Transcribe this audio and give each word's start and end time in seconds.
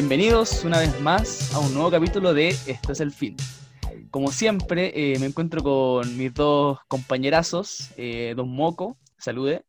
Bienvenidos 0.00 0.62
una 0.62 0.80
vez 0.80 1.00
más 1.00 1.54
a 1.54 1.58
un 1.58 1.72
nuevo 1.72 1.90
capítulo 1.90 2.34
de 2.34 2.48
Esto 2.48 2.92
es 2.92 3.00
el 3.00 3.10
fin. 3.10 3.34
Como 4.10 4.30
siempre, 4.30 4.92
eh, 4.94 5.18
me 5.18 5.24
encuentro 5.24 5.62
con 5.62 6.18
mis 6.18 6.34
dos 6.34 6.78
compañerazos, 6.86 7.92
eh, 7.96 8.34
Don 8.36 8.50
Moco, 8.50 8.98
salude, 9.16 9.64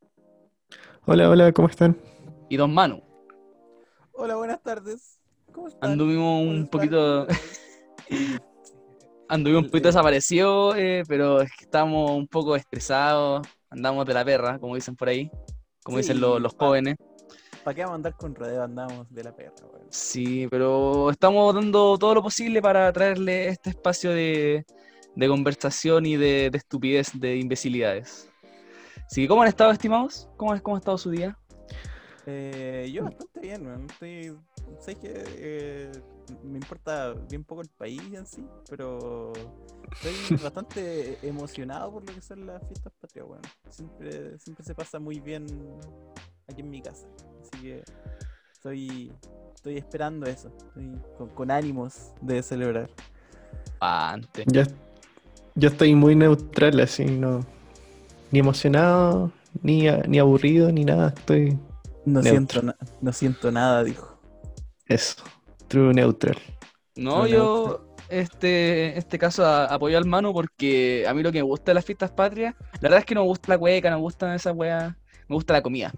Hola, 1.05 1.29
hola, 1.29 1.53
¿cómo 1.53 1.69
están? 1.69 1.97
y 2.49 2.57
Don 2.57 2.73
Manu. 2.73 3.01
Hola, 4.11 4.35
buenas 4.35 4.61
tardes. 4.61 5.21
¿Cómo 5.53 5.69
están? 5.69 5.91
Anduvimos 5.91 6.41
un 6.41 6.47
Buenas 6.47 6.69
poquito, 6.71 7.27
anduvimos 9.29 9.63
un 9.63 9.69
poquito 9.69 9.87
desaparecidos, 9.87 10.75
eh, 10.77 11.03
pero 11.07 11.39
es 11.39 11.49
que 11.57 11.63
estamos 11.63 12.11
un 12.11 12.27
poco 12.27 12.57
estresados, 12.57 13.47
andamos 13.69 14.05
de 14.05 14.13
la 14.13 14.25
perra, 14.25 14.59
como 14.59 14.75
dicen 14.75 14.97
por 14.97 15.07
ahí, 15.07 15.31
como 15.85 15.99
dicen 15.99 16.19
lo- 16.19 16.37
los 16.37 16.53
jóvenes. 16.53 16.97
¿Para 17.67 17.75
qué 17.75 17.81
vamos 17.81 17.91
a 17.91 17.95
andar 17.95 18.15
con 18.15 18.33
rodeo? 18.33 18.63
Andamos 18.63 19.13
de 19.13 19.25
la 19.25 19.35
perra, 19.35 19.51
weón. 19.73 19.87
Sí, 19.89 20.47
pero 20.49 21.09
estamos 21.09 21.53
dando 21.53 21.97
todo 21.97 22.15
lo 22.15 22.23
posible 22.23 22.61
para 22.61 22.93
traerle 22.93 23.49
este 23.49 23.71
espacio 23.71 24.11
de, 24.11 24.65
de 25.13 25.27
conversación 25.27 26.05
y 26.05 26.15
de, 26.15 26.49
de 26.49 26.57
estupidez, 26.59 27.11
de 27.19 27.35
imbecilidades. 27.35 28.29
Así 29.05 29.23
que, 29.23 29.27
¿cómo 29.27 29.41
han 29.41 29.49
estado, 29.49 29.73
estimados? 29.73 30.29
¿Cómo, 30.37 30.57
cómo 30.63 30.77
ha 30.77 30.79
estado 30.79 30.97
su 30.97 31.09
día? 31.09 31.37
Eh, 32.25 32.89
yo 32.93 33.03
bastante 33.03 33.41
bien, 33.41 33.67
weón. 33.67 33.85
Estoy. 33.89 34.37
Sé 34.79 34.95
que 34.95 35.25
eh, 35.35 35.91
me 36.43 36.59
importa 36.59 37.15
bien 37.29 37.43
poco 37.43 37.63
el 37.63 37.69
país 37.69 38.01
en 38.13 38.25
sí, 38.25 38.47
pero 38.69 39.33
estoy 39.91 40.37
bastante 40.41 41.17
emocionado 41.21 41.91
por 41.91 42.07
lo 42.07 42.15
que 42.15 42.21
son 42.21 42.47
las 42.47 42.65
fiestas 42.65 42.93
patrias, 43.01 43.25
weón. 43.27 43.41
Siempre, 43.69 44.39
siempre 44.39 44.63
se 44.63 44.73
pasa 44.73 44.99
muy 44.99 45.19
bien 45.19 45.47
aquí 46.47 46.61
en 46.61 46.69
mi 46.69 46.81
casa. 46.81 47.07
Así 47.41 47.61
que 47.61 47.83
estoy, 48.53 49.11
estoy 49.55 49.77
esperando 49.77 50.25
eso. 50.25 50.49
Estoy 50.57 50.97
con, 51.17 51.29
con 51.29 51.51
ánimos 51.51 52.11
de 52.21 52.41
celebrar. 52.41 52.89
Pante. 53.79 54.43
Yo, 54.47 54.63
yo 55.55 55.69
estoy 55.69 55.93
muy 55.93 56.15
neutral, 56.15 56.79
así, 56.79 57.05
no. 57.05 57.45
Ni 58.31 58.39
emocionado, 58.39 59.31
ni, 59.61 59.87
a- 59.87 60.03
ni 60.07 60.19
aburrido, 60.19 60.71
ni 60.71 60.85
nada. 60.85 61.13
Estoy 61.15 61.57
No 62.05 62.23
siento, 62.23 62.61
na- 62.61 62.77
no 63.01 63.13
siento 63.13 63.51
nada, 63.51 63.83
dijo. 63.83 64.17
eso. 64.87 65.23
True 65.67 65.93
neutral. 65.93 66.37
No, 66.95 67.27
yo 67.27 67.81
este, 68.09 68.97
este 68.97 69.19
caso 69.19 69.45
apoyo 69.45 69.97
al 69.97 70.05
Manu 70.05 70.33
porque 70.33 71.05
a 71.07 71.13
mí 71.13 71.21
lo 71.21 71.31
que 71.31 71.39
me 71.39 71.43
gusta 71.43 71.71
de 71.71 71.75
las 71.75 71.83
fiestas 71.85 72.09
patrias, 72.09 72.55
la 72.75 72.79
verdad 72.83 72.99
es 72.99 73.05
que 73.05 73.13
no 73.15 73.21
me 73.21 73.27
gusta 73.27 73.49
la 73.49 73.57
cueca, 73.57 73.89
no 73.89 73.97
me 73.97 74.01
gustan 74.01 74.33
esas 74.33 74.55
weas, 74.55 74.95
me 75.27 75.35
gusta 75.35 75.53
la 75.53 75.61
comida 75.61 75.93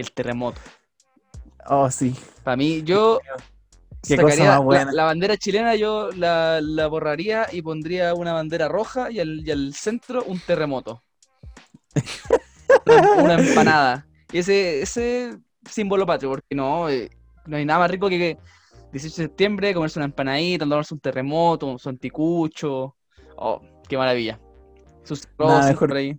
y 0.00 0.02
el 0.02 0.12
terremoto. 0.12 0.60
Oh, 1.66 1.90
sí. 1.90 2.16
Para 2.42 2.56
mí, 2.56 2.82
yo 2.82 3.20
Qué 4.02 4.16
cosa 4.16 4.36
más 4.38 4.46
la- 4.46 4.58
buena. 4.58 4.92
La, 4.92 5.04
bandera 5.04 5.36
chilena, 5.36 5.74
yo 5.76 6.10
la, 6.12 6.60
la 6.62 6.86
borraría 6.86 7.46
y 7.52 7.60
pondría 7.60 8.14
una 8.14 8.32
bandera 8.32 8.66
roja 8.66 9.10
y 9.10 9.20
al, 9.20 9.46
y 9.46 9.50
al 9.50 9.74
centro 9.74 10.24
un 10.24 10.40
terremoto. 10.40 11.02
una, 12.86 13.22
una 13.22 13.34
empanada. 13.34 14.06
Y 14.32 14.38
ese, 14.38 14.80
ese 14.82 15.38
símbolo 15.68 16.06
patrio, 16.06 16.30
porque 16.30 16.54
no, 16.54 16.88
eh, 16.88 17.10
no 17.46 17.56
hay 17.58 17.64
nada 17.66 17.80
más 17.80 17.90
rico 17.90 18.08
que, 18.08 18.16
que 18.18 18.38
18 18.92 19.16
de 19.22 19.28
septiembre 19.28 19.74
comerse 19.74 19.98
una 19.98 20.06
empanadita, 20.06 20.64
tomarse 20.64 20.94
un 20.94 21.00
terremoto, 21.00 21.78
su 21.78 21.88
anticucho. 21.90 22.96
Oh, 23.36 23.60
qué 23.88 23.98
maravilla. 23.98 24.40
Sus 25.04 25.28
Nada 25.38 25.56
rosas 25.56 25.70
mejor. 25.72 25.88
por 25.88 25.96
ahí. 25.98 26.18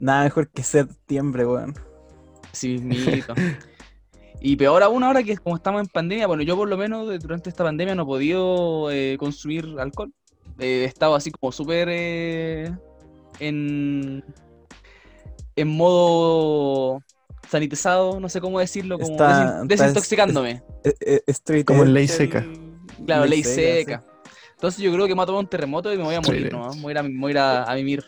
Nada 0.00 0.24
mejor 0.24 0.50
que 0.50 0.62
septiembre, 0.64 1.46
weón. 1.46 1.74
Sí, 2.54 2.78
mismito. 2.78 3.34
Y 4.40 4.56
peor 4.56 4.82
aún 4.82 5.02
ahora 5.02 5.22
que 5.22 5.36
como 5.38 5.56
estamos 5.56 5.80
en 5.80 5.86
pandemia, 5.86 6.26
bueno, 6.26 6.42
yo 6.42 6.56
por 6.56 6.68
lo 6.68 6.76
menos 6.76 7.18
durante 7.20 7.48
esta 7.50 7.64
pandemia 7.64 7.94
no 7.94 8.02
he 8.02 8.06
podido 8.06 8.90
eh, 8.90 9.16
consumir 9.18 9.66
alcohol. 9.78 10.12
Eh, 10.58 10.82
he 10.82 10.84
estado 10.84 11.14
así 11.14 11.30
como 11.30 11.50
súper 11.50 11.88
eh, 11.90 12.70
en, 13.40 14.22
en 15.56 15.68
modo 15.68 17.00
sanitizado, 17.48 18.20
no 18.20 18.28
sé 18.28 18.40
cómo 18.40 18.58
decirlo, 18.60 18.98
como 18.98 19.12
Está- 19.12 19.30
desin- 19.30 19.62
está- 19.62 19.64
desintoxicándome. 19.84 20.62
Eh, 20.84 20.94
eh, 21.00 21.20
street 21.28 21.64
Como 21.64 21.82
en 21.82 21.88
edge, 21.88 21.94
ley 21.94 22.08
seca. 22.08 22.46
Claro, 23.06 23.26
ley 23.26 23.42
seca. 23.44 24.04
Entonces 24.52 24.80
yo 24.82 24.92
creo 24.92 25.06
que 25.06 25.14
me 25.14 25.18
va 25.18 25.22
a 25.24 25.26
tomar 25.26 25.40
un 25.40 25.48
terremoto 25.48 25.92
y 25.92 25.96
me 25.96 26.04
voy 26.04 26.14
a 26.14 26.20
morir, 26.20 26.52
¿no? 26.52 26.70
Me 26.74 26.82
voy 26.82 26.90
a 26.90 26.92
ir 26.92 26.98
a, 26.98 27.02
me 27.02 27.20
voy 27.20 27.36
a, 27.36 27.62
a- 27.64 27.72
a 27.72 27.74
mimir. 27.74 28.04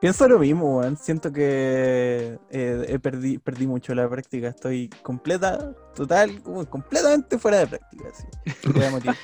Pienso 0.00 0.28
lo 0.28 0.38
mismo, 0.38 0.78
weón. 0.78 0.96
Siento 0.96 1.32
que 1.32 2.38
eh, 2.50 2.86
he 2.88 2.98
perdí, 2.98 3.38
perdí 3.38 3.66
mucho 3.66 3.94
la 3.94 4.08
práctica. 4.08 4.48
Estoy 4.48 4.90
completa, 5.02 5.74
total, 5.94 6.42
como 6.42 6.64
completamente 6.66 7.38
fuera 7.38 7.60
de 7.60 7.66
práctica. 7.66 8.04
Así. 8.10 8.26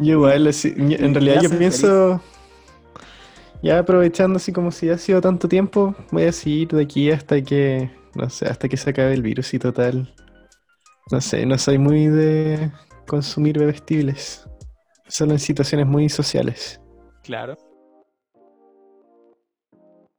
Yo 0.00 0.12
igual, 0.12 0.46
así, 0.46 0.72
en 0.76 1.12
realidad 1.12 1.42
yo 1.42 1.50
pienso, 1.58 2.22
ya 3.64 3.80
aprovechando 3.80 4.36
así 4.36 4.52
como 4.52 4.70
si 4.70 4.88
ha 4.90 4.96
sido 4.96 5.20
tanto 5.20 5.48
tiempo, 5.48 5.92
voy 6.12 6.22
a 6.22 6.30
seguir 6.30 6.68
de 6.68 6.84
aquí 6.84 7.10
hasta 7.10 7.42
que, 7.42 7.90
no 8.14 8.30
sé, 8.30 8.46
hasta 8.46 8.68
que 8.68 8.76
se 8.76 8.90
acabe 8.90 9.14
el 9.14 9.22
virus 9.22 9.52
y 9.54 9.58
total. 9.58 10.14
No 11.10 11.20
sé, 11.20 11.44
no 11.46 11.58
soy 11.58 11.78
muy 11.78 12.06
de 12.06 12.70
consumir 13.08 13.58
bebestibles, 13.58 14.48
solo 15.08 15.32
en 15.32 15.40
situaciones 15.40 15.88
muy 15.88 16.08
sociales. 16.08 16.80
Claro. 17.24 17.56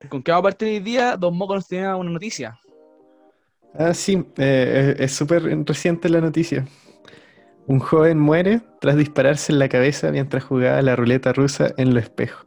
¿Con 0.07 0.23
qué 0.23 0.31
vamos 0.31 0.43
a 0.43 0.49
partir 0.51 0.67
hoy 0.69 0.79
día? 0.79 1.17
Don 1.17 1.35
Moco 1.35 1.55
nos 1.55 1.67
tenía 1.67 1.95
una 1.95 2.11
noticia. 2.11 2.57
Ah, 3.73 3.93
sí, 3.93 4.23
eh, 4.37 4.95
es 4.97 5.11
súper 5.13 5.43
reciente 5.65 6.07
la 6.09 6.21
noticia. 6.21 6.65
Un 7.67 7.79
joven 7.79 8.17
muere 8.19 8.61
tras 8.79 8.95
dispararse 8.95 9.51
en 9.51 9.59
la 9.59 9.69
cabeza 9.69 10.11
mientras 10.11 10.43
jugaba 10.43 10.81
la 10.81 10.95
ruleta 10.95 11.33
rusa 11.33 11.73
en 11.77 11.93
lo 11.93 11.99
espejo. 11.99 12.45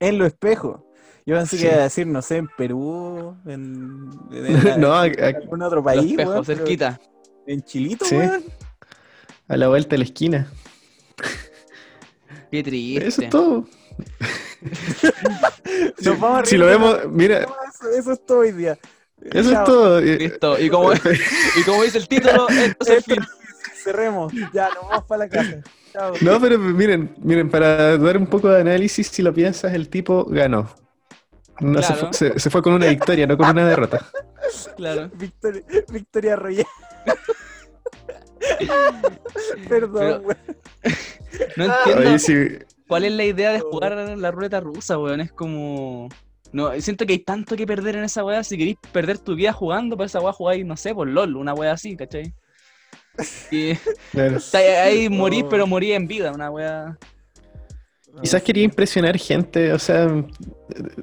En 0.00 0.18
los 0.18 0.28
espejos. 0.28 0.80
Yo 1.26 1.36
pensé 1.36 1.56
Sí. 1.56 1.62
que 1.64 1.68
iba 1.70 1.80
a 1.80 1.84
decir, 1.84 2.06
no 2.06 2.22
sé, 2.22 2.36
en 2.36 2.48
Perú, 2.56 3.36
en, 3.46 4.10
en- 4.30 4.80
No, 4.80 4.94
a- 4.94 5.06
en 5.08 5.24
algún 5.36 5.62
otro 5.62 5.76
Los 5.78 5.84
país, 5.84 6.10
espejos, 6.12 6.32
weón, 6.32 6.44
cerquita. 6.44 7.00
En 7.46 7.62
Chilito, 7.62 8.04
Sí. 8.04 8.14
weón. 8.16 8.44
A 9.48 9.56
la 9.56 9.68
vuelta 9.68 9.90
de 9.90 9.98
la 9.98 10.04
esquina. 10.04 10.46
Qué 12.50 12.62
triste. 12.62 13.06
Eso 13.08 13.22
es 13.22 13.28
todo. 13.28 13.64
Nos 16.02 16.20
vamos 16.20 16.42
a 16.42 16.44
Si 16.44 16.56
lo 16.56 16.66
vemos, 16.66 16.98
mira, 17.10 17.38
Eso, 17.40 17.90
eso 17.98 18.12
es 18.12 18.26
todo 18.26 18.38
hoy 18.40 18.52
día. 18.52 18.78
eso 19.22 19.50
Chao. 19.50 19.62
es 19.62 19.64
todo. 19.64 20.00
Listo. 20.00 20.58
Y 20.60 20.70
como, 20.70 20.92
y 20.92 21.62
como 21.64 21.82
dice 21.82 21.98
el 21.98 22.08
título, 22.08 22.48
esto 22.48 22.84
es 22.84 22.88
el 22.90 22.96
Esto- 22.98 23.14
fin. 23.14 23.24
Cerremos. 23.84 24.32
Ya, 24.52 24.68
nos 24.70 24.88
vamos 24.88 25.04
para 25.06 25.24
la 25.24 25.28
casa. 25.28 25.62
Chao. 25.92 26.12
No, 26.20 26.40
pero 26.40 26.58
miren, 26.58 27.14
miren, 27.22 27.48
para 27.50 27.96
dar 27.98 28.16
un 28.16 28.26
poco 28.26 28.48
de 28.48 28.60
análisis, 28.60 29.06
si 29.08 29.22
lo 29.22 29.32
piensas, 29.32 29.72
el 29.74 29.88
tipo 29.88 30.24
ganó. 30.24 30.68
No 31.60 31.80
se, 31.82 31.94
fue, 31.94 32.12
se- 32.12 32.38
se 32.38 32.50
fue 32.50 32.62
con 32.62 32.74
una 32.74 32.86
victoria, 32.86 33.26
no 33.26 33.36
con 33.38 33.48
una 33.48 33.66
derrota. 33.66 34.04
Claro. 34.76 35.10
Victoria, 35.14 35.62
Victoria 35.88 36.36
Royal. 36.36 36.66
Perdón, 39.68 40.22
Pero-. 40.26 40.36
No 41.56 41.64
entiendo 41.64 42.08
Oye, 42.10 42.18
sí, 42.18 42.34
cuál 42.88 43.04
es 43.04 43.12
la 43.12 43.24
idea 43.24 43.52
de 43.52 43.60
jugar 43.60 43.92
la 44.18 44.30
ruleta 44.30 44.60
rusa, 44.60 44.98
weón. 44.98 45.20
Es 45.20 45.32
como. 45.32 46.08
No, 46.52 46.72
siento 46.80 47.04
que 47.06 47.14
hay 47.14 47.18
tanto 47.18 47.56
que 47.56 47.66
perder 47.66 47.96
en 47.96 48.04
esa 48.04 48.24
weá. 48.24 48.42
Si 48.44 48.56
queréis 48.56 48.76
perder 48.92 49.18
tu 49.18 49.34
vida 49.34 49.52
jugando, 49.52 49.96
para 49.96 50.06
esa 50.06 50.20
weá 50.20 50.32
jugáis, 50.32 50.64
no 50.64 50.76
sé, 50.76 50.94
por 50.94 51.08
LOL, 51.08 51.36
una 51.36 51.54
weá 51.54 51.72
así, 51.72 51.96
¿cachai? 51.96 52.32
Y 53.50 53.74
claro. 54.12 54.36
está 54.36 54.58
ahí 54.58 55.08
morís, 55.08 55.44
Oh. 55.44 55.48
pero 55.48 55.66
morís 55.66 55.92
en 55.94 56.06
vida, 56.06 56.32
una 56.32 56.50
weá. 56.50 56.98
Quizás 58.22 58.42
quería 58.42 58.62
impresionar 58.62 59.18
gente, 59.18 59.72
o 59.74 59.78
sea, 59.78 60.08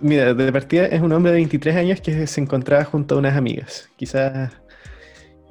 mira, 0.02 0.34
de 0.34 0.52
partida 0.52 0.88
es 0.88 1.00
un 1.00 1.12
hombre 1.12 1.32
de 1.32 1.38
23 1.38 1.76
años 1.76 2.02
que 2.02 2.26
se 2.26 2.42
encontraba 2.42 2.84
junto 2.86 3.14
a 3.16 3.18
unas 3.20 3.38
amigas. 3.38 3.88
Quizás 3.98 4.52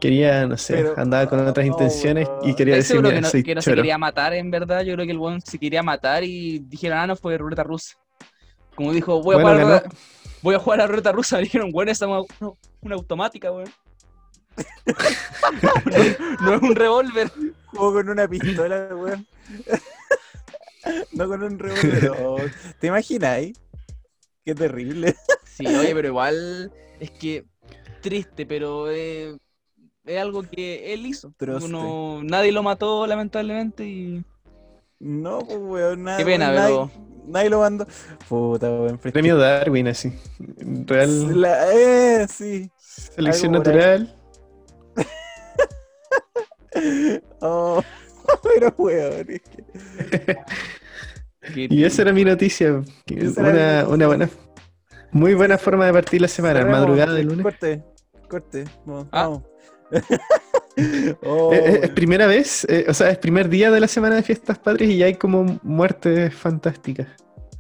quería, 0.02 0.46
no 0.48 0.56
sé, 0.58 0.74
Pero- 0.74 0.94
andaba 0.98 1.28
con 1.28 1.46
otras 1.46 1.64
no, 1.64 1.72
intenciones 1.72 2.28
y 2.42 2.54
quería 2.54 2.76
¿Estáis 2.76 3.00
decir, 3.00 3.14
que 3.14 3.20
no, 3.20 3.28
soy 3.28 3.42
que 3.44 3.54
no 3.54 3.62
se 3.62 3.74
quería 3.74 3.98
matar, 3.98 4.34
en 4.34 4.50
verdad? 4.50 4.82
Yo 4.82 4.94
creo 4.94 5.06
que 5.06 5.12
el 5.12 5.18
weón 5.18 5.40
se 5.40 5.58
quería 5.60 5.82
matar 5.84 6.24
y 6.24 6.58
dijeron, 6.58 6.98
ah, 6.98 7.06
no, 7.06 7.14
fue 7.14 7.38
ruleta 7.38 7.62
rusa. 7.62 7.96
Como 8.74 8.92
dijo, 8.92 9.22
voy 9.22 9.36
a, 9.36 9.42
Bueno, 9.42 9.60
jugar, 9.60 9.78
a 9.78 9.82
la 9.84 9.94
voy 10.42 10.54
a 10.56 10.58
jugar 10.58 10.80
a 10.80 10.82
la 10.82 10.88
ruleta 10.88 11.12
rusa. 11.12 11.36
Me 11.36 11.42
dijeron, 11.44 11.70
bueno, 11.70 11.92
esa 11.92 12.06
es 12.06 12.10
una, 12.40 12.52
una 12.80 12.94
automática, 12.96 13.52
weón. 13.52 13.70
no, 15.62 16.50
no 16.50 16.54
es 16.56 16.62
un 16.62 16.74
revólver. 16.74 17.30
Jugó 17.66 17.92
con 17.92 18.08
una 18.08 18.26
pistola, 18.26 18.88
weón. 18.92 19.24
no 21.12 21.28
con 21.28 21.42
un 21.44 21.58
revólver. 21.58 22.10
Oh, 22.20 22.38
¿Te 22.80 22.88
imaginas? 22.88 23.40
Qué 24.44 24.54
terrible. 24.56 25.14
Sí, 25.44 25.64
oye, 25.64 25.94
pero 25.94 26.08
igual 26.08 26.72
es 26.98 27.10
que 27.12 27.44
triste, 28.00 28.46
pero 28.46 28.90
eh, 28.90 29.36
es 30.04 30.20
algo 30.20 30.42
que 30.42 30.92
él 30.94 31.06
hizo. 31.06 31.32
Uno- 31.62 32.20
nadie 32.24 32.52
lo 32.52 32.62
mató, 32.62 33.06
lamentablemente, 33.06 33.86
y 33.86 34.24
No, 34.98 35.40
pues, 35.40 35.58
weón. 35.60 36.04
Nada, 36.04 36.18
Qué 36.18 36.24
pena, 36.24 36.52
nadie, 36.52 36.74
pero- 36.74 36.90
nadie 37.26 37.50
lo 37.50 37.60
mandó. 37.60 37.86
Puta, 38.28 38.70
weón. 38.70 38.98
Premio 38.98 39.36
Darwin, 39.36 39.88
así. 39.88 40.12
Real 40.86 41.40
La- 41.40 41.72
eh, 41.72 42.26
sí. 42.28 42.70
selección 42.78 43.52
natural. 43.52 44.16
Oh, 47.40 47.82
pero 48.42 48.74
weón, 48.78 49.26
es 49.28 49.42
que. 49.42 50.36
Y 51.70 51.84
esa 51.84 52.02
era 52.02 52.12
mi 52.12 52.24
noticia. 52.24 52.82
Una, 53.36 53.84
una 53.88 54.06
buena, 54.06 54.30
muy 55.10 55.34
buena 55.34 55.58
forma 55.58 55.86
de 55.86 55.92
partir 55.92 56.20
la 56.20 56.28
semana, 56.28 56.60
Cerremos, 56.60 56.78
madrugada 56.80 57.12
de 57.14 57.24
lunes. 57.24 57.42
Corte, 57.42 57.82
corte. 58.28 58.64
Vamos. 58.86 59.06
Ah. 59.10 59.22
vamos. 59.28 59.42
Oh, 61.22 61.52
Eh, 61.52 61.62
eh, 61.66 61.80
es 61.84 61.90
primera 61.90 62.26
vez, 62.26 62.64
eh, 62.68 62.86
o 62.88 62.94
sea, 62.94 63.10
es 63.10 63.18
primer 63.18 63.48
día 63.50 63.70
de 63.70 63.78
la 63.78 63.86
semana 63.88 64.16
de 64.16 64.22
fiestas 64.22 64.58
patrias 64.58 64.90
y 64.90 64.96
ya 64.98 65.06
hay 65.06 65.14
como 65.16 65.60
muertes 65.62 66.34
fantásticas. 66.34 67.08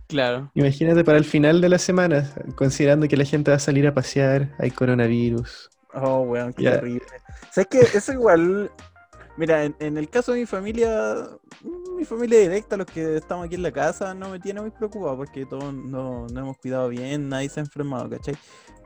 Claro. 0.08 0.50
Imagínate 0.54 1.04
para 1.04 1.18
el 1.18 1.24
final 1.24 1.60
de 1.60 1.68
la 1.68 1.78
semana, 1.78 2.30
considerando 2.54 3.06
que 3.08 3.16
la 3.16 3.24
gente 3.24 3.50
va 3.50 3.56
a 3.58 3.60
salir 3.60 3.86
a 3.86 3.94
pasear, 3.94 4.54
hay 4.58 4.70
coronavirus. 4.70 5.70
Oh, 5.94 6.20
weón, 6.20 6.52
qué 6.54 6.62
Ya. 6.64 6.72
terrible. 6.72 7.04
¿Sabes 7.50 7.68
qué? 7.70 7.80
Eso 7.98 8.12
igual. 8.12 8.70
Mira, 9.36 9.64
en, 9.64 9.74
en 9.78 9.96
el 9.98 10.08
caso 10.10 10.32
de 10.32 10.40
mi 10.40 10.46
familia, 10.46 11.26
mm, 11.62 11.96
mi 11.96 12.04
familia 12.04 12.38
directa, 12.40 12.76
los 12.76 12.86
que 12.86 13.16
estamos 13.16 13.46
aquí 13.46 13.54
en 13.56 13.62
la 13.62 13.72
casa, 13.72 14.14
no 14.14 14.30
me 14.30 14.38
tiene 14.40 14.60
muy 14.60 14.70
preocupado 14.70 15.16
porque 15.16 15.46
todos 15.46 15.72
no, 15.72 16.26
no 16.28 16.40
hemos 16.40 16.58
cuidado 16.58 16.88
bien, 16.88 17.28
nadie 17.28 17.48
se 17.48 17.60
ha 17.60 17.62
enfermado, 17.62 18.08
¿cachai? 18.10 18.34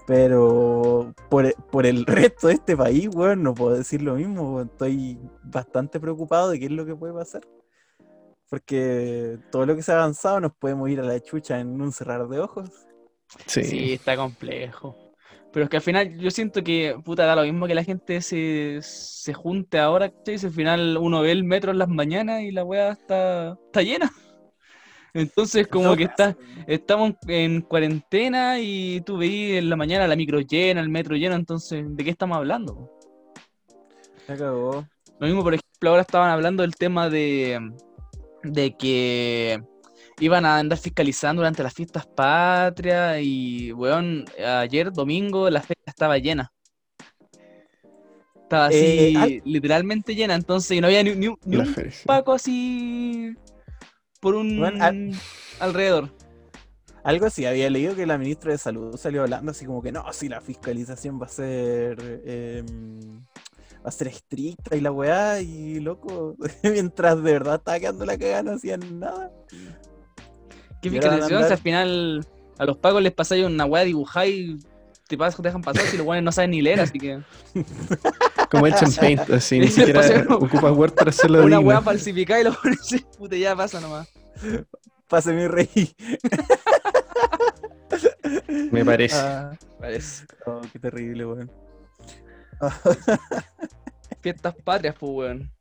Pero 0.06 1.14
por, 1.28 1.52
por 1.66 1.84
el 1.84 2.06
resto 2.06 2.48
de 2.48 2.54
este 2.54 2.76
país, 2.76 3.08
weón, 3.12 3.42
no 3.42 3.54
puedo 3.54 3.76
decir 3.76 4.02
lo 4.02 4.14
mismo, 4.14 4.54
weón. 4.54 4.70
Estoy 4.72 5.18
bastante 5.42 5.98
preocupado 5.98 6.50
de 6.50 6.60
qué 6.60 6.66
es 6.66 6.70
lo 6.70 6.86
que 6.86 6.94
puede 6.94 7.12
pasar. 7.12 7.42
Porque 8.48 9.38
todo 9.50 9.66
lo 9.66 9.74
que 9.74 9.82
se 9.82 9.92
ha 9.92 9.96
avanzado 9.96 10.40
nos 10.40 10.54
podemos 10.54 10.88
ir 10.88 11.00
a 11.00 11.02
la 11.02 11.20
chucha 11.20 11.58
en 11.58 11.80
un 11.80 11.90
cerrar 11.90 12.28
de 12.28 12.38
ojos. 12.38 12.70
Sí. 13.46 13.64
Sí, 13.64 13.92
está 13.94 14.16
complejo. 14.16 14.96
Pero 15.52 15.64
es 15.64 15.70
que 15.70 15.76
al 15.78 15.82
final 15.82 16.18
yo 16.18 16.30
siento 16.30 16.62
que, 16.62 16.96
puta, 17.04 17.24
da 17.24 17.34
lo 17.34 17.42
mismo 17.42 17.66
que 17.66 17.74
la 17.74 17.82
gente 17.82 18.20
se, 18.20 18.78
se 18.82 19.32
junte 19.32 19.78
ahora, 19.78 20.10
¿cachai? 20.10 20.38
Si 20.38 20.46
al 20.46 20.52
final 20.52 20.98
uno 20.98 21.22
ve 21.22 21.32
el 21.32 21.44
metro 21.44 21.72
en 21.72 21.78
las 21.78 21.88
mañanas 21.88 22.42
y 22.42 22.52
la 22.52 22.62
weá 22.62 22.92
está, 22.92 23.58
está 23.66 23.82
llena. 23.82 24.12
Entonces 25.20 25.66
como 25.70 25.96
que 25.96 26.04
está, 26.04 26.36
estamos 26.66 27.14
en 27.26 27.62
cuarentena 27.62 28.58
y 28.60 29.00
tú 29.00 29.16
veís 29.18 29.58
en 29.58 29.70
la 29.70 29.76
mañana 29.76 30.06
la 30.06 30.16
micro 30.16 30.40
llena, 30.40 30.80
el 30.80 30.88
metro 30.88 31.16
lleno, 31.16 31.34
entonces, 31.34 31.84
¿de 31.88 32.04
qué 32.04 32.10
estamos 32.10 32.36
hablando? 32.36 32.90
Se 34.26 34.32
acabó. 34.32 34.84
Lo 35.18 35.26
mismo, 35.26 35.42
por 35.42 35.54
ejemplo, 35.54 35.90
ahora 35.90 36.02
estaban 36.02 36.30
hablando 36.30 36.62
del 36.62 36.74
tema 36.76 37.08
de, 37.08 37.72
de 38.42 38.76
que 38.76 39.62
iban 40.20 40.44
a 40.44 40.58
andar 40.58 40.78
fiscalizando 40.78 41.40
durante 41.40 41.62
las 41.62 41.72
fiestas 41.72 42.06
patrias 42.06 43.18
y, 43.22 43.72
weón, 43.72 44.24
ayer 44.44 44.92
domingo 44.92 45.48
la 45.48 45.62
fecha 45.62 45.80
estaba 45.86 46.18
llena. 46.18 46.52
Estaba 48.42 48.66
así, 48.66 48.76
Eh, 48.78 49.12
al- 49.16 49.42
literalmente 49.44 50.14
llena, 50.14 50.34
entonces 50.34 50.76
y 50.76 50.80
no 50.80 50.86
había 50.86 51.02
ni, 51.02 51.14
ni 51.14 51.28
un- 51.28 51.38
ni 51.44 51.56
un 51.56 51.74
paco 52.04 52.32
así 52.34 53.34
por 54.20 54.34
un 54.34 54.62
al- 54.64 55.12
alrededor. 55.60 56.10
Algo 57.04 57.26
así, 57.26 57.46
había 57.46 57.70
leído 57.70 57.94
que 57.94 58.04
la 58.06 58.18
ministra 58.18 58.50
de 58.52 58.58
Salud 58.58 58.96
salió 58.96 59.22
hablando 59.22 59.52
así 59.52 59.64
como 59.64 59.80
que 59.82 59.92
no, 59.92 60.04
si 60.12 60.28
la 60.28 60.40
fiscalización 60.40 61.20
va 61.20 61.26
a 61.26 61.28
ser 61.28 62.22
em, 62.24 63.20
va 63.76 63.88
a 63.88 63.90
ser 63.92 64.08
estricta 64.08 64.74
y 64.74 64.80
la 64.80 64.90
weá, 64.90 65.40
y 65.40 65.78
loco, 65.78 66.34
mientras 66.64 67.22
de 67.22 67.32
verdad 67.32 67.56
estaba 67.56 67.78
quedando 67.78 68.04
la 68.06 68.18
cagada 68.18 68.42
no 68.42 68.52
hacían 68.52 68.98
nada. 68.98 69.30
¿Qué 70.82 70.90
fiscalización? 70.90 71.28
Si 71.28 71.34
andar- 71.44 71.52
al 71.52 71.58
final 71.58 72.26
a 72.58 72.64
los 72.64 72.76
pacos 72.78 73.02
les 73.02 73.12
pasáis 73.12 73.44
una 73.46 73.64
weá 73.66 73.84
dibujada 73.84 74.26
y 74.26 74.58
te 75.06 75.16
dejan 75.16 75.62
pasar 75.62 75.84
si 75.86 75.96
los 75.96 76.06
weones 76.06 76.24
no 76.24 76.32
saben 76.32 76.50
ni 76.50 76.62
leer, 76.62 76.80
así 76.80 76.98
que... 76.98 77.20
Como 78.50 78.66
el 78.66 78.74
champagne, 78.74 79.20
así, 79.34 79.58
ni 79.58 79.68
siquiera 79.68 80.00
ocupas 80.30 80.72
Word 80.72 80.92
para 80.94 81.10
hacerlo 81.10 81.44
una 81.44 81.56
digno. 81.58 81.68
weá 81.70 81.80
falsificada 81.82 82.40
y 82.40 82.44
lo 82.44 82.54
pones 82.54 82.80
así, 82.80 83.04
puta, 83.18 83.36
ya 83.36 83.54
pasa 83.56 83.80
nomás. 83.80 84.08
Pase 85.08 85.32
mi 85.32 85.46
rey. 85.48 85.68
Me 88.72 88.84
parece. 88.84 89.16
Ah, 89.16 89.52
Parece. 89.78 90.24
oh, 90.46 90.60
qué 90.72 90.78
terrible, 90.78 91.24
weón. 91.26 91.50
Fiestas 94.20 94.54
patrias, 94.64 94.94
pues, 94.98 95.12
weón. 95.12 95.52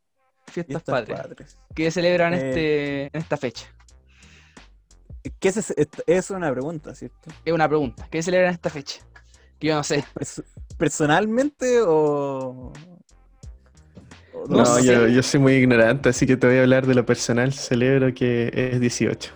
Fiestas, 0.48 0.84
Fiestas 0.84 0.84
patrias. 0.84 1.22
patrias. 1.28 1.58
Que 1.74 1.92
celebran 1.92 2.34
Eh. 2.34 2.38
este, 2.50 3.04
en 3.06 3.22
esta 3.22 3.38
fecha. 3.38 3.68
¿Qué 5.40 5.50
es, 5.50 5.58
es, 5.58 5.74
es 6.06 6.30
una 6.32 6.52
pregunta, 6.52 6.94
¿cierto? 6.96 7.30
Es 7.44 7.54
una 7.54 7.68
pregunta. 7.68 8.08
¿Qué 8.12 8.22
celebran 8.24 8.50
en 8.50 8.56
esta 8.56 8.70
fecha? 8.70 9.02
Que 9.60 9.68
yo 9.68 9.76
no 9.76 9.84
sé. 9.84 10.04
Perso- 10.14 10.44
¿Personalmente 10.78 11.82
o.? 11.82 12.74
o 14.34 14.48
no 14.50 14.58
No, 14.58 14.66
sé. 14.66 14.86
yo, 14.86 15.08
yo 15.08 15.24
soy 15.24 15.40
muy 15.40 15.54
ignorante, 15.54 16.10
así 16.10 16.26
que 16.28 16.36
te 16.38 16.48
voy 16.48 16.58
a 16.58 16.62
hablar 16.62 16.86
de 16.86 16.96
lo 16.96 17.06
personal. 17.06 17.54
Celebro 17.54 18.14
que 18.14 18.52
es 18.54 18.80
18. 18.80 19.32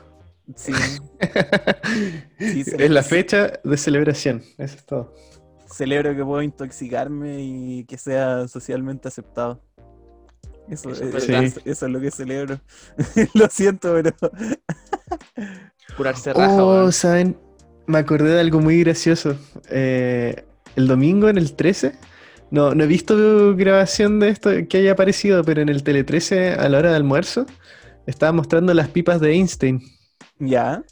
Sí. 0.55 0.71
Es 2.39 2.89
la 2.89 3.03
fecha 3.03 3.53
de 3.63 3.77
celebración, 3.77 4.41
eso 4.57 4.75
es 4.77 4.85
todo. 4.85 5.13
celebro 5.71 6.15
que 6.15 6.23
puedo 6.23 6.41
intoxicarme 6.41 7.37
y 7.41 7.83
que 7.85 7.97
sea 7.97 8.47
socialmente 8.47 9.07
aceptado. 9.09 9.61
Eso, 10.69 10.89
Eso 10.91 11.03
es, 11.17 11.59
eso- 11.65 11.87
lo 11.87 11.99
que 11.99 12.09
celebro. 12.11 12.59
lo 13.33 13.47
siento, 13.49 13.93
pero 13.93 14.15
Curarse 15.97 16.33
raja, 16.33 16.63
Oh. 16.63 16.91
¿saben? 16.91 17.37
Me 17.89 17.97
acordé 17.97 18.35
de 18.35 18.39
algo 18.39 18.59
muy 18.59 18.79
gracioso. 18.83 19.35
Eh, 19.71 20.43
el 20.75 20.87
domingo 20.87 21.27
en 21.27 21.37
el 21.39 21.55
13, 21.55 21.93
no, 22.51 22.75
no 22.75 22.83
he 22.83 22.87
visto 22.87 23.55
grabación 23.55 24.19
de 24.19 24.29
esto 24.29 24.51
que 24.69 24.77
haya 24.77 24.91
aparecido, 24.91 25.43
pero 25.43 25.61
en 25.61 25.69
el 25.69 25.81
Tele 25.83 26.03
13 26.03 26.53
a 26.53 26.69
la 26.69 26.77
hora 26.77 26.91
de 26.91 26.95
almuerzo 26.97 27.47
estaba 28.05 28.31
mostrando 28.31 28.73
las 28.75 28.89
pipas 28.89 29.19
de 29.19 29.31
Einstein 29.33 29.81
ya. 30.37 30.83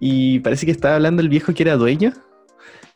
y 0.00 0.40
parece 0.40 0.66
que 0.66 0.72
estaba 0.72 0.96
hablando 0.96 1.22
el 1.22 1.28
viejo 1.28 1.54
que 1.54 1.62
era 1.62 1.76
dueño 1.76 2.12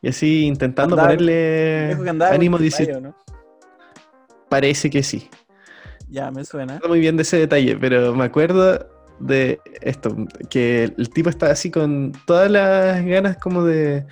y 0.02 0.08
así 0.08 0.44
intentando 0.46 0.96
Andaba- 0.96 1.10
ponerle 1.14 1.96
ánimo 2.30 2.56
tu 2.56 2.62
18. 2.64 2.92
tallo, 2.92 3.00
¿no? 3.00 3.16
Parece 4.48 4.90
que 4.90 5.02
sí. 5.04 5.28
Ya, 6.08 6.30
me 6.32 6.44
suena. 6.44 6.80
No 6.82 6.88
muy 6.88 6.98
bien 7.00 7.16
de 7.16 7.22
ese 7.22 7.36
detalle, 7.38 7.76
pero 7.76 8.12
me 8.14 8.24
acuerdo 8.24 8.88
de 9.18 9.60
esto, 9.80 10.14
que 10.50 10.84
el 10.96 11.10
tipo 11.10 11.30
estaba 11.30 11.52
así 11.52 11.70
con 11.70 12.12
todas 12.26 12.50
las 12.50 13.04
ganas 13.04 13.36
como 13.38 13.64
de 13.64 14.04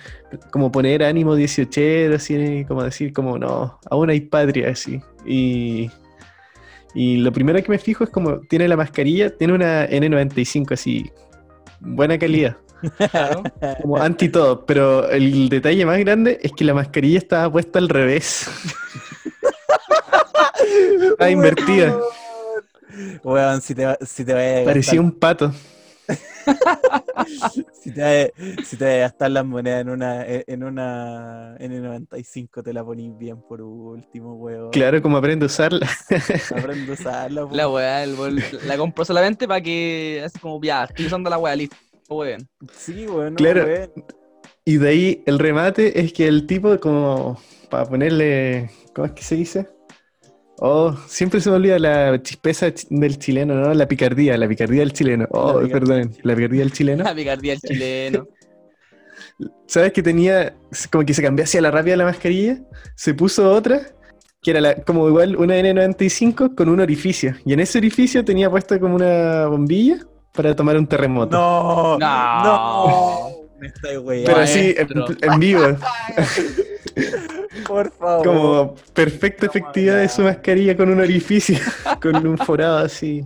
como 0.51 0.71
poner 0.71 1.03
ánimo 1.03 1.35
18, 1.35 2.15
así 2.15 2.65
como 2.67 2.83
decir 2.83 3.13
como 3.13 3.37
no, 3.37 3.79
aún 3.89 4.09
hay 4.09 4.21
patria 4.21 4.69
así. 4.71 5.01
Y, 5.25 5.89
y 6.93 7.17
lo 7.17 7.31
primero 7.31 7.61
que 7.61 7.69
me 7.69 7.77
fijo 7.79 8.03
es 8.03 8.09
como 8.09 8.39
tiene 8.41 8.67
la 8.67 8.77
mascarilla, 8.77 9.29
tiene 9.29 9.53
una 9.53 9.87
N95 9.87 10.71
así, 10.73 11.11
buena 11.79 12.17
calidad, 12.17 12.57
Claro. 13.11 13.43
como 13.81 13.97
anti 13.97 14.29
todo, 14.29 14.65
pero 14.65 15.09
el 15.09 15.49
detalle 15.49 15.85
más 15.85 15.99
grande 15.99 16.39
es 16.41 16.51
que 16.51 16.63
la 16.65 16.73
mascarilla 16.73 17.17
estaba 17.17 17.51
puesta 17.51 17.79
al 17.79 17.89
revés. 17.89 18.47
Estaba 21.11 21.29
invertida. 21.29 21.95
Weón, 23.23 23.61
si 23.61 23.75
te, 23.75 23.85
va- 23.85 23.97
si 24.05 24.23
te 24.25 24.33
vaya 24.33 24.61
a 24.61 24.65
Parecía 24.65 25.01
un 25.01 25.11
pato. 25.11 25.51
si 27.81 27.91
te 27.91 28.01
vaya- 28.01 28.29
si 28.63 28.77
te 28.77 28.85
vaya 28.85 28.95
a 28.97 28.99
gastar 28.99 29.31
las 29.31 29.45
monedas 29.45 29.81
en 29.81 29.89
una 29.89 30.25
en 30.25 30.63
una 30.63 31.57
N95 31.57 32.63
te 32.63 32.73
la 32.73 32.83
ponís 32.83 33.17
bien 33.17 33.41
por 33.41 33.61
último, 33.61 34.35
weón. 34.35 34.69
Claro, 34.71 35.01
como 35.01 35.17
aprende 35.17 35.45
a 35.45 35.47
usarla. 35.47 35.87
Aprende 36.55 36.91
a 36.91 36.93
usarla, 36.93 37.47
po. 37.47 37.55
La 37.55 37.69
weá, 37.69 38.03
el 38.03 38.15
bol- 38.15 38.41
la 38.65 38.77
compro 38.77 39.03
solamente 39.05 39.47
para 39.47 39.61
que, 39.61 40.21
así 40.25 40.39
como, 40.39 40.61
ya, 40.61 40.83
estoy 40.85 41.07
usando 41.07 41.29
la 41.29 41.37
weá, 41.37 41.55
listo. 41.55 41.75
Weón. 42.09 42.47
Sí, 42.73 43.07
weón. 43.07 43.33
no, 43.33 43.37
Claro. 43.37 43.63
weón. 43.65 43.91
Y 44.63 44.77
de 44.77 44.89
ahí 44.89 45.23
el 45.25 45.37
remate 45.39 45.99
es 45.99 46.11
que 46.13 46.27
el 46.27 46.47
tipo, 46.47 46.79
como 46.79 47.39
para 47.69 47.85
ponerle. 47.85 48.69
¿Cómo 48.93 49.05
es 49.07 49.11
que 49.13 49.23
se 49.23 49.35
dice? 49.35 49.67
Oh, 50.59 50.95
siempre 51.07 51.41
se 51.41 51.49
me 51.49 51.57
olvida 51.57 51.77
la 51.79 52.21
chispeza 52.21 52.67
ch- 52.67 52.87
del 52.89 53.19
chileno, 53.19 53.55
¿no? 53.55 53.73
La 53.73 53.87
picardía, 53.87 54.37
la 54.37 54.47
picardía 54.47 54.79
del 54.81 54.93
chileno. 54.93 55.27
Oh, 55.31 55.59
perdón, 55.69 56.11
chileno. 56.11 56.19
la 56.23 56.35
picardía 56.35 56.59
del 56.61 56.71
chileno. 56.71 57.03
La 57.03 57.13
picardía 57.15 57.51
del 57.53 57.61
chileno. 57.61 58.27
¿Sabes 59.67 59.91
que 59.91 60.01
tenía, 60.01 60.55
como 60.91 61.03
que 61.05 61.13
se 61.13 61.21
cambió 61.21 61.43
hacia 61.43 61.59
la 61.61 61.71
rápida 61.71 61.97
la 61.97 62.05
mascarilla? 62.05 62.59
Se 62.95 63.13
puso 63.13 63.51
otra, 63.51 63.81
que 64.41 64.51
era 64.51 64.61
la- 64.61 64.75
como 64.75 65.09
igual 65.09 65.35
una 65.35 65.55
N95 65.59 66.55
con 66.55 66.69
un 66.69 66.79
orificio. 66.79 67.35
Y 67.45 67.51
en 67.51 67.59
ese 67.59 67.77
orificio 67.79 68.23
tenía 68.23 68.49
puesto 68.49 68.79
como 68.79 68.95
una 68.95 69.47
bombilla 69.47 69.97
para 70.33 70.55
tomar 70.55 70.77
un 70.77 70.87
terremoto. 70.87 71.35
No, 71.35 71.97
No. 71.97 72.43
no. 72.43 73.29
Me 73.59 73.67
estoy. 73.67 74.23
Pero 74.25 74.37
así, 74.37 74.73
en 75.21 75.39
vivo. 75.39 75.61
Por 77.67 77.91
favor. 77.91 78.25
Como 78.25 78.75
perfecta 78.93 79.45
efectividad 79.45 79.97
de 79.97 80.09
su 80.09 80.21
mascarilla 80.23 80.75
con 80.75 80.89
un 80.89 80.99
orificio, 80.99 81.57
con 82.01 82.25
un 82.25 82.37
forado 82.37 82.79
así. 82.79 83.25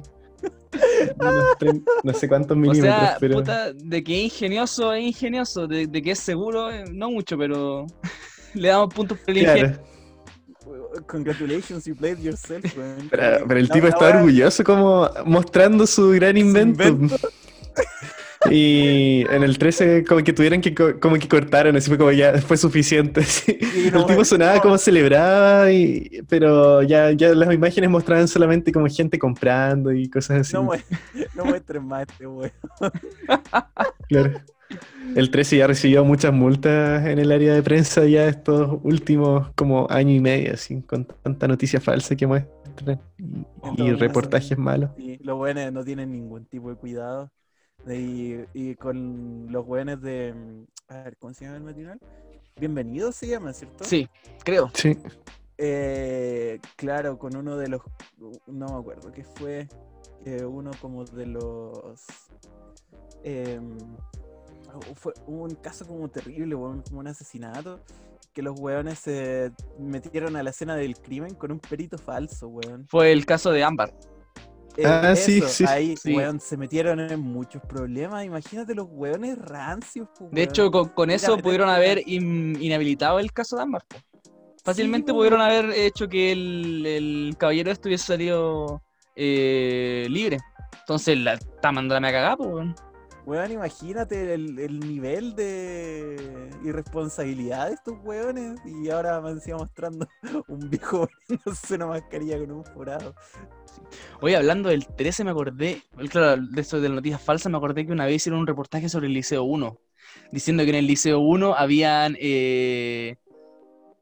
No 2.03 2.13
sé 2.13 2.27
cuántos 2.27 2.55
O 2.55 2.59
milímetros, 2.59 2.93
sea, 2.93 3.17
pero. 3.19 3.39
puta, 3.39 3.73
de 3.73 4.03
que 4.03 4.23
ingenioso, 4.23 4.93
es 4.93 5.03
ingenioso. 5.03 5.67
De, 5.67 5.87
de 5.87 6.01
que 6.01 6.11
es 6.11 6.19
seguro, 6.19 6.71
eh, 6.71 6.85
no 6.91 7.09
mucho, 7.11 7.37
pero 7.37 7.87
le 8.53 8.67
damos 8.67 8.93
puntos 8.93 9.17
ingenio. 9.27 9.53
Claro, 9.55 9.83
congratulations, 11.07 11.85
you 11.85 11.95
played 11.95 12.19
yourself, 12.19 12.63
weón. 12.77 13.07
Pero, 13.09 13.45
pero 13.47 13.59
el 13.59 13.69
tipo 13.69 13.87
está 13.87 14.09
orgulloso 14.09 14.63
como 14.63 15.09
mostrando 15.25 15.87
su 15.87 16.09
gran 16.11 16.37
invento. 16.37 16.87
invento. 16.87 17.29
Y 18.45 19.25
en 19.29 19.43
el 19.43 19.57
13 19.57 20.05
como 20.05 20.23
que 20.23 20.31
tuvieron 20.33 20.61
que 20.61 20.73
co- 20.73 20.99
como 20.99 21.17
que 21.17 21.27
cortaron, 21.27 21.75
así 21.75 21.89
fue 21.89 21.97
como 21.97 22.11
ya 22.11 22.37
fue 22.41 22.55
suficiente. 22.57 23.19
así. 23.21 23.57
No, 23.91 23.99
el 23.99 24.05
tipo 24.05 24.23
sonaba 24.23 24.55
no. 24.55 24.61
como 24.61 24.77
celebraba, 24.77 25.71
y, 25.71 26.21
pero 26.29 26.81
ya, 26.83 27.11
ya 27.11 27.29
las 27.35 27.53
imágenes 27.53 27.89
mostraban 27.89 28.27
solamente 28.29 28.71
como 28.71 28.87
gente 28.87 29.19
comprando 29.19 29.91
y 29.91 30.09
cosas 30.09 30.41
así. 30.41 30.53
No, 30.53 30.63
mue- 30.63 30.83
no 31.35 31.45
muestres 31.45 31.83
más 31.83 32.03
este 32.09 32.27
weón. 32.27 32.51
Claro. 34.07 34.41
El 35.15 35.31
13 35.31 35.57
ya 35.57 35.67
recibió 35.67 36.05
muchas 36.05 36.31
multas 36.31 37.05
en 37.07 37.17
el 37.19 37.31
área 37.31 37.53
de 37.55 37.63
prensa 37.63 38.05
ya 38.05 38.27
estos 38.27 38.79
últimos 38.83 39.49
como 39.55 39.87
año 39.89 40.13
y 40.13 40.19
medio, 40.19 40.53
así, 40.53 40.81
con 40.83 41.05
tanta 41.05 41.47
noticia 41.47 41.81
falsa 41.81 42.15
que 42.15 42.27
muestran 42.27 43.01
y, 43.17 43.83
y 43.83 43.93
reportajes 43.93 44.57
malos. 44.57 44.91
Y 44.97 45.17
los 45.23 45.37
buenos 45.37 45.71
no 45.73 45.83
tienen 45.83 46.11
ningún 46.11 46.45
tipo 46.45 46.69
de 46.69 46.75
cuidado. 46.75 47.31
Y, 47.87 48.35
y 48.53 48.75
con 48.75 49.47
los 49.51 49.65
buenos 49.65 50.01
de. 50.01 50.33
mm, 50.33 50.65
A 50.93 51.03
ver, 51.03 51.17
¿cómo 51.17 51.33
se 51.33 51.45
llama 51.45 51.57
el 51.57 51.63
matinal? 51.63 51.99
Bienvenidos 52.59 53.15
se 53.15 53.27
llama, 53.27 53.53
¿cierto? 53.53 53.83
Sí, 53.85 54.07
creo. 54.43 54.69
Sí. 54.73 54.97
Eh, 55.57 56.59
claro, 56.75 57.17
con 57.17 57.35
uno 57.35 57.57
de 57.57 57.67
los. 57.69 57.81
No 58.47 58.67
me 58.67 58.79
acuerdo 58.79 59.11
qué 59.11 59.23
fue. 59.23 59.67
eh, 60.25 60.43
uno 60.45 60.71
como 60.81 61.05
de 61.05 61.25
los. 61.25 62.01
em, 63.23 63.77
fue 64.95 65.13
un 65.25 65.55
caso 65.55 65.87
como 65.87 66.07
terrible, 66.09 66.55
weón, 66.55 66.81
como 66.81 66.99
un 66.99 67.07
asesinato. 67.07 67.79
Que 68.33 68.43
los 68.43 68.59
weones 68.59 68.99
se 68.99 69.51
metieron 69.79 70.35
a 70.35 70.43
la 70.43 70.51
escena 70.51 70.75
del 70.75 70.95
crimen 70.99 71.33
con 71.33 71.51
un 71.51 71.59
perito 71.59 71.97
falso, 71.97 72.47
weón. 72.47 72.85
Fue 72.87 73.11
el 73.11 73.25
caso 73.25 73.51
de 73.51 73.63
Ámbar. 73.63 73.91
Eh, 74.79 74.85
Ah, 74.85 75.13
sí, 75.15 75.39
eso, 75.39 75.47
sí, 75.49 75.65
Ahí, 75.67 75.97
sí. 75.97 76.15
weón, 76.15 76.39
se 76.39 76.55
metieron 76.55 76.99
en 77.01 77.19
muchos 77.19 77.61
problemas. 77.63 78.23
Imagínate 78.25 78.73
los 78.73 78.87
weones 78.89 79.37
rancios, 79.37 80.07
po, 80.17 80.29
De 80.31 80.43
hecho, 80.43 80.71
con, 80.71 81.11
eso 81.11 81.31
mira, 81.31 81.43
pudieron 81.43 81.69
haber 81.69 82.01
in- 82.07 82.57
inhabilitado 82.61 83.19
el 83.19 83.31
caso 83.33 83.57
de 83.57 83.63
po. 83.63 83.97
Fácilmente 84.63 85.13
pudieron 85.13 85.39
weón. 85.41 85.51
haber 85.51 85.71
hecho 85.77 86.07
que 86.07 86.31
el, 86.31 86.85
el 86.85 87.35
caballero 87.37 87.71
hubiese 87.89 88.05
salido 88.05 88.81
eh, 89.15 90.07
libre. 90.09 90.37
Entonces 90.79 91.17
la 91.17 91.33
está 91.33 91.71
mandándome 91.71 92.07
a 92.07 92.11
cagar, 92.11 92.37
pues, 92.37 92.49
weón. 92.49 92.75
Weón, 93.29 93.51
imagínate 93.51 94.33
el, 94.33 94.57
el 94.57 94.79
nivel 94.79 95.35
de 95.35 96.49
irresponsabilidad 96.63 97.67
de 97.67 97.75
estos 97.75 97.93
weones. 98.03 98.59
Y 98.65 98.89
ahora 98.89 99.21
me 99.21 99.29
encima 99.29 99.59
mostrando 99.59 100.07
un 100.47 100.67
viejo 100.67 101.07
poniéndose 101.27 101.75
una 101.75 101.85
mascarilla 101.85 102.39
con 102.39 102.49
un 102.49 102.65
forado. 102.65 103.13
Oye, 104.21 104.35
hablando 104.35 104.69
del 104.69 104.87
13, 104.87 105.25
me 105.25 105.29
acordé, 105.29 105.83
claro, 106.09 106.41
de 106.41 106.59
eso 106.59 106.81
de 106.81 106.89
las 106.89 106.95
noticias 106.95 107.21
falsas, 107.21 107.51
me 107.51 107.59
acordé 107.59 107.85
que 107.85 107.91
una 107.91 108.07
vez 108.07 108.15
hicieron 108.15 108.39
un 108.39 108.47
reportaje 108.47 108.89
sobre 108.89 109.05
el 109.05 109.13
Liceo 109.13 109.43
1, 109.43 109.77
diciendo 110.31 110.63
que 110.63 110.69
en 110.71 110.77
el 110.77 110.87
Liceo 110.87 111.19
1 111.19 111.53
habían, 111.53 112.17
eh, 112.19 113.17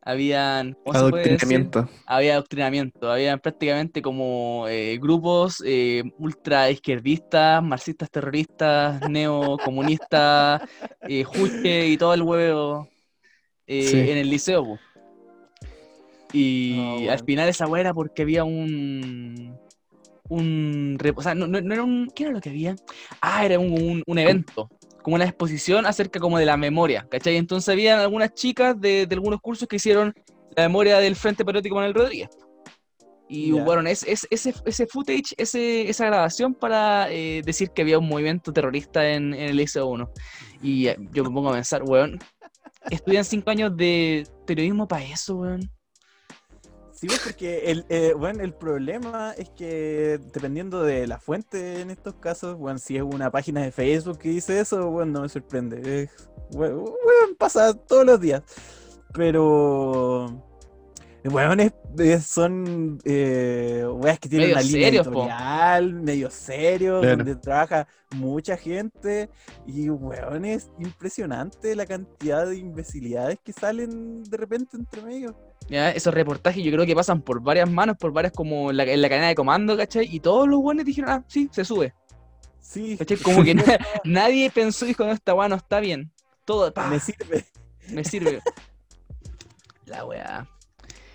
habían. 0.07 0.77
Adoctrinamiento. 0.85 1.89
Había 2.05 2.33
adoctrinamiento, 2.33 3.11
había 3.11 3.37
prácticamente 3.37 4.01
como 4.01 4.65
eh, 4.69 4.97
grupos 5.01 5.61
eh, 5.65 6.03
ultra 6.17 6.71
izquierdistas, 6.71 7.61
marxistas 7.61 8.09
terroristas, 8.09 9.01
neocomunistas, 9.09 10.61
eh, 11.01 11.23
juche 11.25 11.87
y 11.87 11.97
todo 11.97 12.13
el 12.13 12.21
huevo 12.21 12.87
eh, 13.67 13.83
Sí. 13.83 14.11
en 14.11 14.17
el 14.17 14.29
liceo. 14.29 14.63
po. 14.63 14.79
Y 16.33 17.03
No, 17.05 17.11
al 17.11 17.19
final 17.25 17.49
esa 17.49 17.67
hueá 17.67 17.81
era 17.81 17.93
porque 17.93 18.21
había 18.21 18.43
un. 18.43 19.57
Un. 20.29 20.97
O 21.15 21.21
sea, 21.21 21.33
no, 21.35 21.47
no- 21.47 21.61
no 21.61 21.73
era 21.73 21.83
un. 21.83 22.09
¿Qué 22.13 22.23
era 22.23 22.31
lo 22.33 22.41
que 22.41 22.49
había? 22.49 22.75
Ah, 23.21 23.45
era 23.45 23.59
un, 23.59 23.71
un- 23.71 24.03
un 24.05 24.17
evento. 24.19 24.69
Como 25.03 25.15
una 25.15 25.25
exposición 25.25 25.85
acerca 25.85 26.19
como 26.19 26.37
de 26.37 26.45
la 26.45 26.57
memoria, 26.57 27.07
¿cachai? 27.09 27.37
Entonces 27.37 27.69
había 27.69 28.01
algunas 28.01 28.33
chicas 28.33 28.79
de, 28.79 29.05
de 29.07 29.15
algunos 29.15 29.39
cursos 29.39 29.67
que 29.67 29.77
hicieron 29.77 30.13
la 30.55 30.63
memoria 30.63 30.99
del 30.99 31.15
Frente 31.15 31.45
Patriótico 31.45 31.75
Manuel 31.75 31.93
Rodríguez. 31.93 32.29
Y 33.29 33.53
Ya. 33.53 33.63
bueno, 33.63 33.87
es, 33.89 34.03
es- 34.03 34.27
ese, 34.29 34.53
ese 34.65 34.87
footage, 34.87 35.33
ese, 35.37 35.89
esa 35.89 36.05
grabación 36.05 36.53
para 36.53 37.11
eh, 37.11 37.41
decir 37.45 37.71
que 37.71 37.81
había 37.81 37.99
un 37.99 38.07
movimiento 38.07 38.51
terrorista 38.53 39.09
en, 39.09 39.33
en 39.33 39.49
el 39.49 39.59
ICO1. 39.59 40.09
Y 40.61 40.87
eh, 40.87 40.97
yo 41.11 41.23
me 41.23 41.29
pongo 41.31 41.49
a 41.49 41.53
pensar, 41.53 41.83
weón, 41.83 42.19
estudian 42.89 43.25
cinco 43.25 43.49
años 43.49 43.75
de 43.75 44.25
periodismo 44.45 44.87
para 44.87 45.03
eso, 45.03 45.35
weón. 45.35 45.69
Sí, 46.99 47.05
pues, 47.05 47.19
porque 47.23 47.69
el, 47.71 47.85
eh, 47.89 48.13
bueno, 48.17 48.41
el 48.43 48.53
problema 48.55 49.31
es 49.37 49.49
que 49.51 50.19
dependiendo 50.33 50.81
de 50.81 51.05
la 51.05 51.19
fuente 51.19 51.81
en 51.81 51.91
estos 51.91 52.15
casos, 52.15 52.57
bueno, 52.57 52.79
si 52.79 52.97
es 52.97 53.03
una 53.03 53.29
página 53.29 53.61
de 53.61 53.71
Facebook 53.71 54.17
que 54.17 54.29
dice 54.29 54.59
eso, 54.59 54.89
bueno, 54.89 55.11
no 55.11 55.21
me 55.21 55.29
sorprende. 55.29 56.03
Es, 56.03 56.29
bueno, 56.51 56.77
bueno, 56.79 57.35
pasa 57.37 57.75
todos 57.75 58.03
los 58.03 58.19
días. 58.19 58.41
Pero, 59.13 60.43
bueno, 61.23 61.61
es- 61.61 61.73
es- 61.99 62.25
son 62.25 62.99
eh, 63.03 63.85
weas 63.91 64.19
que 64.19 64.29
tienen 64.29 64.49
Medio 64.49 64.59
una 64.59 64.71
línea 64.71 65.03
po. 65.03 65.09
editorial, 65.09 65.93
medio 65.93 66.29
serio, 66.31 67.01
Claro. 67.01 67.17
donde 67.17 67.35
trabaja 67.35 67.87
mucha 68.15 68.57
gente. 68.57 69.29
Y, 69.65 69.89
weón, 69.89 70.45
es 70.45 70.69
impresionante 70.79 71.75
la 71.75 71.85
cantidad 71.85 72.47
de 72.47 72.57
imbecilidades 72.57 73.37
que 73.43 73.53
salen 73.53 74.23
de 74.23 74.37
repente 74.37 74.77
entre 74.77 75.01
medio. 75.03 75.35
Ya, 75.69 75.91
esos 75.91 76.13
reportajes 76.13 76.63
yo 76.63 76.71
creo 76.71 76.85
que 76.85 76.95
pasan 76.95 77.21
por 77.21 77.41
varias 77.41 77.69
manos, 77.69 77.97
por 77.97 78.11
varias 78.13 78.31
como 78.33 78.69
en 78.71 78.77
la, 78.77 78.83
en 78.83 79.01
la 79.01 79.09
cadena 79.09 79.27
de 79.27 79.35
comando, 79.35 79.75
¿cachai? 79.75 80.07
Y 80.09 80.19
todos 80.21 80.47
los 80.47 80.61
buenos 80.61 80.85
dijeron, 80.85 81.09
ah, 81.09 81.23
sí, 81.27 81.49
se 81.51 81.65
sube. 81.65 81.93
Sí, 82.61 82.97
¿Cachai? 82.97 83.17
Como 83.17 83.43
que 83.43 83.53
na- 83.55 83.77
nadie 84.03 84.49
pensó 84.49 84.85
y 84.85 84.89
dijo, 84.89 85.05
no, 85.05 85.11
esta 85.11 85.33
weá 85.33 85.49
no 85.49 85.55
está 85.55 85.79
bien. 85.79 86.11
Todo, 86.45 86.73
pa, 86.73 86.87
me 86.87 86.99
sirve. 86.99 87.45
me 87.89 88.03
sirve. 88.03 88.39
La 89.85 90.05
weá. 90.05 90.47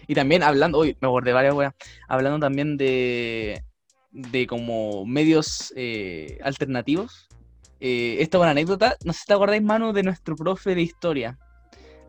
Y 0.07 0.15
también 0.15 0.43
hablando, 0.43 0.79
uy, 0.81 0.97
me 1.01 1.09
acordé 1.09 1.33
varias 1.33 1.55
weas. 1.55 1.73
Hablando 2.09 2.39
también 2.39 2.77
de, 2.77 3.63
de 4.11 4.47
como 4.47 5.07
medios 5.07 5.73
eh, 5.77 6.39
alternativos. 6.43 7.29
Eh, 7.81 8.17
esta 8.21 8.39
buena 8.39 8.51
anécdota, 8.53 8.97
no 9.05 9.13
sé 9.13 9.21
si 9.21 9.27
te 9.27 9.33
acordáis, 9.35 9.63
mano, 9.63 9.93
de 9.93 10.03
nuestro 10.03 10.37
profe 10.37 10.75
de 10.75 10.83
historia. 10.83 11.39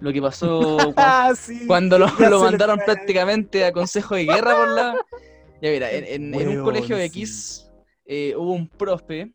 Lo 0.03 0.11
que 0.11 0.21
pasó 0.21 0.77
Ah, 0.97 1.31
sí. 1.33 1.65
cuando 1.65 1.97
lo, 1.97 2.07
ya 2.19 2.29
lo 2.29 2.41
mandaron 2.41 2.77
prácticamente 2.85 3.63
a 3.63 3.71
consejo 3.71 4.15
de 4.15 4.25
guerra 4.25 4.53
por 4.55 4.67
la... 4.67 4.95
Ya 5.61 5.71
mira, 5.71 5.89
en, 5.91 6.03
en- 6.03 6.33
en 6.41 6.47
un 6.59 6.63
colegio 6.65 6.97
de 6.97 7.07
sí. 7.09 7.21
X 7.21 7.71
eh, 8.05 8.33
hubo 8.35 8.51
un 8.51 8.67
profe 8.67 9.31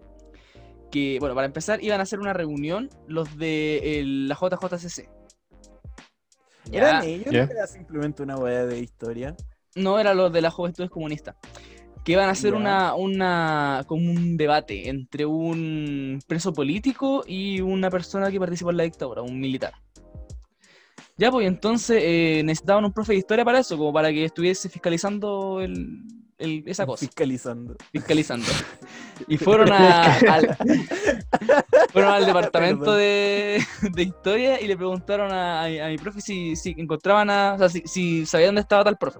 que, 0.90 1.16
bueno, 1.20 1.34
para 1.34 1.46
empezar 1.46 1.82
iban 1.82 2.00
a 2.00 2.02
hacer 2.02 2.20
una 2.20 2.34
reunión 2.34 2.90
los 3.06 3.38
de 3.38 3.98
el- 4.00 4.28
la 4.28 4.34
JJCC. 4.34 5.08
¿Eran 6.70 7.02
Ya, 7.02 7.08
ellos? 7.08 7.32
¿No 7.32 7.40
era 7.54 7.66
simplemente 7.66 8.22
una 8.22 8.37
weá 8.37 8.66
de 8.66 8.78
historia? 8.78 9.34
No 9.75 9.98
era 9.98 10.12
los 10.12 10.30
de 10.30 10.42
las 10.42 10.52
Juventudes 10.52 10.90
Comunistas. 10.90 11.34
Que 12.04 12.12
iban 12.12 12.28
a 12.28 12.32
hacer 12.32 12.52
una, 12.54 12.94
una, 12.94 13.84
como 13.87 14.10
un 14.10 14.37
debate 14.37 14.88
entre 14.90 15.25
un 15.25 16.20
preso 16.26 16.52
político 16.52 17.25
y 17.26 17.60
una 17.62 17.88
persona 17.90 18.30
que 18.30 18.38
participó 18.38 18.70
en 18.70 18.76
la 18.76 18.82
dictadura, 18.84 19.22
un 19.22 19.40
militar. 19.40 19.72
Ya, 21.18 21.30
pues 21.32 21.44
y 21.44 21.48
entonces 21.48 22.00
eh, 22.00 22.42
necesitaban 22.44 22.84
un 22.84 22.92
profe 22.92 23.12
de 23.12 23.18
historia 23.18 23.44
para 23.44 23.58
eso, 23.58 23.76
como 23.76 23.92
para 23.92 24.10
que 24.10 24.25
estuviese 24.25 24.68
fiscalizando 24.68 25.60
el, 25.60 25.98
el- 26.38 26.62
esa 26.66 26.87
cosa. 26.87 27.04
Fiscalizando. 27.04 27.76
Fiscalizando. 27.92 28.46
Y 29.26 29.37
fueron 29.37 29.72
a, 29.72 30.14
al, 30.14 30.56
fueron 31.92 32.12
al 32.12 32.25
departamento 32.25 32.92
de, 32.94 33.60
de 33.92 34.02
historia 34.04 34.60
y 34.60 34.68
le 34.68 34.76
preguntaron 34.76 35.32
a, 35.32 35.64
a 35.64 35.88
mi 35.88 35.98
profe 35.98 36.20
si, 36.20 36.54
si 36.54 36.70
encontraban 36.78 37.28
a. 37.28 37.54
O 37.54 37.58
sea, 37.58 37.68
si, 37.68 37.82
si 37.84 38.25
sabía 38.25 38.46
dónde 38.46 38.60
estaba 38.60 38.84
tal 38.84 38.96
profe. 38.96 39.18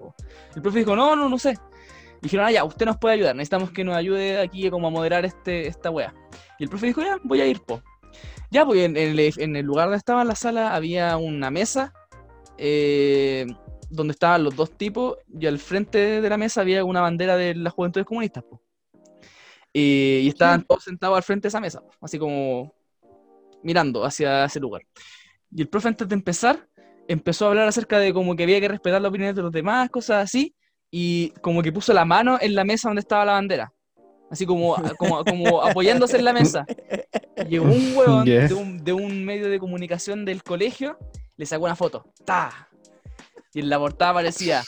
El 0.55 0.63
profe 0.63 0.79
dijo, 0.79 0.95
no, 0.95 1.17
no, 1.17 1.29
no 1.29 1.37
sé. 1.37 1.59
Dijeron, 2.23 2.47
ah, 2.47 2.53
ya, 2.53 2.63
usted 2.65 2.87
nos 2.87 2.97
puede 2.99 3.15
ayudar. 3.15 3.35
Necesitamos 3.35 3.73
que 3.73 3.83
nos 3.83 3.97
ayude 3.97 4.41
aquí 4.41 4.71
como 4.71 4.87
a 4.87 4.91
moderar 4.91 5.25
este, 5.25 5.67
esta 5.67 5.91
wea. 5.91 6.15
Y 6.61 6.65
el 6.65 6.71
profe 6.71 6.87
dijo, 6.87 7.01
ya, 7.03 7.19
voy 7.25 7.41
a 7.41 7.47
ir, 7.47 7.61
po. 7.61 7.83
Ya, 8.51 8.65
pues 8.65 8.81
en, 8.81 8.97
en 8.97 9.19
el, 9.19 9.33
en 9.37 9.57
el 9.57 9.67
lugar 9.67 9.87
donde 9.87 9.99
estaba 9.99 10.25
la 10.25 10.35
sala 10.35 10.75
había 10.75 11.17
una 11.17 11.51
mesa 11.51 11.93
eh, 12.57 13.47
donde 13.91 14.13
estaban 14.13 14.45
los 14.45 14.55
dos 14.57 14.77
tipos 14.77 15.17
y 15.39 15.47
al 15.47 15.59
frente 15.59 16.21
de 16.21 16.29
la 16.29 16.37
mesa 16.37 16.61
había 16.61 16.85
una 16.85 17.01
bandera 17.01 17.37
de 17.37 17.55
las 17.55 17.73
juventudes 17.73 18.07
comunistas. 18.07 18.45
Eh, 19.73 20.23
y 20.25 20.29
estaban 20.29 20.65
todos 20.65 20.85
sentados 20.85 21.17
al 21.17 21.23
frente 21.23 21.45
de 21.45 21.49
esa 21.51 21.61
mesa, 21.61 21.83
así 22.01 22.19
como 22.19 22.75
mirando 23.63 24.05
hacia 24.05 24.45
ese 24.45 24.61
lugar. 24.61 24.83
Y 25.51 25.63
el 25.63 25.69
profe 25.69 25.89
antes 25.89 26.09
de 26.09 26.15
empezar 26.15 26.69
empezó 27.07 27.47
a 27.47 27.49
hablar 27.49 27.69
acerca 27.69 27.99
de 27.99 28.13
como 28.13 28.37
que 28.37 28.43
había 28.43 28.61
que 28.61 28.69
respetar 28.69 29.01
las 29.01 29.11
opiniones 29.11 29.37
de 29.37 29.43
los 29.43 29.53
demás, 29.53 29.89
cosas 29.91 30.25
así, 30.25 30.55
y 30.91 31.31
como 31.43 31.63
que 31.63 31.73
puso 31.73 31.93
la 31.93 32.05
mano 32.05 32.39
en 32.41 32.55
la 32.55 32.65
mesa 32.65 32.89
donde 32.89 33.01
estaba 33.01 33.25
la 33.25 33.33
bandera. 33.33 33.73
Así 34.31 34.45
como, 34.45 34.77
como, 34.99 35.25
como 35.25 35.63
apoyándose 35.63 36.19
en 36.19 36.25
la 36.25 36.33
mesa. 36.33 36.67
Llegó 37.49 37.65
un 37.65 37.97
huevón 37.97 38.25
de, 38.25 38.55
un, 38.55 38.85
de 38.85 38.93
un 38.93 39.25
medio 39.25 39.49
de 39.49 39.59
comunicación 39.59 40.25
del 40.25 40.43
colegio, 40.43 40.99
le 41.37 41.47
sacó 41.47 41.65
una 41.65 41.77
foto. 41.77 42.13
¡Ta! 42.25 42.69
Y 43.55 43.61
en 43.61 43.71
la 43.71 43.79
portada 43.79 44.11
aparecía 44.11 44.63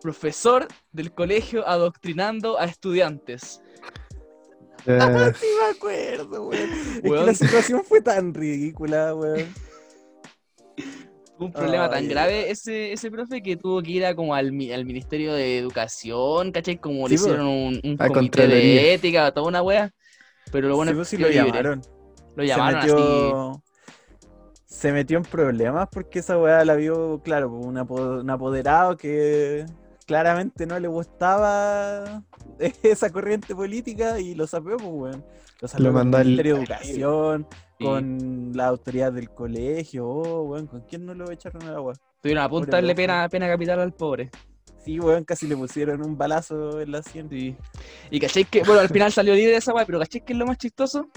profesor 0.00 0.66
del 0.92 1.12
colegio 1.12 1.66
adoctrinando 1.66 2.58
a 2.58 2.64
estudiantes. 2.64 3.60
Eh, 4.86 4.98
Sí 5.40 5.46
me 5.60 5.76
acuerdo, 5.76 6.48
weón. 6.48 6.72
Es 6.72 7.00
que 7.00 7.08
Weón. 7.08 7.26
la 7.26 7.34
situación 7.34 7.84
fue 7.84 8.00
tan 8.00 8.34
ridícula, 8.34 9.14
weón. 9.14 9.52
Un 11.38 11.52
problema 11.52 11.90
tan 11.90 12.08
grave 12.08 12.50
ese, 12.50 12.92
ese 12.92 13.10
profe 13.10 13.42
que 13.42 13.56
tuvo 13.56 13.82
que 13.82 13.90
ir 13.90 14.06
a 14.06 14.14
como 14.14 14.34
al, 14.34 14.46
al 14.46 14.84
Ministerio 14.86 15.34
de 15.34 15.58
Educación, 15.58 16.50
¿cachai? 16.50 16.78
Como 16.78 17.06
Sí, 17.08 17.08
le 17.08 17.14
po. 17.16 17.20
hicieron 17.22 17.46
un, 17.46 17.80
un 17.84 17.96
comité 17.98 18.48
de 18.48 18.94
ética, 18.94 19.32
toda 19.32 19.48
una 19.48 19.62
wea. 19.62 19.90
Pero 20.50 20.68
lo 20.68 20.76
bueno 20.76 20.90
Sí, 20.90 20.92
es 20.92 20.96
pues, 20.96 21.08
sí 21.08 21.16
que 21.16 21.22
lo 21.22 21.28
libre. 21.28 21.50
llamaron. 21.50 21.82
Lo 22.36 22.44
llamaron 22.44 22.80
se 22.80 22.86
metió, 22.88 23.62
se 24.66 24.92
metió 24.92 25.18
en 25.18 25.24
problemas 25.24 25.88
porque 25.92 26.18
esa 26.20 26.38
weá 26.38 26.64
la 26.64 26.74
vio, 26.74 27.20
claro, 27.22 27.50
pues, 27.50 28.02
un 28.02 28.30
apoderado 28.30 28.96
que 28.96 29.66
claramente 30.06 30.66
no 30.66 30.78
le 30.78 30.88
gustaba 30.88 32.22
esa 32.82 33.10
corriente 33.10 33.54
política 33.54 34.18
y 34.20 34.34
lo 34.34 34.46
sapeó, 34.46 34.76
pues, 34.76 34.90
weón. 34.90 35.24
Lo 35.60 35.68
sapeó 35.68 35.84
Lo 35.86 35.90
con 35.92 35.94
mandó 35.98 36.16
el 36.18 36.20
al- 36.20 36.26
Ministerio 36.28 36.54
de 36.56 36.60
Educación, 36.62 37.46
Sí. 37.78 37.84
con 37.84 38.52
la 38.54 38.68
autoridad 38.68 39.12
del 39.12 39.28
colegio, 39.30 40.08
oh, 40.08 40.42
weón, 40.44 40.66
¿con 40.66 40.80
quién 40.82 41.04
no 41.04 41.12
lo 41.14 41.30
echaron 41.30 41.62
al 41.64 41.74
agua? 41.76 41.92
Estuvieron 42.16 42.42
a 42.44 42.48
punto 42.48 42.64
de 42.66 42.70
Pobre 42.70 42.76
darle 42.78 42.94
profe. 42.94 43.02
pena, 43.06 43.28
pena 43.28 43.48
capital 43.48 43.80
al 43.80 43.92
pobre. 43.92 44.30
Sí, 44.82 44.98
weón, 45.00 45.24
casi 45.24 45.46
le 45.46 45.56
pusieron 45.56 46.02
un 46.02 46.16
balazo 46.16 46.80
en 46.80 46.92
la 46.92 47.02
sien. 47.02 47.28
Sí. 47.28 47.54
Y 48.10 48.18
cachai 48.20 48.44
que, 48.44 48.62
bueno, 48.62 48.80
al 48.80 48.88
final 48.88 49.12
salió 49.12 49.34
libre 49.34 49.50
de 49.52 49.58
esa 49.58 49.74
weá, 49.74 49.84
pero 49.84 49.98
cachai 49.98 50.24
que 50.24 50.32
es 50.32 50.38
lo 50.38 50.46
más 50.46 50.56
chistoso, 50.58 51.08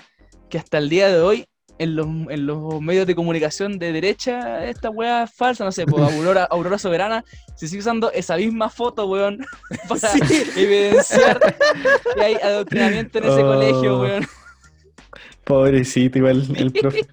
que 0.50 0.58
hasta 0.58 0.80
el 0.80 0.90
día 0.90 1.08
de 1.08 1.22
hoy, 1.22 1.46
en 1.80 1.96
los, 1.96 2.06
en 2.30 2.46
los 2.46 2.80
medios 2.82 3.08
de 3.08 3.16
comunicación 3.16 3.80
de 3.80 3.92
derecha, 3.92 4.66
esta 4.68 4.90
weá 4.92 5.24
es 5.24 5.32
falsa, 5.34 5.64
no 5.66 5.72
sé, 5.72 5.86
pues 5.88 6.04
Aurora, 6.14 6.44
Aurora 6.52 6.78
Soberana, 6.78 7.24
se 7.56 7.68
sigue 7.68 7.80
usando 7.80 8.12
esa 8.12 8.38
misma 8.38 8.70
foto, 8.70 9.08
weón, 9.08 9.44
para 9.90 10.00
Sí. 10.12 10.20
evidenciar 10.58 11.40
que 12.14 12.22
hay 12.22 12.36
adoctrinamiento 12.36 13.18
en 13.18 13.24
ese 13.24 13.42
Oh. 13.44 13.54
colegio, 13.54 14.02
weón. 14.02 14.28
Pobrecito, 15.44 16.18
igual 16.18 16.46
el 16.56 16.72
profe. 16.74 17.08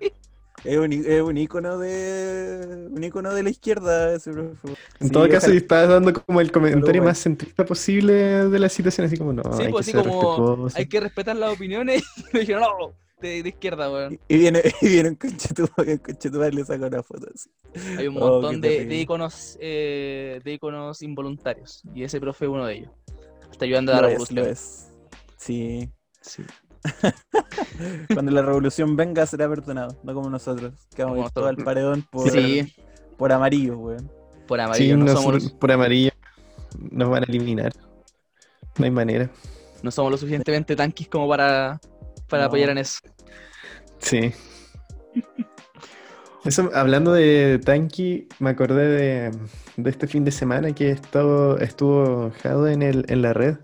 Es 0.65 0.79
un, 0.79 0.93
es 0.93 1.23
un 1.23 1.37
ícono 1.39 1.79
de 1.79 2.89
un 2.91 3.05
ícono 3.05 3.33
de 3.33 3.43
la 3.45 3.51
izquierda 3.51 4.15
ese 4.15 4.33
profe. 4.33 4.57
En 4.99 5.07
Sí, 5.07 5.13
todo 5.13 5.29
caso, 5.29 5.47
ojalá- 5.47 5.57
estás 5.59 5.89
dando 5.89 6.13
como 6.13 6.41
el 6.41 6.51
comentario 6.51 7.05
más 7.05 7.19
centrista 7.19 7.65
posible 7.65 8.13
de 8.49 8.59
la 8.59 8.69
situación, 8.69 9.07
así 9.07 9.17
como 9.17 9.33
no, 9.33 9.45
Sí, 9.57 9.63
hay 9.65 9.71
pues 9.71 9.87
que 9.87 9.93
así 9.93 10.03
ser 10.03 10.09
como 10.13 10.23
respetuoso. 10.37 10.77
hay 10.79 10.87
que 10.87 11.01
respetar 11.01 11.37
las 11.37 11.53
opiniones, 11.55 12.03
y 12.17 12.23
le 12.35 12.41
dijeron, 12.41 12.63
no, 12.63 12.93
de, 13.27 13.43
de 13.43 13.49
izquierda, 13.49 13.91
weón. 13.91 14.19
Y 14.29 14.39
viene, 14.39 14.63
y 14.81 14.89
viene 14.89 15.09
un 15.11 15.15
conchetumare, 15.17 15.93
un 15.93 15.99
conchetumare 15.99 16.53
y 16.53 16.57
le 16.57 16.65
saca 16.65 16.87
una 16.87 17.03
foto 17.03 17.27
así. 17.35 17.51
Hay 17.99 18.09
un 18.09 18.17
Oh, 18.17 18.21
montón 18.41 18.61
de, 18.61 18.85
iconos 18.97 19.57
eh, 19.61 20.41
de 20.45 20.53
iconos 20.55 21.03
involuntarios, 21.03 21.83
y 21.95 22.03
ese 22.05 22.21
profe 22.21 22.45
es 22.47 22.51
uno 22.51 22.67
de 22.67 22.75
ellos. 22.79 22.91
Está 23.51 23.65
ayudando 23.65 23.93
a 23.93 23.97
la 23.97 24.01
Lo 24.03 24.07
es, 24.09 24.13
revolución. 24.15 24.45
lo 24.45 24.51
es. 24.51 24.89
Sí. 25.37 25.89
Sí. 26.21 26.43
Cuando 28.15 28.31
la 28.33 28.43
revolución 28.43 28.97
venga 28.97 29.27
será 29.27 29.49
perdonado, 29.49 29.97
no 30.03 30.15
como 30.15 30.31
nosotros, 30.31 30.73
que 30.95 31.03
vamos 31.03 31.17
a 31.17 31.17
Como 31.19 31.27
ir 31.29 31.33
todo 31.33 31.47
al 31.47 31.57
paredón 31.57 32.03
por, 32.11 32.31
Sí, 32.31 32.75
por 33.17 33.33
amarillo, 33.33 33.79
weón. 33.79 34.11
por 34.47 34.59
Sí, 34.59 34.65
amarillo, 34.65 34.97
no, 34.97 35.05
nos- 35.07 35.15
somos 35.15 35.35
los, 35.45 35.53
por 35.53 35.73
amarillo 35.73 36.11
nos 36.91 37.09
van 37.09 37.23
a 37.23 37.27
eliminar. 37.27 37.73
No 38.79 38.85
hay 38.85 38.91
manera. 38.91 39.31
no 39.83 39.91
somos 39.91 40.11
lo 40.13 40.19
suficientemente 40.19 40.77
tanquis 40.77 41.09
como 41.09 41.29
para, 41.29 41.81
para 42.29 42.43
No. 42.43 42.47
apoyar 42.49 42.71
en 42.71 42.79
eso. 42.79 42.99
Sí. 43.99 44.33
Eso, 46.45 46.71
hablando 46.75 47.13
de 47.13 47.61
Tanky, 47.65 48.29
me 48.39 48.51
acordé 48.51 48.87
de, 48.87 49.39
de 49.77 49.91
este 49.91 50.07
fin 50.07 50.25
de 50.25 50.31
semana 50.31 50.73
que 50.73 50.91
estuvo, 50.91 51.59
estuvo 51.59 52.31
Jado 52.43 52.69
en, 52.69 52.83
el, 52.83 53.05
en 53.09 53.23
la 53.23 53.33
red. 53.33 53.57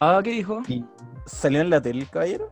Ah, 0.00 0.20
¿qué 0.22 0.30
dijo? 0.30 0.62
Y 0.68 0.84
¿Salió 1.26 1.60
en 1.60 1.70
la 1.70 1.82
tele 1.82 2.00
el 2.02 2.08
caballero? 2.08 2.50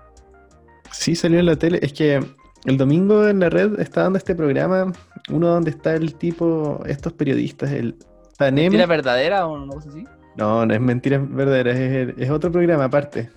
sí 0.90 1.14
salió 1.14 1.38
en 1.38 1.46
la 1.46 1.56
tele. 1.56 1.78
Es 1.82 1.92
que 1.92 2.20
el 2.64 2.76
domingo 2.76 3.26
en 3.28 3.40
la 3.40 3.50
red 3.50 3.78
está 3.78 4.02
dando 4.02 4.18
este 4.18 4.34
programa, 4.34 4.92
uno 5.30 5.48
donde 5.48 5.70
está 5.70 5.94
el 5.94 6.14
tipo, 6.14 6.82
estos 6.86 7.12
periodistas, 7.12 7.70
el 7.70 7.96
Tanem. 8.36 8.64
¿Mentira 8.64 8.86
verdadera 8.86 9.46
o 9.46 9.58
no 9.58 9.72
cosa 9.72 9.88
así? 9.88 10.04
No, 10.36 10.66
no 10.66 10.74
es 10.74 10.80
mentiras 10.80 11.22
verdaderas, 11.30 11.76
es, 11.76 12.14
es 12.18 12.30
otro 12.30 12.50
programa 12.50 12.84
aparte. 12.84 13.30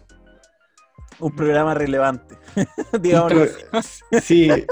Un 1.20 1.36
programa 1.36 1.74
relevante, 1.74 2.38
digámoslo 3.02 3.46
Sí. 4.22 4.50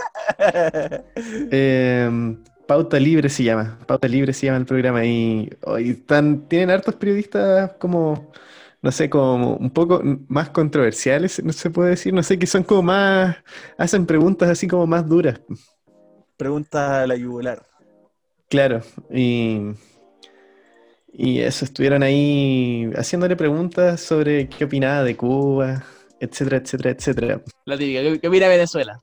Eh, 1.52 2.38
Pauta 2.68 3.00
Libre 3.00 3.30
se 3.30 3.44
llama. 3.44 3.80
Pauta 3.88 4.08
Libre 4.08 4.34
se 4.34 4.46
llama 4.46 4.60
el 4.60 4.66
programa. 4.66 5.06
Y, 5.06 5.50
y 5.80 5.92
están, 5.92 6.48
tienen 6.48 6.70
hartos 6.70 6.96
periodistas 6.96 7.74
como, 7.80 8.32
no 8.82 8.92
sé, 8.92 9.10
como 9.10 9.56
un 9.56 9.72
poco 9.72 10.02
más 10.28 10.50
controversiales, 10.50 11.44
no 11.44 11.54
se 11.54 11.70
puede 11.70 11.92
decir. 11.92 12.14
No 12.14 12.22
sé, 12.24 12.38
que 12.38 12.46
son 12.46 12.64
como 12.64 12.84
más, 12.84 13.38
hacen 13.78 14.06
preguntas 14.06 14.50
así 14.50 14.68
como 14.68 14.86
más 14.86 15.08
duras. 15.08 15.40
Pregunta 16.36 17.02
a 17.02 17.08
la 17.08 17.16
yugular. 17.16 17.66
Claro. 18.50 18.82
Y, 19.12 19.62
y 21.12 21.40
eso, 21.40 21.66
estuvieron 21.66 22.04
ahí 22.04 22.92
haciéndole 22.96 23.36
preguntas 23.36 24.02
sobre 24.02 24.48
qué 24.50 24.66
opinaba 24.66 25.04
de 25.04 25.16
Cuba, 25.18 25.84
etcétera, 26.20 26.58
etcétera, 26.58 26.92
etcétera. 26.92 27.42
La 27.66 27.78
típica, 27.78 28.02
¿qué, 28.02 28.20
qué 28.20 28.28
opina 28.28 28.48
Venezuela? 28.48 29.00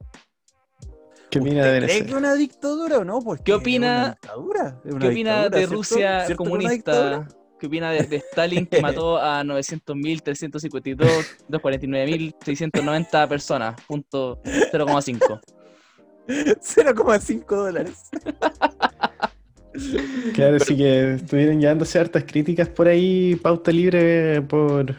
¿Qué 1.30 1.38
opina 1.40 1.64
de 1.64 1.78
¿Usted 1.80 1.86
cree 1.86 1.86
que 1.86 1.92
es 1.94 1.98
Venezuela? 2.00 2.18
una 2.18 2.34
dictadura 2.34 2.98
o 2.98 3.04
no? 3.04 3.20
Porque 3.20 3.42
¿Qué 3.44 3.52
es 3.52 3.58
opina- 3.58 3.96
una 3.96 4.08
dictadura, 4.10 4.80
es 4.84 4.92
una 4.92 5.00
¿Qué 5.00 5.08
opina 5.08 5.30
dictadura, 5.44 5.50
de 5.50 5.56
¿cierto? 5.58 5.74
Rusia 5.74 6.26
comunista? 6.36 7.28
¿Qué 7.58 7.66
opina 7.66 7.90
de, 7.92 8.02
de 8.02 8.16
Stalin 8.16 8.66
que 8.66 8.80
mató 8.82 9.16
a 9.18 9.42
900.352, 9.44 11.24
249.690 11.48 13.28
personas? 13.28 13.80
Punto 13.86 14.40
0,5. 14.44 15.40
0,5 16.28 17.46
dólares. 17.48 18.10
Claro, 20.34 20.58
sí 20.60 20.76
que 20.76 21.14
estuvieron 21.14 21.60
llevándose 21.60 21.98
hartas 21.98 22.24
críticas 22.24 22.68
por 22.68 22.86
ahí, 22.88 23.34
pauta 23.36 23.72
libre 23.72 24.40
por, 24.42 24.94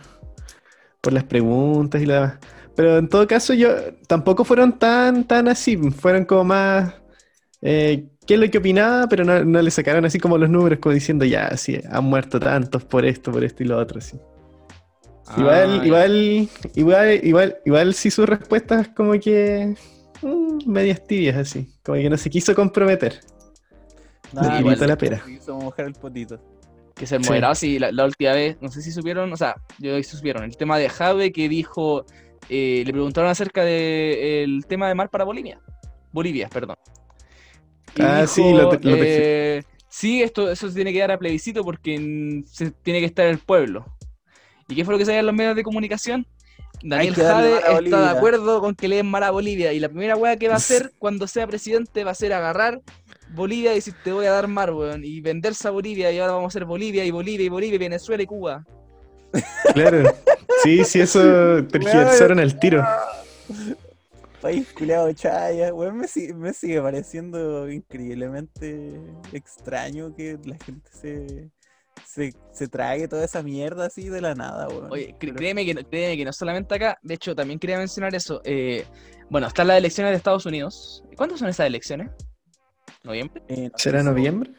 por 1.05 1.13
las 1.13 1.23
preguntas 1.23 2.01
y 2.01 2.05
demás. 2.05 2.39
Pero 2.75 2.97
en 2.97 3.07
todo 3.07 3.27
caso, 3.27 3.53
yo 3.53 3.69
tampoco 4.07 4.43
fueron 4.43 4.77
tan, 4.79 5.23
tan 5.23 5.47
así, 5.47 5.77
fueron 5.77 6.25
como 6.25 6.43
más 6.45 6.95
eh, 7.61 8.07
qué 8.25 8.33
es 8.33 8.39
lo 8.39 8.49
que 8.49 8.57
opinaba, 8.57 9.07
pero 9.07 9.23
no, 9.23 9.45
no 9.45 9.61
le 9.61 9.69
sacaron 9.69 10.03
así 10.03 10.19
como 10.19 10.37
los 10.37 10.49
números, 10.49 10.79
como 10.79 10.93
diciendo 10.93 11.23
ya, 11.23 11.55
sí, 11.57 11.79
han 11.89 12.05
muerto 12.05 12.39
tantos 12.39 12.83
por 12.83 13.05
esto, 13.05 13.31
por 13.31 13.43
esto 13.43 13.63
y 13.63 13.67
lo 13.67 13.77
otro, 13.77 14.01
sí. 14.01 14.19
Igual, 15.37 15.81
Ah, 15.81 15.85
igual, 15.85 16.49
igual, 16.73 17.19
igual, 17.23 17.57
igual 17.65 17.93
sí 17.93 18.09
sus 18.11 18.27
respuestas 18.27 18.87
como 18.89 19.13
que 19.19 19.75
mm, 20.21 20.69
medias 20.69 21.05
tibias 21.05 21.37
así, 21.37 21.69
como 21.83 21.97
que 21.99 22.09
no 22.09 22.17
se 22.17 22.29
quiso 22.31 22.55
comprometer. 22.55 23.21
Nada, 24.33 24.59
igual. 24.59 24.75
igual 24.75 24.89
la 24.89 24.97
pera. 24.97 25.21
Quiso 25.25 25.55
mojar 25.55 25.85
el 25.85 25.93
potito. 25.93 26.39
Que 26.95 27.05
Sí. 27.05 27.15
moderado. 27.19 27.55
Sí, 27.55 27.79
la, 27.79 27.91
la 27.91 28.05
última 28.05 28.33
vez, 28.33 28.57
no 28.61 28.69
sé 28.69 28.81
si 28.81 28.91
supieron, 28.91 29.31
o 29.31 29.37
sea, 29.37 29.55
yo 29.79 29.95
sí 29.97 30.03
supieron, 30.17 30.43
el 30.43 30.55
tema 30.57 30.77
de 30.77 30.89
Jave 30.89 31.31
que 31.31 31.49
dijo, 31.49 32.05
eh, 32.49 32.83
le 32.85 32.91
preguntaron 32.91 33.29
acerca 33.29 33.63
del 33.63 34.65
tema 34.67 34.87
de 34.87 34.95
mar 34.95 35.09
para 35.09 35.23
Bolivia. 35.25 35.59
Bolivia, 36.11 36.47
perdón. 36.49 36.77
Y 37.95 38.01
Ah, 38.01 38.25
sí, 38.27 38.53
lo 38.53 38.69
te- 38.69 38.87
lo 38.87 38.95
eh, 38.99 39.63
sí, 39.89 40.21
esto, 40.23 40.49
eso 40.49 40.67
se 40.69 40.75
tiene 40.75 40.93
que 40.93 40.99
dar 40.99 41.11
a 41.11 41.19
plebiscito 41.19 41.63
porque 41.63 42.43
se 42.45 42.71
tiene 42.71 42.99
que 42.99 43.05
estar 43.05 43.25
el 43.27 43.39
pueblo. 43.39 43.85
¿Y 44.67 44.75
qué 44.75 44.83
fue 44.83 44.93
lo 44.93 44.97
que 44.97 45.05
salía 45.05 45.19
en 45.19 45.25
los 45.27 45.35
medios 45.35 45.55
de 45.55 45.63
comunicación? 45.63 46.25
Daniel 46.83 47.15
Jade 47.15 47.57
está 47.85 48.01
de 48.13 48.17
acuerdo 48.17 48.61
con 48.61 48.75
que 48.75 48.87
le 48.87 48.97
den 48.97 49.07
mar 49.07 49.23
a 49.23 49.31
Bolivia. 49.31 49.73
Y 49.73 49.79
la 49.79 49.89
primera 49.89 50.15
weá 50.15 50.37
que 50.37 50.47
va 50.47 50.55
a 50.55 50.57
hacer 50.57 50.91
cuando 50.99 51.27
sea 51.27 51.47
presidente 51.47 52.03
va 52.03 52.11
a 52.11 52.15
ser 52.15 52.33
agarrar 52.33 52.81
Bolivia 53.33 53.71
y 53.71 53.75
decir 53.75 53.93
te 54.03 54.11
voy 54.11 54.25
a 54.25 54.31
dar 54.31 54.47
mar, 54.47 54.71
weón. 54.73 55.03
Y 55.03 55.21
venderse 55.21 55.67
a 55.67 55.71
Bolivia 55.71 56.11
y 56.11 56.19
ahora 56.19 56.33
vamos 56.33 56.45
a 56.45 56.51
hacer 56.53 56.65
Bolivia 56.65 57.03
y 57.05 57.11
Bolivia 57.11 57.45
y 57.45 57.49
Bolivia 57.49 57.75
y 57.75 57.79
Venezuela 57.79 58.23
y 58.23 58.25
Cuba. 58.27 58.65
Claro. 59.73 60.13
Sí, 60.63 60.83
sí, 60.85 61.01
eso 61.01 61.19
tergiversaron 61.71 62.39
al 62.39 62.59
tiro. 62.59 62.85
País 64.41 64.67
culiado 64.77 65.11
chaya, 65.13 65.73
weón, 65.73 65.97
me, 65.97 66.07
sigue- 66.07 66.33
me 66.35 66.53
sigue 66.53 66.79
pareciendo 66.79 67.67
increíblemente 67.71 68.91
extraño 69.33 70.15
que 70.15 70.37
la 70.45 70.55
gente 70.63 70.89
se, 70.91 71.49
se, 72.03 72.33
se 72.51 72.67
trague 72.67 73.07
toda 73.07 73.23
esa 73.25 73.41
mierda 73.43 73.85
así 73.85 74.09
de 74.09 74.21
la 74.21 74.35
nada, 74.35 74.67
weón. 74.67 74.91
Oye, 74.91 75.15
créeme, 75.19 75.65
que, 75.65 75.73
no- 75.73 75.83
créeme 75.87 76.17
que 76.17 76.25
no 76.25 76.33
solamente 76.33 76.75
acá, 76.75 76.97
de 77.01 77.13
hecho 77.13 77.35
también 77.35 77.59
quería 77.59 77.77
mencionar 77.77 78.13
eso. 78.15 78.41
eh, 78.43 78.85
bueno, 79.29 79.47
están 79.47 79.67
las 79.67 79.77
elecciones 79.77 80.11
de 80.11 80.17
Estados 80.17 80.45
Unidos. 80.45 81.03
¿Cuándo 81.17 81.37
son 81.37 81.49
esas 81.49 81.65
elecciones? 81.67 82.09
¿Noviembre? 83.03 83.41
eh, 83.47 83.69
no 83.71 83.77
¿Será 83.77 84.03
noviembre? 84.03 84.51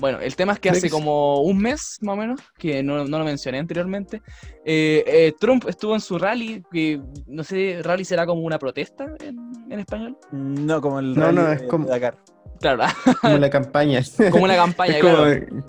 Bueno, 0.00 0.18
el 0.20 0.34
tema 0.34 0.54
es 0.54 0.58
que 0.58 0.70
Creo 0.70 0.78
hace 0.78 0.82
que 0.82 0.88
sí. 0.88 0.92
como 0.94 1.42
un 1.42 1.58
mes, 1.58 1.98
más 2.00 2.14
o 2.14 2.16
menos, 2.16 2.40
que 2.58 2.82
no, 2.82 3.04
no 3.04 3.18
lo 3.18 3.24
mencioné 3.24 3.58
anteriormente, 3.58 4.22
eh, 4.64 5.04
eh, 5.06 5.34
Trump 5.38 5.66
estuvo 5.68 5.94
en 5.94 6.00
su 6.00 6.18
rally, 6.18 6.64
que 6.72 7.02
no 7.26 7.44
sé, 7.44 7.80
rally 7.82 8.04
será 8.06 8.24
como 8.24 8.40
una 8.40 8.58
protesta 8.58 9.12
en, 9.22 9.36
en 9.70 9.78
español. 9.78 10.16
No, 10.32 10.80
como 10.80 11.00
el 11.00 11.14
No, 11.14 11.26
rally 11.26 11.36
no, 11.36 11.44
de- 11.48 11.54
es 11.56 11.62
como- 11.64 11.84
de 11.84 11.90
Dakar. 11.92 12.16
Claro, 12.60 12.84
Como 13.20 13.36
la 13.38 13.50
campaña. 13.50 14.00
como 14.30 14.44
una 14.44 14.56
campaña, 14.56 14.96
Es 14.96 15.02
como- 15.02 15.16
claro. 15.16 15.64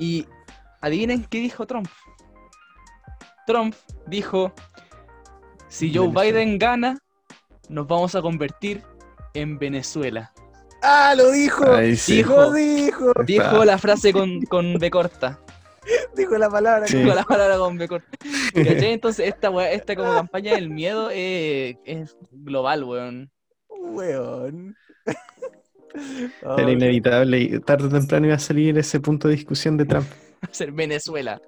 Y 0.00 0.26
adivinen 0.80 1.24
qué 1.24 1.38
dijo 1.38 1.66
Trump. 1.66 1.86
Trump 3.46 3.74
dijo, 4.06 4.52
si 5.68 5.94
Joe 5.94 6.08
Venezuela. 6.08 6.22
Biden 6.40 6.58
gana, 6.58 6.98
nos 7.68 7.86
vamos 7.86 8.14
a 8.14 8.22
convertir 8.22 8.82
en 9.34 9.58
Venezuela. 9.58 10.32
¡Ah, 10.82 11.14
lo 11.16 11.30
dijo! 11.30 11.70
Ahí 11.72 11.94
sí. 11.96 12.16
Dijo- 12.22 12.52
dijo, 12.52 13.12
Dijo 13.26 13.64
la 13.64 13.76
frase 13.78 14.12
con, 14.12 14.40
con 14.42 14.74
B 14.78 14.90
corta. 14.90 15.38
dijo 16.16 16.36
la 16.38 16.48
palabra. 16.48 16.86
Sí. 16.86 16.96
Dijo 16.98 17.14
la 17.14 17.24
palabra 17.24 17.58
con 17.58 17.76
B 17.76 17.86
corta. 17.86 18.08
¿Cachai? 18.54 18.92
Entonces 18.92 19.28
esta, 19.28 19.50
weá- 19.50 19.70
esta 19.72 19.94
como 19.94 20.12
campaña 20.14 20.54
del 20.54 20.70
miedo 20.70 21.10
eh, 21.12 21.78
es 21.84 22.16
global, 22.30 22.84
weón. 22.84 23.30
Weón. 23.68 24.74
Era 26.42 26.66
Ay, 26.66 26.72
inevitable 26.72 27.40
y 27.40 27.60
tarde 27.60 27.86
o 27.86 27.88
temprano 27.88 28.26
iba 28.26 28.36
a 28.36 28.38
salir 28.38 28.78
ese 28.78 29.00
punto 29.00 29.28
de 29.28 29.34
discusión 29.34 29.76
de 29.76 29.86
Trump. 29.86 30.06
Ser 30.50 30.72
Venezuela. 30.72 31.40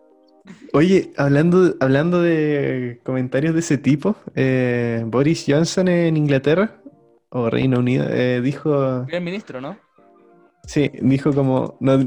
Oye, 0.73 1.13
hablando, 1.17 1.75
hablando 1.81 2.21
de 2.21 3.01
comentarios 3.05 3.55
de 3.55 3.61
ese 3.61 3.79
tipo, 3.79 4.17
eh, 4.35 5.03
Boris 5.07 5.45
Johnson 5.47 5.89
en 5.89 6.17
Inglaterra, 6.17 6.81
o 7.29 7.49
Reino 7.49 7.79
Unido, 7.79 8.07
eh, 8.11 8.41
dijo, 8.43 9.05
Primer 9.07 9.23
ministro, 9.23 9.61
¿no? 9.61 9.79
sí, 10.67 10.91
dijo 11.01 11.33
como, 11.33 11.77
no, 11.81 11.99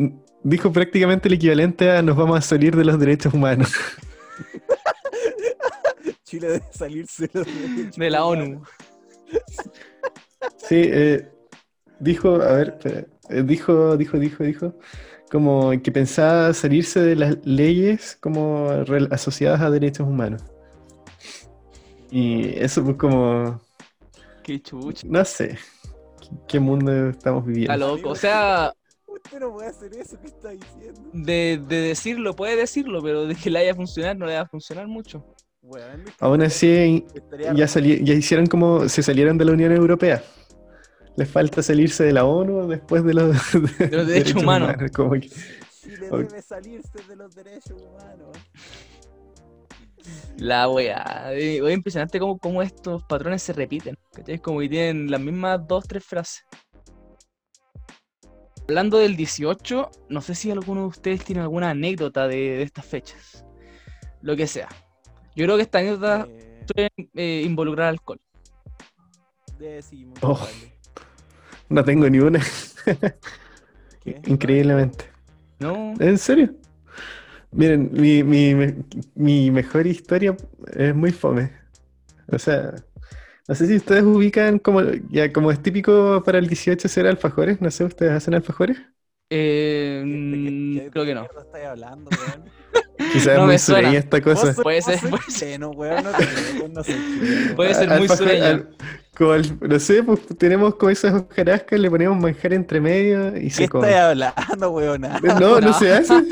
dijo 0.43 0.71
prácticamente 0.71 1.30
el 1.30 1.36
equivalente 1.36 1.91
a 1.91 2.02
nos 2.02 2.17
vamos 2.17 2.38
a 2.38 2.41
salir 2.41 2.76
de 2.76 2.86
los 2.86 3.00
derechos 3.00 3.34
humanos. 3.34 3.74
Chile 6.26 6.48
debe 6.48 6.65
salirse 6.71 7.28
de 7.28 7.39
los 7.39 7.45
derechos 7.48 7.95
De 7.95 8.10
la 8.10 8.26
humanos. 8.26 8.48
ONU. 8.48 8.63
Sí, 10.58 10.82
eh, 10.84 11.30
dijo, 11.99 12.36
a 12.41 12.53
ver, 12.53 12.69
espera, 12.69 13.08
eh, 13.29 13.43
dijo, 13.43 13.97
dijo, 13.97 14.19
dijo, 14.19 14.43
dijo, 14.43 14.77
como 15.31 15.71
que 15.84 15.91
pensaba 15.91 16.53
salirse 16.53 17.01
de 17.01 17.15
las 17.15 17.38
leyes 17.45 18.17
como 18.21 18.69
asociadas 19.12 19.62
a 19.62 19.69
derechos 19.71 20.08
humanos. 20.08 20.43
Y 22.10 22.47
eso 22.60 22.84
pues 22.84 22.97
como, 22.97 23.62
Qué 24.43 24.62
chucha. 24.62 25.08
no 25.08 25.25
sé, 25.25 25.58
qué, 26.21 26.29
qué 26.47 26.60
mundo 26.60 27.10
estamos 27.10 27.45
Está 27.47 27.47
viviendo. 27.47 27.77
loco. 27.77 28.10
O 28.12 28.15
sea, 28.15 28.73
Usted 29.05 29.39
no 29.39 29.51
puede 29.53 29.69
hacer 29.69 29.93
eso 29.95 30.19
que 30.19 30.27
está 30.27 30.49
diciendo. 30.51 31.13
de, 31.13 31.60
de 31.67 31.75
decirlo, 31.81 32.36
puede 32.36 32.55
decirlo, 32.55 33.01
pero 33.01 33.25
de 33.27 33.36
que 33.36 33.49
le 33.49 33.60
vaya 33.60 33.71
a 33.71 33.75
funcionar, 33.75 34.17
no 34.17 34.25
le 34.25 34.36
va 34.36 34.41
a 34.41 34.47
funcionar 34.47 34.88
mucho. 34.88 35.25
Weón, 35.62 36.15
Aún 36.19 36.41
así, 36.41 37.05
ya, 37.53 37.65
ya 37.65 38.13
hicieron 38.13 38.45
como, 38.47 38.88
se 38.89 39.03
salieron 39.03 39.38
de 39.38 39.45
la 39.45 39.53
Unión 39.53 39.71
Europea. 39.71 40.23
Les 41.17 41.30
falta 41.30 41.62
salirse 41.63 42.04
de 42.04 42.12
la 42.13 42.25
ONU 42.25 42.67
después 42.67 43.04
de 43.04 43.13
los, 43.13 43.36
de 43.80 43.89
los 43.89 44.08
derechos 44.08 44.41
humanos. 44.41 44.71
Chile 44.75 44.89
como 44.91 45.12
que- 45.12 45.30
debe 45.88 46.41
salirse 46.41 46.99
de 47.08 47.15
los 47.15 47.34
derechos 47.36 47.82
humanos. 47.82 48.38
La 50.38 50.69
wea. 50.69 51.32
Eh, 51.34 51.62
Es 51.65 51.73
impresionante 51.73 52.19
cómo, 52.19 52.38
cómo 52.38 52.62
estos 52.62 53.04
patrones 53.04 53.41
se 53.43 53.54
repiten. 53.54 53.97
¿cachai? 54.13 54.39
Como 54.39 54.60
que 54.60 54.69
tienen 54.69 55.10
las 55.10 55.21
mismas 55.21 55.65
dos, 55.67 55.88
tres 55.88 56.04
frases. 56.04 56.43
Hablando 58.67 58.97
del 58.97 59.15
18, 59.15 59.91
no 60.10 60.21
sé 60.21 60.34
si 60.36 60.49
alguno 60.51 60.82
de 60.82 60.88
ustedes 60.88 61.23
tiene 61.23 61.41
alguna 61.41 61.69
anécdota 61.69 62.28
de, 62.28 62.36
de 62.36 62.62
estas 62.63 62.86
fechas. 62.86 63.45
Lo 64.21 64.36
que 64.36 64.47
sea. 64.47 64.67
Yo 65.36 65.45
creo 65.45 65.56
que 65.56 65.62
esta 65.63 65.80
anécdota 65.80 66.28
Eh, 66.28 66.63
puede 66.73 66.89
eh, 67.13 67.43
involucrar 67.45 67.88
alcohol. 67.89 68.19
de- 69.60 69.82
sí, 69.82 70.06
muy 70.06 70.15
Oh. 70.21 70.39
No 71.69 71.84
tengo 71.84 72.10
ni 72.10 72.19
una, 72.19 72.41
increíblemente. 74.25 75.06
¿No? 75.60 75.93
¿En 75.99 76.17
serio? 76.17 76.56
Miren, 77.51 77.89
mi, 77.93 78.23
mi, 78.23 78.54
me- 78.56 78.75
mi 79.15 79.51
mejor 79.51 79.88
historia 79.88 80.36
es 80.73 80.95
muy 80.95 81.12
fome. 81.12 81.51
O 82.28 82.39
sea, 82.39 82.75
no 83.47 83.56
sé 83.56 83.67
si 83.67 83.78
ustedes 83.78 84.04
ubican 84.04 84.60
como, 84.60 84.82
ya 85.10 85.34
como 85.34 85.51
es 85.51 85.62
típico 85.63 86.23
para 86.25 86.39
el 86.39 86.47
18 86.47 86.88
hacer 86.88 87.08
alfajores, 87.08 87.62
no 87.62 87.71
sé, 87.71 87.86
¿ustedes 87.86 88.13
hacen 88.13 88.36
alfajores? 88.36 88.78
Eh, 89.30 90.04
¿De 90.06 90.12
qué- 90.43 90.51
mm, 90.51 90.73
qué- 90.73 90.91
creo 90.91 91.06
que 91.06 91.15
no. 91.15 91.28
hablando? 91.65 92.10
Quizás 93.12 93.28
es 93.38 93.38
No 93.38 93.45
muy 93.45 93.58
suena. 93.60 93.89
sureña 93.89 93.99
esta 93.99 94.21
cosa. 94.21 94.54
Puede 94.62 94.82
ser, 94.82 94.99
puede 94.99 95.23
ser. 96.82 96.95
Puede 97.56 97.73
ser 97.73 97.89
muy 97.91 98.08
Alfajor- 98.08 98.67
no 99.19 99.80
sé, 99.80 100.04
pues 100.04 100.19
tenemos 100.38 100.75
como 100.75 100.89
esas 100.89 101.13
hojarascas, 101.13 101.80
le 101.80 101.89
ponemos 101.89 102.17
manjar 102.21 102.54
entre 102.54 102.80
medio 102.82 103.36
y 103.38 103.43
¿Qué 103.43 103.49
se 103.49 103.69
come. 103.69 103.88
estáis 103.89 104.04
hablando, 104.25 104.71
weón? 104.71 105.01
No, 105.01 105.19
no 105.39 105.60
No. 105.62 105.73
se 105.73 105.93
hace. 105.93 106.13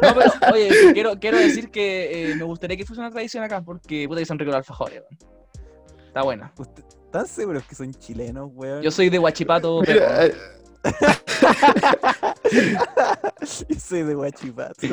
No, 0.00 0.14
pero, 0.14 0.30
oye, 0.54 0.68
quiero, 0.94 1.18
quiero 1.18 1.36
decir 1.36 1.70
que 1.70 2.30
eh, 2.30 2.34
me 2.36 2.44
gustaría 2.44 2.76
que 2.76 2.86
fuese 2.86 3.00
una 3.00 3.10
tradición 3.10 3.42
acá, 3.42 3.60
porque 3.60 4.06
puta 4.06 4.20
que 4.20 4.26
son 4.26 4.38
ricos 4.38 4.52
los 4.52 4.58
alfajores. 4.58 5.02
weón. 5.10 6.06
Está 6.06 6.22
buena. 6.22 6.52
¿Están 7.06 7.26
seguros 7.26 7.64
que 7.64 7.74
son 7.74 7.92
chilenos, 7.92 8.50
weón? 8.54 8.82
Yo 8.82 8.90
soy 8.92 9.08
de 9.10 9.18
Huachipato, 9.18 9.80
pero 9.84 10.00
Mira, 10.00 10.26
eh, 10.26 10.34
Yo 13.68 13.80
soy 13.80 14.02
de 14.02 14.14
Guachipato. 14.14 14.86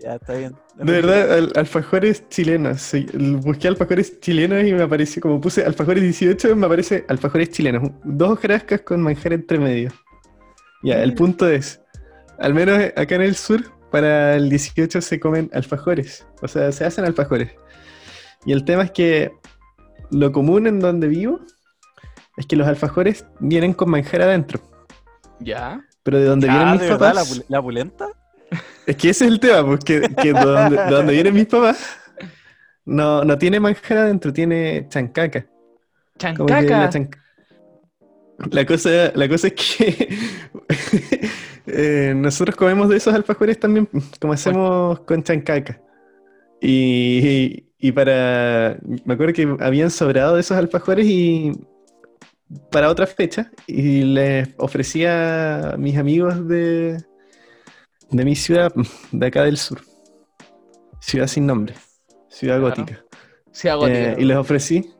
Ya, 0.00 0.14
está 0.16 0.34
bien. 0.34 0.54
De 0.76 0.92
verdad, 0.92 1.32
al- 1.32 1.52
alfajores 1.56 2.28
chilenos. 2.28 2.80
sí, 2.82 3.06
busqué 3.14 3.68
alfajores 3.68 4.20
chilenos 4.20 4.64
y 4.64 4.72
me 4.72 4.82
apareció, 4.82 5.22
como 5.22 5.40
puse 5.40 5.64
alfajores 5.64 6.02
18, 6.02 6.54
me 6.56 6.66
aparece 6.66 7.04
alfajores 7.08 7.50
chilenos. 7.50 7.90
Dos 8.04 8.30
hojarascas 8.30 8.80
con 8.82 9.00
manjar 9.02 9.32
entre 9.32 9.58
medio. 9.58 9.90
Ya, 10.82 11.02
el 11.02 11.14
punto 11.14 11.48
es, 11.48 11.80
al 12.38 12.54
menos 12.54 12.78
acá 12.96 13.14
en 13.16 13.22
el 13.22 13.34
sur, 13.34 13.62
para 13.90 14.34
el 14.36 14.50
18 14.50 15.00
se 15.00 15.18
comen 15.20 15.50
alfajores. 15.52 16.26
O 16.42 16.48
sea, 16.48 16.70
se 16.72 16.84
hacen 16.84 17.04
alfajores. 17.04 17.52
Y 18.44 18.52
el 18.52 18.64
tema 18.64 18.84
es 18.84 18.90
que 18.90 19.32
lo 20.10 20.30
común 20.32 20.66
en 20.66 20.78
donde 20.80 21.08
vivo 21.08 21.40
es 22.36 22.46
que 22.46 22.54
los 22.56 22.68
alfajores 22.68 23.24
vienen 23.40 23.72
con 23.72 23.90
manjar 23.90 24.22
adentro. 24.22 24.60
ya. 25.40 25.80
Pero 26.06 26.18
de 26.20 26.24
donde 26.24 26.46
vienen 26.46 26.68
Ah, 26.68 26.72
mis 26.72 26.80
¿de 26.82 26.88
verdad? 26.88 27.14
¿La, 27.14 27.20
papás... 27.20 27.38
pul- 27.38 27.44
la 27.48 27.62
pulenta? 27.62 28.08
Es 28.86 28.96
que 28.96 29.10
ese 29.10 29.24
es 29.26 29.30
el 29.32 29.40
tema, 29.40 29.66
porque 29.66 30.00
que 30.22 30.32
de 30.32 30.40
donde, 30.40 30.76
de 30.76 30.90
donde 30.90 31.12
vienen 31.12 31.34
mis 31.34 31.46
papás 31.46 31.98
no, 32.84 33.24
no 33.24 33.36
tiene 33.36 33.58
manjar 33.58 33.98
adentro, 33.98 34.32
tiene 34.32 34.86
chancaca. 34.88 35.44
Chancaca. 36.16 36.88
chanc- 36.90 37.16
la 38.52 38.64
cosa, 38.64 39.10
la 39.14 39.28
cosa 39.28 39.48
es 39.48 39.54
que 39.54 40.08
eh, 41.66 42.12
nosotros 42.14 42.54
comemos 42.54 42.88
de 42.88 42.98
esos 42.98 43.12
alfajores 43.14 43.58
también, 43.58 43.88
como 44.20 44.32
hacemos 44.32 45.00
con 45.00 45.22
chancaca. 45.24 45.80
Y, 46.60 47.64
y 47.78 47.92
para. 47.92 48.78
Me 49.04 49.14
acuerdo 49.14 49.32
que 49.34 49.56
habían 49.60 49.90
sobrado 49.90 50.34
de 50.36 50.40
esos 50.40 50.56
alfajores 50.56 51.06
y. 51.06 51.52
Para 52.70 52.90
otra 52.90 53.06
fecha, 53.06 53.50
y 53.66 54.02
les 54.04 54.48
ofrecía 54.58 55.70
a 55.72 55.76
mis 55.76 55.96
amigos 55.98 56.46
de, 56.46 56.96
de 58.10 58.24
mi 58.24 58.36
ciudad, 58.36 58.72
de 59.10 59.26
acá 59.26 59.42
del 59.44 59.56
sur. 59.56 59.80
Ciudad 61.00 61.26
sin 61.26 61.46
nombre, 61.46 61.74
ciudad 62.28 62.58
Claro. 62.60 62.76
gótica. 62.76 63.04
Sí, 63.52 63.68
hago 63.68 63.86
Eh, 63.88 64.14
y 64.18 64.24
les 64.24 64.36
ofrecí 64.36 64.90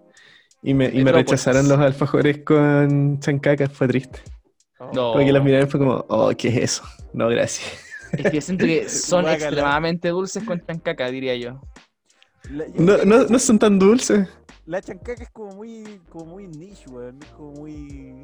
y 0.62 0.74
me, 0.74 0.86
y 0.86 1.02
me 1.04 1.12
rechazaron 1.12 1.68
los 1.68 1.78
alfajores 1.78 2.38
con 2.44 3.20
chancaca, 3.20 3.68
fue 3.68 3.86
triste. 3.88 4.20
No. 4.92 5.12
Porque 5.12 5.32
los 5.32 5.42
miraron 5.44 5.68
y 5.68 5.70
fue 5.70 5.80
como, 5.80 6.04
oh, 6.08 6.32
¿qué 6.36 6.48
es 6.48 6.56
eso? 6.56 6.82
No, 7.12 7.28
gracias. 7.28 7.66
Es 8.12 8.30
que 8.30 8.40
siento 8.40 8.64
que 8.64 8.88
son 8.88 9.28
extremadamente 9.28 10.08
dulces 10.08 10.42
con 10.44 10.60
chancaca, 10.64 11.10
diría 11.10 11.36
yo. 11.36 11.60
No, 12.74 12.96
no 13.04 13.38
son 13.38 13.58
tan 13.58 13.78
dulces. 13.78 14.28
La 14.66 14.82
chancaca 14.82 15.22
es 15.22 15.30
como 15.30 15.52
muy, 15.54 16.00
como 16.10 16.26
muy 16.26 16.46
niche, 16.48 16.88
weón. 16.90 17.18
Es 17.22 17.30
como 17.30 17.52
muy. 17.52 18.22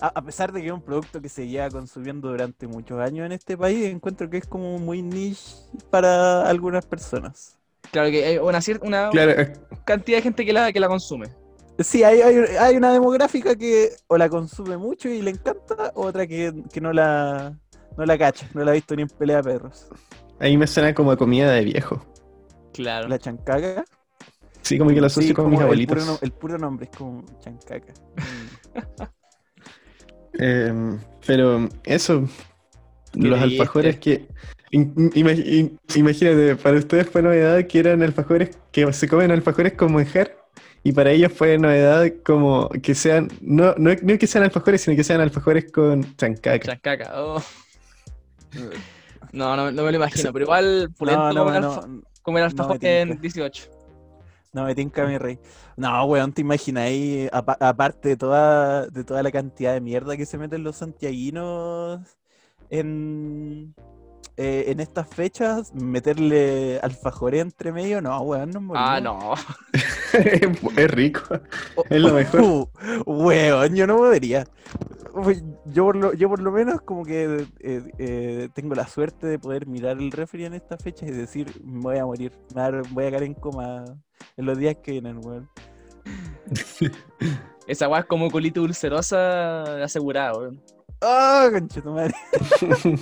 A, 0.00 0.08
a 0.08 0.22
pesar 0.22 0.52
de 0.52 0.60
que 0.60 0.66
es 0.68 0.72
un 0.72 0.82
producto 0.82 1.20
que 1.20 1.28
se 1.28 1.46
lleva 1.48 1.70
consumiendo 1.70 2.28
durante 2.28 2.66
muchos 2.66 2.98
años 3.00 3.26
en 3.26 3.32
este 3.32 3.56
país, 3.56 3.84
encuentro 3.86 4.28
que 4.30 4.38
es 4.38 4.46
como 4.46 4.78
muy 4.78 5.02
niche 5.02 5.54
para 5.90 6.48
algunas 6.48 6.86
personas. 6.86 7.58
Claro 7.90 8.10
que 8.10 8.24
hay 8.24 8.38
una, 8.38 8.58
cier- 8.58 8.80
una 8.82 9.10
Claro, 9.10 9.34
cantidad 9.84 10.18
de 10.18 10.22
gente 10.22 10.44
que 10.44 10.52
la, 10.52 10.72
que 10.72 10.80
la 10.80 10.88
consume. 10.88 11.28
Sí, 11.78 12.04
hay, 12.04 12.20
hay, 12.22 12.36
hay 12.58 12.76
una 12.76 12.92
demográfica 12.92 13.56
que 13.56 13.90
o 14.06 14.16
la 14.16 14.28
consume 14.28 14.76
mucho 14.76 15.08
y 15.08 15.22
le 15.22 15.30
encanta, 15.30 15.90
o 15.94 16.02
otra 16.06 16.26
que, 16.26 16.52
que 16.72 16.80
no 16.80 16.92
la 16.92 17.58
no 17.96 18.04
la 18.06 18.18
cacha, 18.18 18.48
no 18.54 18.64
la 18.64 18.70
ha 18.72 18.74
visto 18.74 18.94
ni 18.96 19.02
en 19.02 19.08
pelea 19.08 19.38
de 19.38 19.42
perros. 19.44 19.88
ahí 20.38 20.56
me 20.56 20.66
suena 20.66 20.94
como 20.94 21.10
a 21.12 21.16
comida 21.16 21.50
de 21.52 21.64
viejo. 21.64 22.04
Claro. 22.72 23.08
La 23.08 23.18
chancaca. 23.18 23.84
Sí, 24.64 24.78
como 24.78 24.90
que 24.90 25.00
lo 25.00 25.06
asocio 25.06 25.28
Sí, 25.28 25.34
con 25.34 25.50
mis 25.50 25.58
el 25.58 25.64
abuelitos. 25.64 26.02
puro, 26.04 26.18
el 26.22 26.32
puro 26.32 26.58
nombre 26.58 26.88
es 26.90 26.96
como 26.96 27.24
chancaca. 27.40 27.92
Eh, 30.36 30.98
pero 31.24 31.68
eso, 31.84 32.28
los 33.14 33.40
alfajores 33.40 34.00
que... 34.00 34.26
imagínate, 34.72 36.56
para 36.56 36.76
ustedes 36.78 37.08
fue 37.08 37.22
novedad 37.22 37.64
que 37.68 37.78
eran 37.78 38.02
alfajores, 38.02 38.58
que 38.72 38.92
se 38.92 39.08
comen 39.08 39.30
alfajores 39.30 39.74
con 39.74 39.92
manjar, 39.92 40.36
y 40.82 40.90
para 40.92 41.12
ellos 41.12 41.32
fue 41.32 41.56
novedad 41.56 42.12
como 42.24 42.68
que 42.82 42.96
sean, 42.96 43.28
no, 43.40 43.74
no, 43.78 43.92
no 44.02 44.18
que 44.18 44.26
sean 44.26 44.42
alfajores, 44.44 44.80
sino 44.80 44.96
que 44.96 45.04
sean 45.04 45.20
alfajores 45.20 45.70
con 45.70 46.16
chancaca. 46.16 46.58
Chancaca. 46.58 47.12
oh. 47.22 47.40
No, 49.32 49.56
no, 49.56 49.72
no 49.72 49.82
me 49.82 49.90
lo 49.90 49.96
imagino, 49.96 50.32
pero 50.32 50.44
igual 50.44 50.90
pulento 50.96 51.20
No, 51.20 51.32
no, 51.32 51.44
comer, 51.44 51.60
no, 51.60 51.72
alfa- 51.74 51.88
comer 52.22 52.42
no 52.42 52.46
alfajor 52.50 52.78
me 52.80 53.00
en 53.02 53.08
tinca. 53.08 53.20
18. 53.22 53.70
No 54.54 54.64
me 54.64 54.74
tinca 54.74 55.04
mi 55.06 55.18
rey. 55.18 55.38
No, 55.76 56.04
weón, 56.06 56.32
te 56.32 56.40
imagináis, 56.40 57.28
apa- 57.32 57.58
aparte 57.60 58.10
de 58.10 58.16
toda, 58.16 58.86
de 58.86 59.04
toda 59.04 59.22
la 59.22 59.30
cantidad 59.30 59.72
de 59.74 59.80
mierda 59.80 60.16
que 60.16 60.24
se 60.26 60.38
meten 60.38 60.62
los 60.64 60.76
santiaguinos 60.76 62.00
en, 62.70 63.74
eh, 64.36 64.64
en 64.68 64.80
estas 64.80 65.06
fechas, 65.08 65.74
meterle 65.74 66.78
alfajores 66.82 67.40
entre 67.42 67.72
medio, 67.72 68.00
no, 68.00 68.20
weón, 68.22 68.50
Ah, 68.74 69.00
morimos. 69.00 69.02
no. 69.02 69.34
es 70.76 70.90
rico. 70.90 71.40
Oh, 71.76 71.84
Es 71.90 72.00
lo 72.00 72.14
mejor. 72.14 72.40
uh, 72.40 72.68
weón, 73.06 73.74
yo 73.74 73.86
no 73.86 73.96
podría. 73.96 74.44
Yo 75.66 75.84
por, 75.84 75.96
lo, 75.96 76.12
yo 76.12 76.28
por 76.28 76.40
lo 76.40 76.52
menos 76.52 76.82
como 76.82 77.04
que 77.04 77.46
eh, 77.60 77.82
eh, 77.98 78.48
tengo 78.54 78.74
la 78.74 78.86
suerte 78.86 79.26
de 79.26 79.38
poder 79.38 79.66
mirar 79.66 79.96
el 79.96 80.12
refri 80.12 80.44
en 80.44 80.54
esta 80.54 80.76
fecha 80.76 81.06
y 81.06 81.10
decir, 81.10 81.50
me 81.64 81.80
voy 81.80 81.98
a 81.98 82.04
morir, 82.04 82.32
voy 82.90 83.06
a 83.06 83.10
caer 83.10 83.22
en 83.22 83.34
coma 83.34 83.84
en 84.36 84.46
los 84.46 84.58
días 84.58 84.76
que 84.82 84.92
vienen, 84.92 85.24
weón. 85.24 85.48
Esa 87.66 87.88
weá 87.88 88.00
es 88.00 88.06
como 88.06 88.30
colito 88.30 88.62
ulcerosa 88.62 89.82
asegurada, 89.82 90.36
weón. 90.36 90.62
¡Ah, 91.00 91.48
conchetumadre! 91.50 92.14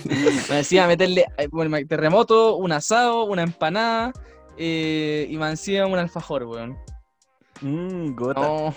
Me 0.49 0.55
decía 0.55 0.87
meterle 0.87 1.25
eh, 1.37 1.47
bueno, 1.51 1.77
terremoto, 1.87 2.57
un 2.57 2.71
asado, 2.71 3.25
una 3.25 3.43
empanada 3.43 4.11
eh, 4.57 5.27
y 5.29 5.37
me 5.37 5.49
encima 5.49 5.85
un 5.85 5.97
alfajor, 5.97 6.43
weón. 6.43 6.77
Mmm, 7.61 8.13
gota. 8.15 8.41
No. 8.41 8.75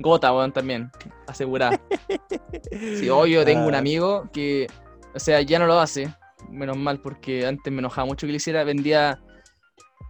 Gota, 0.00 0.32
weón, 0.32 0.52
también. 0.52 0.90
Asegurada. 1.26 1.80
Sí, 2.98 3.08
hoy 3.10 3.32
yo 3.32 3.44
tengo 3.44 3.66
un 3.66 3.74
Ah. 3.74 3.78
amigo 3.78 4.28
que, 4.32 4.66
o 5.14 5.18
sea, 5.18 5.40
ya 5.42 5.58
no 5.58 5.66
lo 5.66 5.78
hace. 5.78 6.12
Menos 6.50 6.76
mal, 6.76 7.00
porque 7.00 7.46
antes 7.46 7.72
me 7.72 7.78
enojaba 7.80 8.06
mucho 8.06 8.26
que 8.26 8.32
lo 8.32 8.36
hiciera. 8.36 8.64
Vendía. 8.64 9.20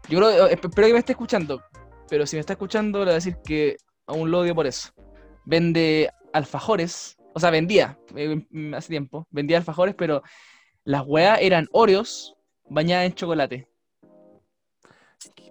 Yo 0.08 0.18
creo, 0.18 0.46
eh, 0.48 0.52
espero 0.52 0.86
que 0.86 0.92
me 0.92 0.98
esté 0.98 1.12
escuchando. 1.12 1.62
Pero 2.08 2.26
si 2.26 2.36
me 2.36 2.40
está 2.40 2.54
escuchando, 2.54 2.98
le 3.00 3.04
voy 3.06 3.12
a 3.12 3.14
decir 3.14 3.36
que 3.44 3.76
aún 4.06 4.30
lo 4.30 4.40
odio 4.40 4.54
por 4.54 4.66
eso. 4.66 4.90
Vende 5.44 6.10
alfajores. 6.32 7.16
O 7.34 7.40
sea, 7.40 7.50
vendía 7.50 7.98
eh, 8.16 8.40
hace 8.76 8.88
tiempo. 8.88 9.26
Vendía 9.30 9.58
alfajores, 9.58 9.94
pero 9.94 10.22
las 10.84 11.02
weas 11.06 11.38
eran 11.40 11.66
Oreos 11.72 12.36
bañadas 12.68 13.06
en 13.06 13.14
chocolate. 13.14 13.68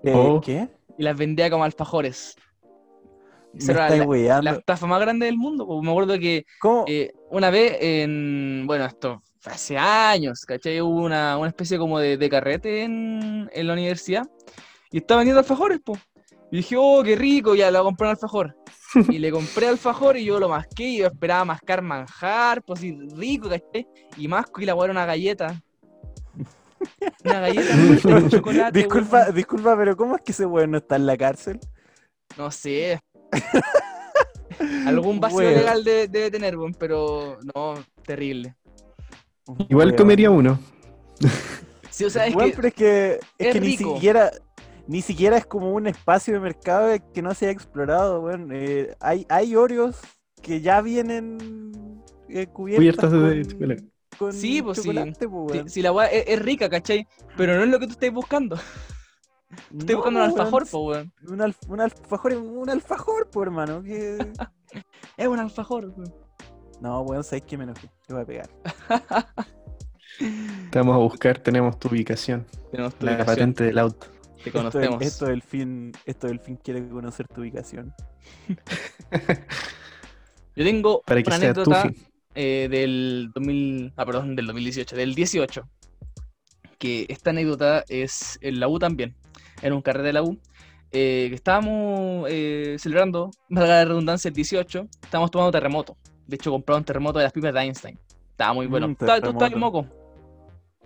Eh, 0.03 0.13
Oh. 0.13 0.41
¿Qué? 0.41 0.67
Y 0.97 1.03
las 1.03 1.17
vendía 1.17 1.49
como 1.49 1.63
alfajores. 1.63 2.35
Me 3.53 3.73
la, 3.73 4.41
la 4.41 4.51
estafa 4.51 4.87
más 4.87 4.99
grande 4.99 5.27
del 5.27 5.37
mundo. 5.37 5.67
Me 5.81 5.91
acuerdo 5.91 6.17
que 6.17 6.45
eh, 6.87 7.13
una 7.29 7.49
vez 7.49 7.77
en, 7.81 8.63
bueno, 8.65 8.85
esto 8.85 9.21
hace 9.45 9.77
años, 9.77 10.45
¿cachai? 10.45 10.81
Hubo 10.81 11.03
una, 11.03 11.37
una 11.37 11.49
especie 11.49 11.77
como 11.77 11.99
de, 11.99 12.17
de 12.17 12.29
carrete 12.29 12.83
en, 12.83 13.49
en 13.53 13.67
la 13.67 13.73
universidad 13.73 14.25
y 14.91 14.97
estaba 14.97 15.19
vendiendo 15.19 15.39
alfajores, 15.39 15.79
po. 15.79 15.97
Y 16.51 16.57
dije, 16.57 16.75
oh, 16.77 17.01
qué 17.03 17.15
rico, 17.15 17.55
ya 17.55 17.71
le 17.71 17.79
voy 17.79 17.85
a 17.85 17.89
comprar 17.89 18.09
un 18.09 18.15
alfajor. 18.15 18.55
Y 19.09 19.17
le 19.17 19.31
compré 19.31 19.67
alfajor 19.67 20.17
y 20.17 20.25
yo 20.25 20.39
lo 20.39 20.49
masqué 20.49 20.83
y 20.83 20.97
yo 20.99 21.07
esperaba 21.07 21.43
mascar 21.45 21.81
manjar, 21.81 22.61
pues 22.61 22.79
así 22.79 22.95
rico, 23.15 23.49
¿cachai? 23.49 23.87
Y 24.17 24.27
masco 24.27 24.61
y 24.61 24.65
la 24.65 24.73
era 24.73 24.91
una 24.91 25.05
galleta. 25.05 25.59
Una 27.25 27.39
galleta 27.39 27.73
con 28.03 28.29
chocolate. 28.29 28.77
disculpa, 28.77 29.31
disculpa, 29.31 29.75
pero 29.75 29.97
¿cómo 29.97 30.15
es 30.15 30.21
que 30.21 30.31
ese 30.31 30.45
weón 30.45 30.71
no 30.71 30.77
está 30.77 30.95
en 30.95 31.07
la 31.07 31.17
cárcel? 31.17 31.59
No 32.37 32.51
sé. 32.51 32.99
Algún 34.85 35.19
vacío 35.19 35.41
legal 35.41 35.83
debe, 35.83 36.07
debe 36.07 36.31
tener, 36.31 36.57
weón, 36.57 36.73
pero 36.73 37.37
no, 37.53 37.75
terrible. 38.05 38.55
Igual 39.69 39.95
comería 39.95 40.29
uno. 40.29 40.59
Sí, 41.89 42.05
o 42.05 42.09
sea, 42.09 42.25
es 42.27 42.35
Weón, 42.35 42.49
que 42.51 42.55
pero 42.55 42.67
es 42.69 42.73
que, 42.73 43.19
es 43.37 43.47
es 43.47 43.53
que 43.53 43.61
ni 43.61 43.77
siquiera 43.77 44.31
ni 44.87 45.01
siquiera 45.01 45.37
es 45.37 45.45
como 45.45 45.71
un 45.73 45.87
espacio 45.87 46.33
de 46.33 46.39
mercado 46.39 46.93
que 47.13 47.21
no 47.21 47.33
se 47.33 47.45
haya 47.45 47.53
explorado, 47.53 48.21
weón. 48.21 48.49
Eh, 48.51 48.95
hay, 48.99 49.25
hay 49.29 49.55
Oreos 49.55 49.97
que 50.41 50.59
ya 50.61 50.81
vienen 50.81 52.01
eh, 52.29 52.47
cubiertas 52.47 53.09
Cubiertas 53.09 53.11
de 53.11 53.19
con, 53.19 53.43
chocolate. 53.45 53.83
con 54.17 54.33
Sí, 54.33 54.61
pues 54.61 54.79
sí. 54.79 54.83
chocolate, 54.83 55.29
pues, 55.29 55.51
Si, 55.51 55.57
weón. 55.57 55.69
si 55.69 55.81
la 55.81 56.05
es, 56.07 56.23
es 56.27 56.41
rica, 56.41 56.69
¿cachai? 56.69 57.07
Pero 57.37 57.55
no 57.55 57.63
es 57.63 57.69
lo 57.69 57.79
que 57.79 57.85
tú 57.87 57.93
estés 57.93 58.11
buscando. 58.11 58.57
No, 59.71 59.85
buscando 59.95 60.19
un 60.19 60.25
alfajor, 60.29 60.67
po, 60.69 60.79
weón. 60.87 61.13
Un, 61.27 61.39
alf- 61.41 61.67
un 61.69 61.81
alfajor, 61.81 62.33
un 62.35 62.69
alfajor, 62.69 63.29
pues, 63.29 63.45
hermano. 63.47 63.83
que- 63.83 64.17
Es 65.17 65.27
un 65.27 65.39
alfajor, 65.39 65.85
weón. 65.95 66.13
No, 66.81 67.01
weón, 67.01 67.23
sabes 67.23 67.43
que 67.43 67.57
me 67.57 67.63
enojé. 67.65 67.89
Te 68.07 68.13
voy 68.13 68.23
a 68.23 68.25
pegar. 68.25 68.49
Te 70.71 70.79
vamos 70.79 70.95
a 70.95 70.99
buscar, 70.99 71.39
tenemos 71.39 71.79
tu 71.79 71.87
ubicación. 71.89 72.45
Tenemos 72.71 72.93
tu 72.95 73.05
La 73.05 73.13
ubicación, 73.13 73.35
patente 73.35 73.63
del 73.63 73.79
auto. 73.79 74.07
te 74.07 74.13
Esto 74.13 74.43
del, 74.43 74.51
conocemos. 74.51 75.01
esto 75.01 75.25
del 75.25 75.41
fin, 75.41 75.91
esto 76.05 76.27
del 76.27 76.39
fin 76.39 76.55
quiere 76.57 76.87
conocer 76.87 77.27
tu 77.27 77.41
ubicación. 77.41 77.93
Yo 80.55 80.63
tengo 80.63 81.01
Para 81.01 81.21
una 81.25 81.35
anécdota 81.35 81.91
eh, 82.35 82.67
del 82.69 83.31
2000, 83.33 83.93
ah, 83.97 84.05
perdón, 84.05 84.35
del 84.35 84.45
2018, 84.47 84.95
del 84.95 85.15
18. 85.15 85.67
Que 86.77 87.05
esta 87.09 87.31
anécdota 87.31 87.83
es 87.87 88.37
en 88.41 88.59
la 88.59 88.67
U 88.67 88.77
también, 88.77 89.15
en 89.63 89.73
un 89.73 89.81
carrete 89.81 90.07
de 90.07 90.13
la 90.13 90.23
U. 90.23 90.37
eh, 90.91 91.25
que 91.29 91.35
estábamos 91.35 92.27
eh, 92.29 92.75
celebrando, 92.79 93.31
valga 93.49 93.75
la 93.79 93.85
redundancia, 93.85 94.29
el 94.29 94.35
18, 94.35 94.87
estábamos 95.01 95.31
tomando 95.31 95.51
terremoto. 95.51 95.97
De 96.27 96.35
hecho, 96.35 96.51
compramos 96.51 96.81
un 96.81 96.85
terremoto 96.85 97.17
de 97.19 97.23
las 97.25 97.33
pipas 97.33 97.51
de 97.53 97.59
Einstein. 97.61 97.99
Estaba 98.31 98.53
muy 98.53 98.67
bueno. 98.67 98.89
Mm, 98.89 98.95
tú 98.95 99.05
estabas 99.05 99.51
en 99.51 99.59
moco, 99.59 99.87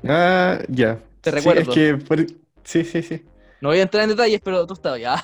Ah, 0.07 0.59
ya. 0.69 0.99
te 1.21 1.31
Sí, 1.31 1.35
recuerdo. 1.39 1.61
es 1.61 1.67
que 1.69 1.97
por- 1.97 2.25
Sí, 2.63 2.83
sí, 2.83 3.01
sí. 3.01 3.23
No 3.61 3.69
voy 3.69 3.79
a 3.79 3.83
entrar 3.83 4.03
en 4.03 4.09
detalles, 4.09 4.41
pero 4.43 4.65
tú 4.67 4.73
estabas 4.73 4.99
ya. 4.99 5.23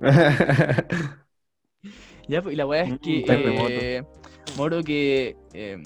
Ya, 2.28 2.42
pues, 2.42 2.54
y 2.54 2.56
la 2.56 2.66
weá 2.66 2.84
es 2.84 2.92
Mm, 2.92 2.96
que 3.00 3.96
eh, 3.96 4.02
acuerdo 4.54 4.82
que 4.82 5.36
eh, 5.52 5.82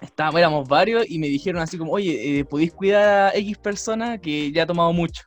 estábamos, 0.00 0.38
éramos 0.40 0.68
varios 0.68 1.08
y 1.08 1.18
me 1.18 1.28
dijeron 1.28 1.62
así 1.62 1.78
como, 1.78 1.92
oye, 1.92 2.40
eh, 2.40 2.44
¿podéis 2.44 2.72
cuidar 2.72 3.28
a 3.34 3.36
X 3.36 3.58
persona 3.58 4.18
que 4.18 4.52
ya 4.52 4.64
ha 4.64 4.66
tomado 4.66 4.92
mucho? 4.92 5.22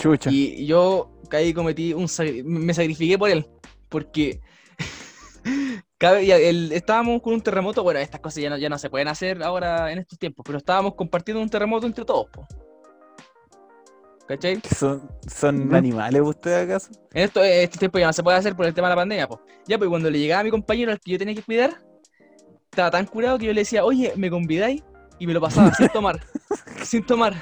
Chucha. 0.00 0.30
Y 0.30 0.66
yo 0.66 1.10
caí 1.28 1.48
y 1.48 1.54
cometí 1.54 1.92
un 1.92 2.06
me 2.44 2.74
sacrifiqué 2.74 3.18
por 3.18 3.30
él, 3.30 3.46
porque 3.88 4.40
el- 6.00 6.72
estábamos 6.72 7.20
con 7.22 7.34
un 7.34 7.40
terremoto, 7.42 7.82
bueno, 7.82 8.00
estas 8.00 8.20
cosas 8.20 8.42
ya 8.42 8.50
no, 8.50 8.56
ya 8.56 8.68
no 8.68 8.78
se 8.78 8.88
pueden 8.90 9.08
hacer 9.08 9.42
ahora 9.42 9.92
en 9.92 9.98
estos 9.98 10.18
tiempos, 10.18 10.42
pero 10.46 10.58
estábamos 10.58 10.94
compartiendo 10.94 11.42
un 11.42 11.48
terremoto 11.48 11.86
entre 11.86 12.04
todos, 12.04 12.26
po. 12.32 12.46
¿Cachai? 14.26 14.60
¿Que 14.60 14.74
¿Son, 14.74 15.10
son 15.26 15.74
animales 15.74 16.22
ustedes 16.22 16.64
acaso? 16.64 16.92
En 17.12 17.24
esto, 17.24 17.42
en 17.44 17.62
estos 17.64 17.80
tiempos 17.80 18.00
ya 18.00 18.06
no 18.06 18.12
se 18.12 18.22
puede 18.22 18.38
hacer 18.38 18.54
por 18.54 18.64
el 18.64 18.72
tema 18.72 18.88
de 18.88 18.92
la 18.92 19.00
pandemia, 19.00 19.28
pues. 19.28 19.40
Ya, 19.66 19.76
pues 19.76 19.90
cuando 19.90 20.08
le 20.08 20.18
llegaba 20.18 20.40
a 20.40 20.44
mi 20.44 20.50
compañero 20.50 20.92
al 20.92 21.00
que 21.00 21.10
yo 21.10 21.18
tenía 21.18 21.34
que 21.34 21.42
cuidar, 21.42 21.82
estaba 22.70 22.92
tan 22.92 23.06
curado 23.06 23.38
que 23.38 23.46
yo 23.46 23.52
le 23.52 23.62
decía, 23.62 23.84
oye, 23.84 24.12
¿me 24.16 24.30
convidáis? 24.30 24.82
Y 25.18 25.26
me 25.26 25.34
lo 25.34 25.40
pasaba 25.40 25.74
sin 25.74 25.88
tomar. 25.92 26.20
sin 26.84 27.04
tomar. 27.04 27.34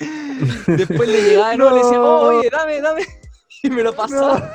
Después 0.66 1.08
le 1.08 1.22
llegaba 1.22 1.50
de 1.50 1.56
nuevo 1.56 1.76
y 1.76 1.78
le 1.78 1.84
decía, 1.84 2.00
oh, 2.02 2.38
oye, 2.38 2.50
dame, 2.50 2.80
dame. 2.80 3.02
Y 3.62 3.70
me 3.70 3.82
lo 3.82 3.94
pasaba. 3.94 4.52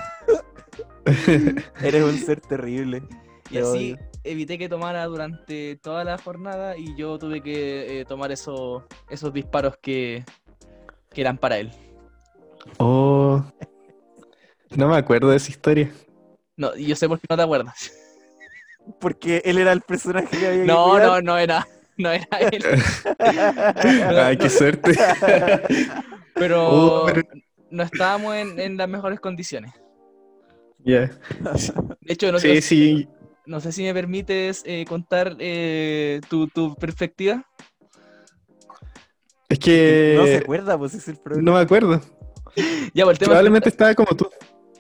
Eres 1.82 2.04
un 2.04 2.18
ser 2.20 2.40
terrible. 2.42 3.02
Y 3.50 3.54
Te 3.54 3.60
así 3.60 3.94
odio. 3.94 3.98
evité 4.24 4.60
que 4.60 4.70
tomara 4.70 5.04
durante 5.06 5.78
toda 5.78 6.04
la 6.04 6.20
jornada 6.20 6.78
y 6.78 6.96
yo 6.96 7.18
tuve 7.18 7.42
que 7.42 8.02
eh, 8.02 8.06
tomar 8.06 8.32
esos, 8.32 8.84
esos 9.10 9.34
disparos 9.34 9.78
que, 9.82 10.24
que 11.12 11.22
eran 11.22 11.40
para 11.40 11.58
él. 11.58 11.72
Oh. 12.78 13.44
No 14.76 14.88
me 14.88 14.98
acuerdo 14.98 15.30
de 15.32 15.38
esa 15.38 15.50
historia. 15.50 15.92
No, 16.56 16.76
y 16.76 16.86
yo 16.86 16.96
sé 16.96 17.08
por 17.08 17.20
qué 17.20 17.26
no 17.28 17.38
te 17.38 17.44
acuerdas. 17.44 17.92
Porque 19.00 19.42
él 19.46 19.58
era 19.58 19.72
el 19.72 19.82
personaje 19.82 20.38
que 20.38 20.48
había 20.48 20.66
No, 20.66 21.00
no, 21.00 21.22
no 21.22 21.38
era. 21.38 21.68
No 22.04 22.10
era 22.12 22.26
él. 22.40 22.64
Ay, 24.18 24.38
qué 24.38 24.50
suerte. 24.50 24.98
Pero 26.34 26.70
Oh, 26.70 27.06
pero- 27.06 27.24
no 27.72 27.84
estábamos 27.84 28.36
en, 28.36 28.60
en 28.60 28.78
las 28.78 28.88
mejores 28.90 29.20
condiciones. 29.20 29.74
Ya. 30.80 31.12
De 32.02 32.14
hecho, 32.14 32.32
no, 32.32 32.40
Sí, 32.40 32.56
no- 32.56 32.62
sí. 32.62 33.08
no 33.46 33.60
sé 33.60 33.72
si 33.74 33.84
me 33.84 33.94
permites 33.94 34.64
eh, 34.66 34.86
contar 34.88 35.36
eh, 35.40 36.22
tu, 36.30 36.48
tu 36.48 36.74
perspectiva. 36.76 37.44
Es 39.50 39.60
que 39.60 40.14
No 40.18 40.26
se 40.26 40.38
acuerda, 40.38 40.78
pues 40.78 40.94
es 40.94 41.08
el 41.10 41.18
problema. 41.18 41.52
no 41.52 41.58
me 41.58 41.64
acuerdo. 41.64 42.02
Ya, 42.56 42.64
pues 42.64 42.66
el 42.66 42.94
tema 42.94 43.12
es 43.12 43.20
que 43.20 43.26
Probablemente 43.26 43.70
estaba 43.70 43.94
como 43.94 44.16
tú. 44.16 44.30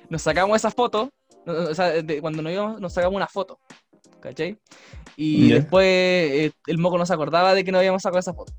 nos 0.10 0.22
sacamos 0.22 0.56
esa 0.56 0.72
foto, 0.72 1.12
o 1.46 1.74
sea, 1.76 1.88
de- 2.02 2.22
cuando 2.22 2.42
nos 2.42 2.52
íbamos, 2.54 2.80
nos 2.82 2.94
sacamos 2.94 3.16
una 3.16 3.28
foto, 3.28 3.60
¿cachai? 4.22 4.58
Y 5.16 5.50
después 5.52 5.86
eh, 5.86 6.52
el 6.68 6.78
moco 6.78 6.98
no 6.98 7.06
se 7.06 7.14
acordaba 7.14 7.54
de 7.54 7.64
que 7.64 7.72
no 7.72 7.78
habíamos 7.78 8.02
sacado 8.02 8.20
esa 8.20 8.34
foto. 8.34 8.54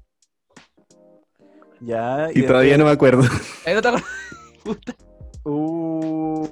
Ya, 1.81 2.29
Y 2.35 2.43
todavía 2.45 2.77
no 2.77 2.85
me 2.85 2.91
acuerdo. 2.91 3.23
Ahí 3.65 3.75
no 3.75 3.81
te 3.83 3.89
acuerdas. 3.89 4.11
Puta. 4.65 4.95
Uh, 5.45 6.47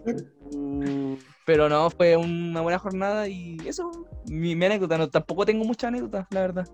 uh, 0.52 1.18
Pero 1.44 1.68
no, 1.68 1.90
fue 1.90 2.16
una 2.16 2.62
buena 2.62 2.78
jornada 2.78 3.28
y 3.28 3.58
eso, 3.66 3.90
mi, 4.30 4.56
mi 4.56 4.64
anécdota. 4.64 4.96
No, 4.96 5.10
tampoco 5.10 5.44
tengo 5.44 5.64
muchas 5.64 5.88
anécdotas, 5.88 6.26
la 6.30 6.40
verdad. 6.40 6.68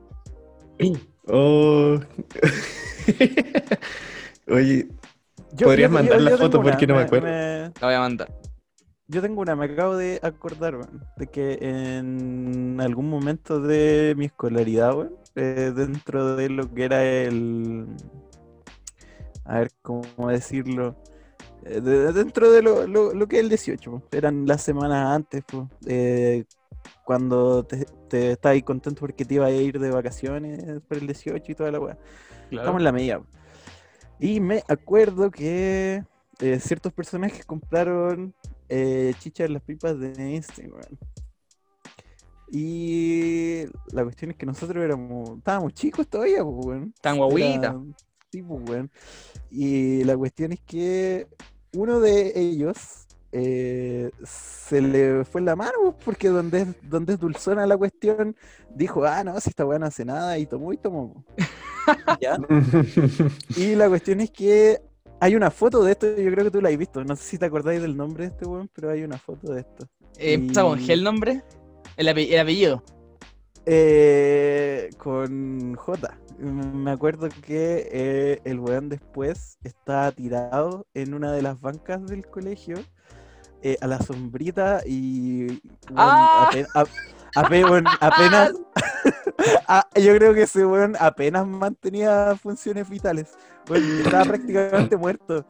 Oh. 1.26 1.98
Oye, 4.48 4.88
Yo- 5.56 5.66
Podrías 5.66 5.90
yo- 5.90 5.94
mandar 5.94 6.18
yo- 6.18 6.24
la 6.30 6.36
foto 6.36 6.60
una, 6.60 6.70
porque 6.70 6.86
no 6.86 6.94
me 6.94 7.00
me- 7.00 7.06
acuerdo. 7.06 7.26
me- 7.26 7.72
La 7.80 7.86
voy 7.86 7.94
a 7.94 8.00
mandar. 8.00 8.28
Yo 9.06 9.20
tengo 9.20 9.42
una, 9.42 9.54
me 9.54 9.66
acabo 9.66 9.96
de 9.96 10.18
acordar, 10.22 10.76
weón, 10.76 11.02
de 11.16 11.26
que 11.26 11.58
en 11.60 12.80
algún 12.80 13.10
momento 13.10 13.60
de 13.60 14.14
mi 14.16 14.26
escolaridad, 14.26 14.96
weón, 14.96 15.14
eh, 15.34 15.72
dentro 15.76 16.36
de 16.36 16.48
lo 16.48 16.72
que 16.72 16.84
era 16.84 17.04
el... 17.04 17.86
A 19.44 19.58
ver, 19.60 19.70
¿cómo 19.82 20.28
decirlo? 20.28 20.96
Eh, 21.64 21.80
de- 21.80 22.12
dentro 22.12 22.50
de 22.52 22.62
lo, 22.62 22.86
lo- 22.86 23.14
lo 23.14 23.28
que 23.28 23.38
es 23.38 23.42
el 23.44 23.48
18, 23.50 23.92
po, 23.92 24.02
eran 24.12 24.46
las 24.46 24.62
semanas 24.62 25.14
antes, 25.14 25.44
po, 25.44 25.70
eh, 25.86 26.44
cuando 27.04 27.64
te, 27.64 27.86
te 28.08 28.32
estabas 28.32 28.62
contento 28.64 29.00
porque 29.00 29.24
te 29.26 29.34
ibas 29.36 29.50
a 29.50 29.52
ir 29.54 29.78
de 29.80 29.90
vacaciones 29.90 30.80
por 30.88 30.98
el 30.98 31.06
18 31.06 31.52
y 31.52 31.54
toda 31.54 31.70
la 31.72 31.80
weá. 31.80 31.98
Estamos 32.56 32.80
en 32.80 32.84
la 32.84 32.92
medida. 32.92 33.20
po. 33.20 33.26
Y 34.18 34.40
me 34.40 34.62
acuerdo 34.68 35.30
que 35.30 36.04
eh, 36.40 36.60
ciertos 36.60 36.92
personajes 36.92 37.44
compraron 37.46 38.34
eh, 38.68 39.14
chicha 39.18 39.44
en 39.44 39.52
las 39.54 39.62
pipas 39.62 39.98
de 39.98 40.34
Instagram. 40.34 40.82
Y 42.50 43.64
la 43.92 44.04
cuestión 44.04 44.30
es 44.30 44.36
que 44.36 44.46
nosotros 44.46 44.82
éramos, 44.84 45.38
estábamos 45.38 45.72
chicos 45.74 46.06
todavía, 46.08 46.44
pues, 46.44 46.66
weón. 46.66 46.94
Tan 47.00 47.16
guaguita. 47.16 47.68
Era- 47.68 47.80
Sí, 48.30 48.42
pues, 48.42 48.68
weón. 48.68 48.90
Y 49.50 50.04
la 50.04 50.16
cuestión 50.16 50.52
es 50.52 50.60
que 50.60 51.26
uno 51.72 52.00
de 52.00 52.32
ellos 52.38 53.06
eh, 53.32 54.10
se 54.24 54.80
le 54.80 55.24
fue 55.24 55.40
la 55.40 55.56
mano, 55.56 55.72
pues, 55.82 55.94
porque 56.04 56.28
donde 56.28 56.62
es, 56.62 56.68
donde 56.88 57.14
es 57.14 57.18
dulzona 57.20 57.66
la 57.66 57.76
cuestión, 57.76 58.36
dijo, 58.74 59.04
ah, 59.04 59.24
no, 59.24 59.40
si 59.40 59.50
esta 59.50 59.64
weá 59.64 59.78
no 59.78 59.86
hace 59.86 60.04
nada, 60.04 60.38
y 60.38 60.46
tomó 60.46 60.72
y 60.72 60.76
tomó. 60.76 61.24
pues. 61.36 61.48
¿Ya? 62.20 62.36
Y 63.56 63.74
la 63.74 63.88
cuestión 63.88 64.20
es 64.20 64.30
que 64.30 64.80
hay 65.24 65.34
una 65.36 65.50
foto 65.50 65.82
de 65.82 65.92
esto, 65.92 66.06
yo 66.06 66.30
creo 66.30 66.44
que 66.44 66.50
tú 66.50 66.60
la 66.60 66.68
has 66.68 66.76
visto. 66.76 67.02
No 67.02 67.16
sé 67.16 67.22
si 67.24 67.38
te 67.38 67.46
acordáis 67.46 67.80
del 67.80 67.96
nombre 67.96 68.24
de 68.24 68.30
este 68.32 68.44
weón, 68.44 68.68
pero 68.74 68.90
hay 68.90 69.02
una 69.04 69.16
foto 69.16 69.54
de 69.54 69.60
esto. 69.60 69.88
Eh, 70.18 70.34
¿Empieza 70.34 70.62
con 70.62 70.78
Y- 70.78 70.86
G 70.86 70.92
el 70.92 71.02
nombre? 71.02 71.42
El, 71.96 72.08
ape- 72.08 72.30
el 72.30 72.38
apellido. 72.40 72.82
Eh, 73.64 74.90
con 74.98 75.74
J. 75.74 76.18
Me 76.38 76.90
acuerdo 76.90 77.28
que 77.40 77.88
eh, 77.90 78.40
el 78.44 78.58
weón 78.60 78.90
después 78.90 79.56
estaba 79.64 80.12
tirado 80.12 80.86
en 80.92 81.14
una 81.14 81.32
de 81.32 81.40
las 81.40 81.58
bancas 81.58 82.04
del 82.06 82.26
colegio 82.26 82.76
eh, 83.62 83.78
a 83.80 83.86
la 83.86 83.98
sombrita 84.00 84.82
y 84.84 85.46
weón, 85.46 85.58
¡Ah! 85.96 86.50
apenas 88.00 88.52
yo 89.96 90.14
creo 90.16 90.34
que 90.34 90.42
ese 90.42 90.66
weón 90.66 90.96
apenas 91.00 91.46
mantenía 91.46 92.36
funciones 92.40 92.88
vitales. 92.90 93.32
Estaba 94.04 94.24
prácticamente 94.24 94.96
muerto. 94.96 95.44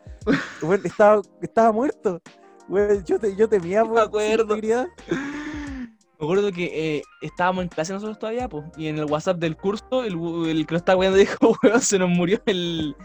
Estaba, 0.84 1.22
estaba 1.40 1.72
muerto. 1.72 2.20
Weón, 2.68 3.04
yo, 3.04 3.18
te, 3.18 3.34
yo 3.36 3.48
temía 3.48 3.84
por 3.84 3.96
su 3.96 4.02
acuerdo. 4.04 4.42
integridad. 4.56 4.86
Me 5.08 6.26
acuerdo 6.26 6.52
que 6.52 6.96
eh, 6.96 7.02
estábamos 7.20 7.64
en 7.64 7.68
clase 7.68 7.92
nosotros 7.92 8.18
todavía, 8.18 8.48
pues, 8.48 8.64
y 8.76 8.86
en 8.86 8.98
el 8.98 9.04
WhatsApp 9.04 9.38
del 9.38 9.56
curso, 9.56 10.04
el, 10.04 10.14
el 10.48 10.66
que 10.66 10.74
lo 10.74 10.78
estaba 10.78 11.00
viendo 11.00 11.18
dijo, 11.18 11.56
weón, 11.62 11.80
se 11.80 11.98
nos 11.98 12.08
murió 12.08 12.40
el 12.46 12.96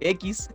X. 0.00 0.50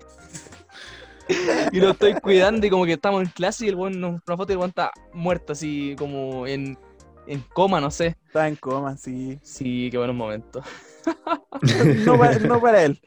y 1.71 1.80
lo 1.80 1.91
estoy 1.91 2.13
cuidando 2.15 2.67
y 2.67 2.69
como 2.69 2.86
que 2.86 2.93
estamos 2.93 3.23
en 3.23 3.30
clase 3.30 3.65
y 3.65 3.69
el 3.69 3.76
weón 3.76 3.99
nos 3.99 4.21
una 4.28 4.38
foto 4.38 4.52
y 4.52 4.54
el 4.54 4.60
weón 4.60 4.69
está 4.69 4.91
muerto, 5.13 5.54
así 5.54 5.95
como 5.97 6.45
en, 6.47 6.78
en 7.27 7.41
coma, 7.53 7.79
no 7.81 7.89
sé. 7.91 8.17
Estaba 8.25 8.47
en 8.47 8.55
coma, 8.55 8.97
sí. 8.97 9.39
Sí, 9.43 9.89
qué 9.91 9.97
buenos 9.97 10.15
momentos. 10.15 10.65
No 12.05 12.17
para, 12.17 12.39
no 12.39 12.62
para 12.62 12.83
él. 12.83 13.01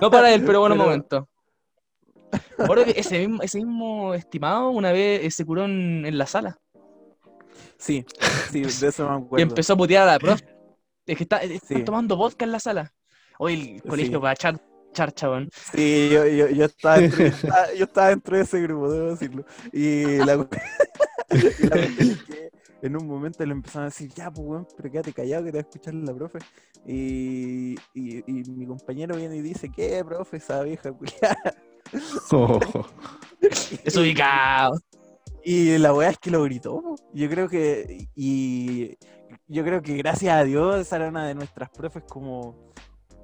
No 0.00 0.10
para 0.10 0.32
él, 0.32 0.42
pero 0.44 0.60
buenos 0.60 0.76
Pero- 0.78 0.84
momentos. 0.88 1.24
Me 2.58 2.64
acuerdo 2.64 2.84
que 2.84 2.92
ese 2.98 3.18
mismo, 3.18 3.42
ese 3.42 3.58
mismo 3.58 4.14
estimado 4.14 4.70
una 4.70 4.92
vez 4.92 5.24
eh, 5.24 5.30
se 5.30 5.44
curó 5.44 5.64
en, 5.66 6.06
en 6.06 6.16
la 6.16 6.24
sala 6.26 6.58
Sí, 7.78 8.06
sí, 8.50 8.62
de 8.62 8.88
eso 8.88 9.06
me 9.08 9.14
y 9.18 9.22
acuerdo. 9.24 9.42
empezó 9.42 9.72
a 9.72 9.76
putear 9.76 10.08
a 10.08 10.12
la 10.12 10.18
prof. 10.18 10.40
Es 11.06 11.16
que 11.16 11.24
está, 11.24 11.38
están 11.42 11.78
Sí. 11.78 11.84
tomando 11.84 12.16
vodka 12.16 12.44
en 12.44 12.52
la 12.52 12.60
sala. 12.60 12.92
Hoy 13.38 13.74
el 13.76 13.82
colegio 13.82 14.18
Sí. 14.18 14.22
para 14.22 14.36
char, 14.36 14.60
charcha, 14.92 15.28
weón. 15.28 15.50
Sí, 15.74 16.08
yo, 16.12 16.26
yo, 16.26 16.48
yo 16.48 16.64
estaba 16.66 16.98
dentro, 16.98 17.24
yo, 17.76 17.84
estaba, 17.84 18.08
dentro 18.08 18.36
de 18.36 18.42
ese 18.44 18.60
grupo, 18.62 18.90
debo 18.90 19.10
decirlo. 19.10 19.44
Y 19.72 20.04
la, 20.18 20.34
y 21.30 21.66
la 21.66 21.76
en 22.82 22.96
un 22.96 23.06
momento 23.06 23.44
le 23.46 23.52
empezaron 23.52 23.84
a 23.84 23.90
decir, 23.90 24.10
ya, 24.14 24.30
pues, 24.30 24.46
weón, 24.46 24.66
pero 24.76 24.90
quédate 24.90 25.12
callado 25.12 25.44
que 25.44 25.52
te 25.52 25.58
va 25.58 25.60
a 25.62 25.68
escuchar 25.68 25.94
la 25.94 26.14
profe. 26.14 26.38
Y, 26.86 27.76
y, 27.94 28.18
y 28.26 28.50
mi 28.50 28.66
compañero 28.66 29.16
viene 29.16 29.36
y 29.36 29.42
dice, 29.42 29.70
¿qué, 29.70 30.04
profe, 30.04 30.38
esa 30.38 30.62
vieja 30.62 30.92
culiada? 30.92 31.54
Oh. 32.32 32.58
Desubicado. 33.84 34.80
Y 35.44 35.76
la 35.78 35.92
weá 35.92 36.10
es 36.10 36.18
que 36.18 36.30
lo 36.30 36.42
gritó. 36.44 36.94
Yo 37.12 37.28
creo 37.28 37.48
que. 37.48 38.08
Y 38.14 38.96
yo 39.48 39.64
creo 39.64 39.82
que 39.82 39.96
gracias 39.96 40.34
a 40.34 40.44
Dios 40.44 40.76
esa 40.76 40.96
era 40.96 41.08
una 41.08 41.26
de 41.26 41.34
nuestras 41.34 41.68
profes 41.70 42.04
como 42.08 42.71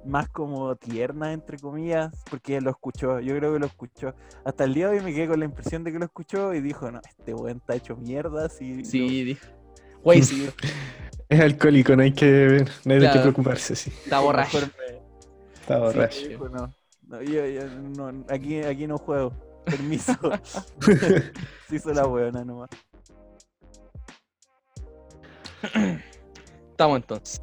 más 0.05 0.29
como 0.29 0.75
tierna, 0.75 1.33
entre 1.33 1.57
comillas, 1.59 2.11
porque 2.29 2.61
lo 2.61 2.69
escuchó. 2.71 3.19
Yo 3.19 3.35
creo 3.37 3.53
que 3.53 3.59
lo 3.59 3.65
escuchó. 3.65 4.13
Hasta 4.45 4.63
el 4.63 4.73
día 4.73 4.89
de 4.89 4.97
hoy 4.99 5.03
me 5.03 5.13
quedé 5.13 5.27
con 5.27 5.39
la 5.39 5.45
impresión 5.45 5.83
de 5.83 5.91
que 5.91 5.99
lo 5.99 6.05
escuchó 6.05 6.53
y 6.53 6.61
dijo, 6.61 6.89
no, 6.91 7.01
este 7.07 7.33
weón 7.33 7.57
está 7.57 7.75
hecho 7.75 7.95
mierda. 7.97 8.49
Si 8.49 8.83
Sí, 8.85 9.23
dijo. 9.23 9.45
Güey, 10.03 10.21
sí, 10.23 10.49
Es 11.29 11.39
alcohólico, 11.41 11.95
no 11.95 12.01
hay 12.01 12.11
que, 12.13 12.65
no 12.85 12.93
hay 12.93 12.99
Claro. 13.01 13.21
preocuparse, 13.21 13.75
sí. 13.75 13.91
está 14.03 14.19
borracho. 14.19 14.57
Está 14.57 15.75
sí, 15.75 15.79
borracho. 15.81 16.21
me 16.23 16.27
dijo, 16.29 16.49
no. 16.49 16.73
No, 17.07 17.21
yo- 17.21 17.45
yo 17.45 17.65
no, 17.67 18.25
aquí, 18.29 18.59
aquí 18.61 18.87
no 18.87 18.97
juego. 18.97 19.31
Permiso. 19.65 20.13
Se 21.69 21.75
hizo 21.75 21.93
la 21.93 22.07
weona 22.07 22.43
nomás. 22.43 22.69
Estamos 26.71 26.97
entonces. 26.97 27.41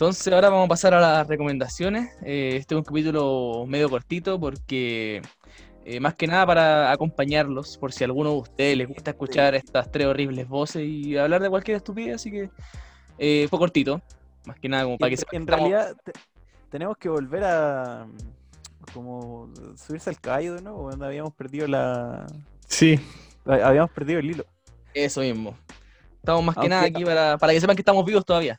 Entonces 0.00 0.32
ahora 0.32 0.48
vamos 0.48 0.64
a 0.64 0.68
pasar 0.70 0.94
a 0.94 1.00
las 1.00 1.26
recomendaciones. 1.28 2.08
Eh, 2.24 2.56
este 2.56 2.74
es 2.74 2.78
un 2.78 2.84
capítulo 2.84 3.66
medio 3.68 3.90
cortito 3.90 4.40
porque 4.40 5.20
eh, 5.84 6.00
más 6.00 6.14
que 6.14 6.26
nada 6.26 6.46
para 6.46 6.90
acompañarlos, 6.90 7.76
por 7.76 7.92
si 7.92 8.02
a 8.02 8.06
alguno 8.06 8.30
de 8.30 8.36
ustedes 8.38 8.78
les 8.78 8.88
gusta 8.88 9.10
escuchar 9.10 9.54
estas 9.54 9.92
tres 9.92 10.06
horribles 10.06 10.48
voces 10.48 10.84
y 10.86 11.18
hablar 11.18 11.42
de 11.42 11.50
cualquier 11.50 11.76
estupidez, 11.76 12.14
así 12.14 12.30
que 12.30 12.48
eh, 13.18 13.46
fue 13.50 13.58
cortito. 13.58 14.00
Más 14.46 14.58
que 14.58 14.70
nada 14.70 14.84
como 14.84 14.96
para 14.96 15.10
que 15.10 15.16
en, 15.16 15.18
sepan 15.18 15.36
en 15.42 15.46
realidad 15.46 15.94
te- 16.02 16.12
tenemos 16.70 16.96
que 16.96 17.10
volver 17.10 17.44
a 17.44 18.06
como 18.94 19.50
subirse 19.76 20.08
al 20.08 20.18
caballo 20.18 20.54
de 20.54 20.62
nuevo, 20.62 20.84
cuando 20.84 21.04
habíamos 21.04 21.34
perdido 21.34 21.66
la 21.66 22.26
Sí, 22.66 22.98
ha- 23.44 23.68
habíamos 23.68 23.90
perdido 23.90 24.18
el 24.20 24.30
hilo. 24.30 24.46
Eso 24.94 25.20
mismo. 25.20 25.54
Estamos 26.16 26.42
más 26.42 26.54
que 26.54 26.60
Aunque- 26.60 26.70
nada 26.70 26.82
aquí 26.86 27.04
para, 27.04 27.36
para 27.36 27.52
que 27.52 27.60
sepan 27.60 27.76
que 27.76 27.82
estamos 27.82 28.02
vivos 28.06 28.24
todavía. 28.24 28.58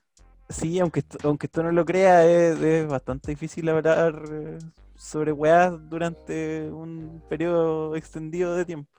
Sí, 0.52 0.80
aunque 0.80 1.00
esto, 1.00 1.18
aunque 1.24 1.48
esto 1.48 1.64
no 1.64 1.72
lo 1.72 1.86
crea, 1.86 2.26
es, 2.26 2.60
es 2.60 2.88
bastante 2.88 3.32
difícil 3.32 3.70
hablar 3.70 4.22
eh, 4.32 4.60
sobre 4.96 5.32
weas 5.32 5.74
durante 5.90 6.70
un 6.70 7.24
periodo 7.30 7.96
extendido 7.96 8.56
de 8.56 8.66
tiempo. 8.66 8.90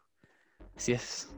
Así 0.77 0.93
es. 0.93 1.29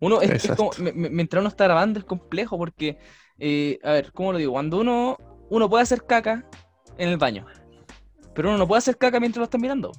Uno, 0.00 0.20
es, 0.20 0.48
como, 0.56 0.70
mientras 0.94 1.40
uno 1.40 1.48
está 1.48 1.64
grabando 1.64 1.98
es 1.98 2.04
complejo 2.04 2.56
porque, 2.56 2.98
eh, 3.38 3.78
a 3.82 3.92
ver, 3.92 4.12
¿cómo 4.12 4.32
lo 4.32 4.38
digo? 4.38 4.52
Cuando 4.52 4.78
uno, 4.78 5.16
uno 5.48 5.68
puede 5.68 5.82
hacer 5.82 6.04
caca 6.04 6.46
en 6.96 7.08
el 7.08 7.16
baño, 7.16 7.46
pero 8.34 8.50
uno 8.50 8.58
no 8.58 8.68
puede 8.68 8.78
hacer 8.78 8.96
caca 8.96 9.18
mientras 9.18 9.38
lo 9.38 9.44
están 9.44 9.60
mirando. 9.60 9.92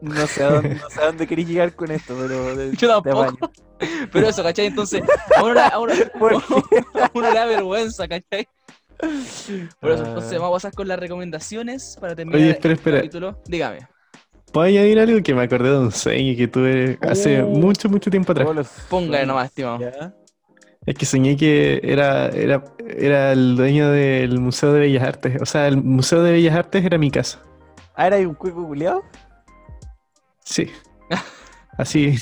No 0.00 0.26
sé 0.26 0.44
a 0.44 0.50
dónde, 0.50 0.74
no 0.76 0.88
sé 0.90 1.00
a 1.00 1.06
dónde 1.06 1.26
queréis 1.26 1.48
llegar 1.48 1.74
con 1.74 1.90
esto, 1.90 2.14
pero 2.18 2.56
de- 2.56 2.76
Yo 2.76 2.88
tampoco. 2.88 3.50
Pero 4.12 4.28
eso, 4.28 4.42
¿cachai? 4.42 4.66
Entonces, 4.66 5.02
a 5.34 5.42
uno, 5.42 5.54
le- 5.54 5.60
a 5.60 5.78
uno- 5.78 5.92
¿Por 6.18 6.34
a 6.34 7.10
uno 7.14 7.28
le 7.30 7.34
da 7.34 7.46
vergüenza, 7.46 8.06
¿cachai? 8.06 8.46
Por 9.80 9.90
eso, 9.92 10.02
Ah. 10.04 10.08
entonces 10.08 10.32
vamos 10.38 10.48
a 10.50 10.68
pasar 10.68 10.72
con 10.74 10.86
las 10.88 10.98
recomendaciones 10.98 11.96
para 12.00 12.14
terminar 12.14 12.40
Oye, 12.40 12.50
espera, 12.50 12.72
el 12.72 12.78
espera. 12.78 12.96
capítulo. 12.98 13.40
Dígame. 13.46 13.88
¿Puedo 14.52 14.66
añadir 14.66 14.98
algo 14.98 15.22
que 15.22 15.34
me 15.34 15.42
acordé 15.44 15.70
de 15.70 15.78
un 15.78 15.92
sueño 15.92 16.36
que 16.36 16.48
tuve 16.48 16.98
hace 17.02 17.42
Uh. 17.42 17.46
mucho, 17.48 17.88
mucho 17.88 18.10
tiempo 18.10 18.32
atrás? 18.32 18.54
Los 18.54 18.68
Póngale 18.90 19.24
nomás, 19.24 19.46
estimado. 19.46 19.78
¿ya? 19.80 20.14
Es 20.84 20.94
que 20.96 21.06
soñé 21.06 21.36
que 21.36 21.80
era, 21.82 22.28
era, 22.28 22.62
era 22.86 23.32
el 23.32 23.56
dueño 23.56 23.90
del 23.90 24.38
Museo 24.40 24.72
de 24.72 24.80
Bellas 24.80 25.04
Artes. 25.04 25.40
O 25.40 25.46
sea, 25.46 25.68
el 25.68 25.76
Museo 25.78 26.22
de 26.22 26.32
Bellas 26.32 26.54
Artes 26.56 26.84
era 26.84 26.98
mi 26.98 27.10
casa. 27.10 27.40
Ah, 27.94 28.08
¿era 28.08 28.16
un 28.18 28.34
cuico 28.34 28.66
culiao? 28.66 29.02
Sí. 30.50 30.68
Así. 31.78 32.16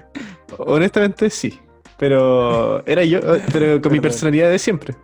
Honestamente, 0.58 1.30
sí. 1.30 1.60
Pero 1.98 2.84
era 2.86 3.04
yo, 3.04 3.20
pero 3.52 3.80
con 3.80 3.92
mi 3.92 4.00
personalidad 4.00 4.50
de 4.50 4.58
siempre. 4.58 4.94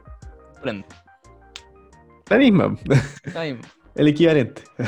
La 2.29 2.39
misma. 2.39 2.77
Está 3.25 3.43
bien. 3.43 3.61
El 3.95 4.09
equivalente. 4.09 4.63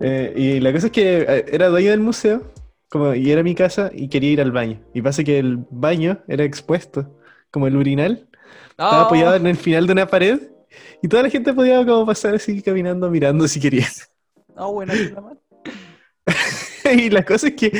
Eh, 0.00 0.32
y 0.36 0.60
la 0.60 0.72
cosa 0.72 0.86
es 0.86 0.92
que 0.92 1.26
eh, 1.28 1.44
era 1.50 1.66
dueño 1.66 1.90
del 1.90 1.98
museo, 1.98 2.52
como, 2.88 3.14
y 3.14 3.32
era 3.32 3.42
mi 3.42 3.56
casa, 3.56 3.90
y 3.92 4.08
quería 4.08 4.30
ir 4.30 4.40
al 4.40 4.52
baño. 4.52 4.80
Y 4.94 5.02
pasa 5.02 5.24
que 5.24 5.40
el 5.40 5.66
baño 5.70 6.22
era 6.28 6.44
expuesto, 6.44 7.18
como 7.50 7.66
el 7.66 7.76
urinal. 7.76 8.28
Estaba 8.70 9.06
apoyado 9.06 9.34
en 9.34 9.48
el 9.48 9.56
final 9.56 9.88
de 9.88 9.92
una 9.94 10.06
pared, 10.06 10.40
y 11.02 11.08
toda 11.08 11.24
la 11.24 11.30
gente 11.30 11.52
podía 11.52 11.84
como 11.84 12.06
pasar 12.06 12.36
así 12.36 12.62
caminando, 12.62 13.10
mirando 13.10 13.48
si 13.48 13.58
quería. 13.58 13.88
Ah, 14.54 14.66
bueno, 14.66 14.94
la. 14.94 15.36
y 16.94 17.10
la 17.10 17.24
cosa 17.24 17.48
es 17.48 17.54
que 17.54 17.72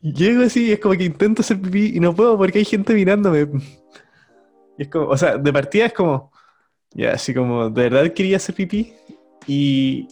llego 0.00 0.42
así 0.44 0.66
y 0.68 0.72
es 0.72 0.80
como 0.80 0.94
que 0.96 1.04
intento 1.04 1.42
hacer 1.42 1.60
pipí 1.60 1.96
y 1.96 2.00
no 2.00 2.14
puedo 2.14 2.36
porque 2.38 2.58
hay 2.58 2.64
gente 2.64 2.94
mirándome. 2.94 3.48
Y 4.78 4.82
es 4.82 4.88
como, 4.88 5.06
o 5.08 5.16
sea, 5.16 5.38
de 5.38 5.52
partida 5.52 5.86
es 5.86 5.92
como, 5.92 6.32
ya, 6.92 7.12
así 7.12 7.34
como, 7.34 7.70
de 7.70 7.82
verdad 7.90 8.12
quería 8.14 8.36
hacer 8.38 8.54
pipí 8.54 8.94
y 9.46 10.08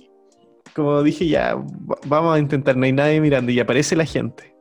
como 0.75 1.03
dije, 1.03 1.29
ya, 1.29 1.55
va- 1.57 1.99
vamos 2.07 2.37
a 2.37 2.39
intentar, 2.39 2.77
no 2.77 2.85
hay 2.87 2.93
nadie 2.93 3.21
mirando 3.21 3.53
y 3.53 3.61
aparece 3.61 3.97
la 3.97 4.07
gente. 4.07 4.55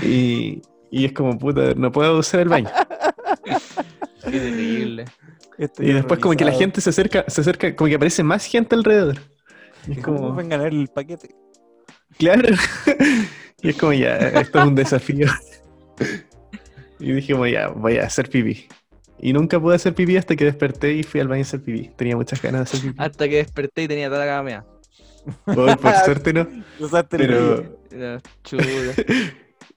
Y, 0.00 0.62
y 0.90 1.06
es 1.06 1.12
como, 1.12 1.38
puta, 1.38 1.74
no 1.74 1.92
puedo 1.92 2.18
usar 2.18 2.40
el 2.40 2.48
baño. 2.48 2.70
Qué 4.30 4.40
terrible. 4.40 5.04
Estoy 5.58 5.86
Y 5.86 5.92
después 5.92 6.20
como 6.20 6.34
que 6.36 6.44
la 6.44 6.52
gente 6.52 6.80
se 6.80 6.90
acerca, 6.90 7.24
se 7.28 7.40
acerca, 7.40 7.74
como 7.76 7.88
que 7.88 7.96
aparece 7.96 8.22
más 8.22 8.44
gente 8.46 8.74
alrededor. 8.74 9.18
Y 9.86 9.92
es 9.92 9.98
¿Cómo 10.02 10.16
como, 10.16 10.34
pueden 10.34 10.48
ganar 10.50 10.68
el 10.68 10.88
paquete? 10.88 11.34
Claro. 12.20 12.48
Y 13.62 13.68
es 13.70 13.76
como, 13.76 13.92
ya, 13.92 14.16
esto 14.16 14.58
es 14.60 14.64
un 14.66 14.74
desafío. 14.74 15.26
Y 16.98 17.12
dije, 17.12 17.32
como, 17.32 17.46
ya, 17.46 17.68
voy 17.68 17.96
a 17.98 18.04
hacer 18.04 18.28
pipí. 18.28 18.66
Y 19.18 19.32
nunca 19.32 19.58
pude 19.60 19.76
hacer 19.76 19.94
pipí 19.94 20.16
hasta 20.18 20.36
que 20.36 20.44
desperté 20.44 20.92
y 20.94 21.02
fui 21.02 21.20
al 21.20 21.28
baño 21.28 21.40
a 21.40 21.42
hacer 21.42 21.60
pipí. 21.62 21.90
Tenía 21.96 22.14
muchas 22.16 22.40
ganas 22.42 22.60
de 22.60 22.62
hacer 22.78 22.90
pipí. 22.90 23.02
Hasta 23.02 23.28
que 23.28 23.36
desperté 23.36 23.82
y 23.84 23.88
tenía 23.88 24.08
toda 24.08 24.20
la 24.20 24.26
cama 24.26 24.42
mea. 24.42 24.64
Hoy, 25.46 25.76
por 25.76 25.94
suerte 26.04 26.32
no. 26.34 26.46
Usaste 26.78 27.16
Pero, 27.18 27.78
Era 27.90 28.20
Chuta. 28.44 28.64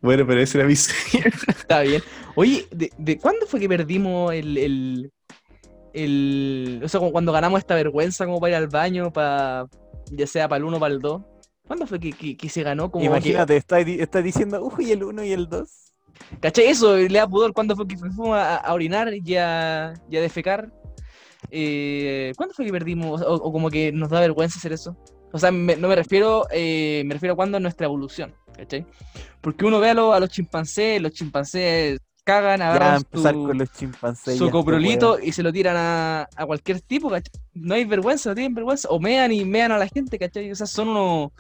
bueno, 0.02 0.26
pero 0.28 0.42
ese 0.42 0.58
era 0.60 0.68
mi 0.68 0.76
sueño. 0.76 1.26
Está 1.48 1.82
bien. 1.82 2.02
Oye, 2.36 2.68
¿de, 2.72 2.90
de 2.98 3.18
cuándo 3.18 3.46
fue 3.48 3.60
que 3.60 3.68
perdimos 3.70 4.34
el, 4.34 4.58
el, 4.58 5.12
el- 5.94 6.82
O 6.84 6.88
sea, 6.90 7.00
cu- 7.00 7.12
cuando 7.12 7.32
ganamos 7.32 7.60
esta 7.60 7.76
vergüenza 7.76 8.26
como 8.26 8.40
para 8.40 8.52
ir 8.52 8.56
al 8.58 8.68
baño, 8.68 9.12
para 9.14 9.66
ya 10.12 10.28
sea 10.28 10.48
para 10.50 10.58
el 10.58 10.64
1 10.66 10.78
o 10.78 10.80
para 10.80 10.94
el 10.94 11.00
2? 11.00 11.22
¿Cuándo 11.68 11.88
fue 11.88 12.00
que, 12.00 12.12
que- 12.12 12.36
que 12.36 12.50
se 12.50 12.64
ganó 12.64 12.92
como... 12.92 13.06
Imagínate, 13.06 13.56
estás 13.58 13.86
di- 13.86 14.00
estás 14.00 14.24
diciendo, 14.24 14.64
uy, 14.78 14.92
el 14.92 15.04
1 15.04 15.24
y 15.24 15.32
el 15.32 15.48
2. 15.48 15.70
que- 16.30 16.38
¿Cachai? 16.40 16.66
Eso, 16.68 16.96
le 16.98 17.08
da 17.18 17.28
pudor. 17.28 17.54
¿Cuándo 17.54 17.76
fue 17.76 17.88
que 17.88 17.98
fuimos 17.98 18.30
a, 18.38 18.58
a 18.58 18.74
orinar 18.74 19.14
y 19.14 19.36
a, 19.38 19.94
y 20.10 20.18
a 20.18 20.22
defecar? 20.22 20.72
Eh, 21.52 22.34
¿Cuándo 22.36 22.54
fue 22.54 22.66
que 22.66 22.72
perdimos? 22.72 23.22
O, 23.22 23.34
o 23.36 23.52
como 23.52 23.70
que 23.70 23.92
nos 23.92 24.10
da 24.10 24.20
vergüenza 24.20 24.58
hacer 24.60 24.74
eso. 24.74 24.96
O 25.32 25.40
sea, 25.40 25.52
me- 25.52 25.76
no 25.76 25.88
me 25.88 25.96
refiero, 25.96 26.46
eh, 26.52 27.04
me 27.06 27.14
refiero 27.16 27.34
a 27.34 27.36
cuándo 27.36 27.58
es 27.58 27.62
nuestra 27.64 27.86
evolución, 27.86 28.36
¿cachai? 28.56 28.86
Porque 29.42 29.66
uno 29.66 29.80
ve 29.80 29.90
a, 29.90 29.94
los- 29.94 30.14
a 30.16 30.20
los 30.20 30.30
chimpancés, 30.30 31.02
los 31.02 31.12
chimpancés 31.14 32.00
cagan, 32.24 32.62
agarran 32.62 32.98
empezar 32.98 33.34
su- 33.34 33.44
con 33.48 33.58
los 33.58 33.72
chimpancés. 33.74 34.38
su 34.38 34.50
coprolito 34.52 35.18
y 35.20 35.32
se 35.32 35.44
lo 35.44 35.52
tiran 35.52 35.76
a, 35.78 36.30
a 36.36 36.46
cualquier 36.46 36.82
tipo, 36.82 37.10
¿cachai? 37.10 37.32
No 37.54 37.74
hay 37.76 37.86
vergüenza, 37.86 38.30
no 38.30 38.36
tienen 38.36 38.54
vergüenza. 38.54 38.90
O 38.90 39.00
mean 39.00 39.32
y 39.32 39.44
mean 39.44 39.72
a 39.72 39.78
la 39.78 39.88
gente, 39.88 40.18
¿cachai? 40.20 40.52
O 40.52 40.56
sea, 40.56 40.68
son 40.68 40.90
unos. 40.90 41.32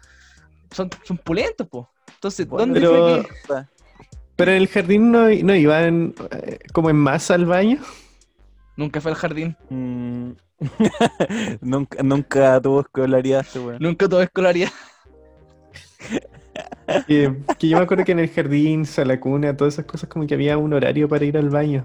Son, 0.73 0.89
son 1.03 1.17
pulentos, 1.17 1.67
po. 1.67 1.89
Entonces, 2.15 2.47
¿dónde 2.49 2.79
pero- 2.81 3.23
fue 3.23 3.25
que.? 3.63 3.73
Pero 4.35 4.51
en 4.51 4.57
el 4.57 4.67
jardín 4.67 5.11
no, 5.11 5.29
no 5.29 5.55
iban 5.55 6.15
eh, 6.31 6.57
como 6.73 6.89
en 6.89 6.95
masa 6.95 7.35
al 7.35 7.45
baño. 7.45 7.77
Nunca 8.75 8.99
fue 8.99 9.11
al 9.11 9.17
jardín. 9.17 9.55
Mm. 9.69 10.31
nunca, 11.61 12.01
nunca 12.01 12.59
tuvo 12.59 12.81
escolaridad 12.81 13.41
este 13.41 13.59
weón. 13.59 13.77
Nunca 13.79 14.07
tuve 14.09 14.23
escolaridad. 14.23 14.71
Que, 17.07 17.33
que 17.57 17.67
yo 17.69 17.77
me 17.77 17.83
acuerdo 17.83 18.03
que 18.03 18.11
en 18.11 18.19
el 18.19 18.29
jardín, 18.29 18.85
salacuna, 18.85 19.55
todas 19.57 19.73
esas 19.75 19.85
cosas, 19.85 20.09
como 20.09 20.27
que 20.27 20.33
había 20.35 20.57
un 20.57 20.73
horario 20.73 21.07
para 21.09 21.25
ir 21.25 21.35
al 21.37 21.49
baño. 21.49 21.81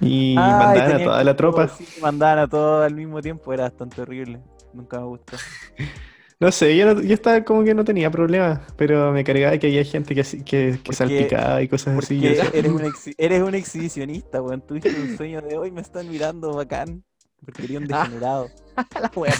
Y 0.00 0.30
Ay, 0.30 0.36
mandaban 0.36 0.78
a 0.78 0.84
tenían 0.88 1.04
toda 1.04 1.24
la 1.24 1.36
tropa. 1.36 1.68
sí, 1.68 1.86
mandaban 2.00 2.38
a 2.40 2.46
todos 2.48 2.84
al 2.86 2.94
mismo 2.94 3.20
tiempo, 3.20 3.52
era 3.52 3.64
bastante 3.64 4.02
horrible. 4.02 4.40
Nunca 4.72 5.00
me 5.00 5.06
gustó. 5.06 5.36
No 6.42 6.50
sé, 6.50 6.76
yo, 6.76 6.92
no- 6.92 7.00
yo 7.00 7.14
estaba 7.14 7.44
como 7.44 7.62
que 7.62 7.72
no 7.72 7.84
tenía 7.84 8.10
problema, 8.10 8.66
pero 8.76 9.12
me 9.12 9.22
cargaba 9.22 9.56
que 9.58 9.68
había 9.68 9.84
gente 9.84 10.12
que, 10.12 10.22
así- 10.22 10.38
que, 10.42 10.72
que 10.72 10.78
Porque- 10.82 10.96
salpicaba 10.96 11.62
y 11.62 11.68
cosas 11.68 11.96
así. 11.96 12.20
Eres 12.26 12.72
un, 12.72 12.80
exhi- 12.82 13.14
eres 13.16 13.42
un 13.42 13.54
exhibicionista, 13.54 14.42
weón. 14.42 14.60
Tuviste 14.66 14.90
un 14.90 15.16
sueño 15.16 15.40
de 15.40 15.56
hoy, 15.56 15.70
me 15.70 15.80
están 15.82 16.10
mirando 16.10 16.52
bacán. 16.52 17.04
Porque 17.44 17.62
eres 17.62 17.76
un 17.76 17.94
Ah. 17.94 18.02
degenerado. 18.02 18.50
la 19.00 19.12
wea. 19.14 19.34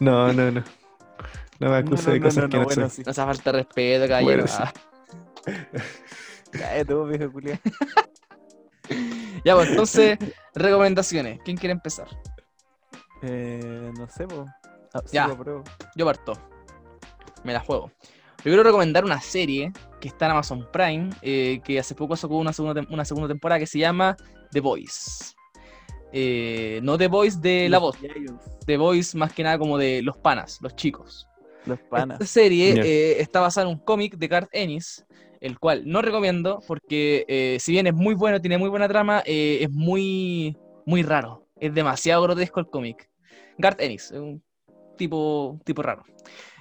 no, 0.00 0.32
no, 0.32 0.50
no. 0.50 0.64
No 1.60 1.70
me 1.70 1.76
acuse 1.76 2.04
No, 2.04 2.08
no, 2.08 2.12
de 2.14 2.20
no, 2.20 2.24
cosas 2.26 2.42
no, 2.44 2.48
que 2.48 2.56
no, 2.56 2.62
no, 2.62 2.66
bueno, 2.68 2.88
sí. 2.88 3.02
No 3.04 3.10
hace 3.10 3.22
falta 3.22 3.52
respeto, 3.52 4.08
caballero. 4.08 4.44
Bueno, 4.44 4.46
sí. 4.48 4.56
Ah. 4.58 4.72
Cállate 6.52 6.94
vos, 6.94 7.10
viejo 7.10 7.30
culiao. 7.32 7.58
Ya, 9.44 9.54
pues 9.56 9.68
entonces, 9.68 10.18
recomendaciones. 10.54 11.38
¿Quién 11.44 11.58
quiere 11.58 11.72
empezar? 11.72 12.06
Eh, 13.22 13.92
no 13.98 14.08
sé, 14.08 14.26
po. 14.26 14.46
Ah, 14.94 15.02
sí, 15.04 15.14
Ya. 15.16 15.26
lo. 15.28 15.64
Yo 15.96 16.06
parto. 16.06 16.32
Me 17.42 17.52
la 17.52 17.60
juego. 17.60 17.90
Yo 18.38 18.44
quiero 18.50 18.62
recomendar 18.62 19.04
una 19.04 19.20
serie 19.20 19.72
que 20.00 20.08
está 20.08 20.26
en 20.26 20.32
Amazon 20.32 20.66
Prime, 20.72 21.10
eh, 21.22 21.60
que 21.64 21.78
hace 21.78 21.94
poco 21.94 22.14
sacó 22.16 22.38
una 22.38 22.52
segunda, 22.52 22.82
una 22.90 23.04
segunda 23.04 23.28
temporada 23.28 23.58
que 23.58 23.66
se 23.66 23.78
llama 23.78 24.16
The 24.52 24.60
Voice. 24.60 25.34
Eh, 26.12 26.80
no 26.82 26.96
The 26.96 27.08
Voice 27.08 27.38
de 27.40 27.68
la 27.68 27.78
voz, 27.78 27.96
The 28.66 28.76
Voice 28.76 29.16
más 29.16 29.32
que 29.32 29.42
nada 29.42 29.58
como 29.58 29.76
de 29.78 30.00
los 30.02 30.16
panas, 30.16 30.58
los 30.62 30.76
chicos. 30.76 31.26
Los 31.66 31.80
panas. 31.80 32.20
Esta 32.20 32.26
serie 32.32 32.74
Ya. 32.76 32.82
eh, 32.82 33.20
está 33.20 33.40
basada 33.40 33.66
en 33.68 33.74
un 33.76 33.80
cómic 33.82 34.16
de 34.16 34.28
Garth 34.28 34.50
Ennis, 34.52 35.04
el 35.40 35.58
cual 35.58 35.82
no 35.86 36.02
recomiendo 36.02 36.60
porque 36.68 37.24
eh, 37.26 37.56
si 37.60 37.72
bien 37.72 37.86
es 37.86 37.94
muy 37.94 38.14
bueno, 38.14 38.40
tiene 38.40 38.58
muy 38.58 38.68
buena 38.68 38.86
trama, 38.88 39.22
eh, 39.26 39.58
es 39.62 39.70
muy, 39.70 40.56
muy 40.86 41.02
raro. 41.02 41.46
Es 41.58 41.72
demasiado 41.74 42.22
grotesco 42.22 42.60
el 42.60 42.66
cómic. 42.66 43.10
Garth 43.58 43.80
Ennis, 43.80 44.10
un 44.10 44.42
tipo, 44.96 45.60
tipo 45.64 45.82
raro. 45.82 46.04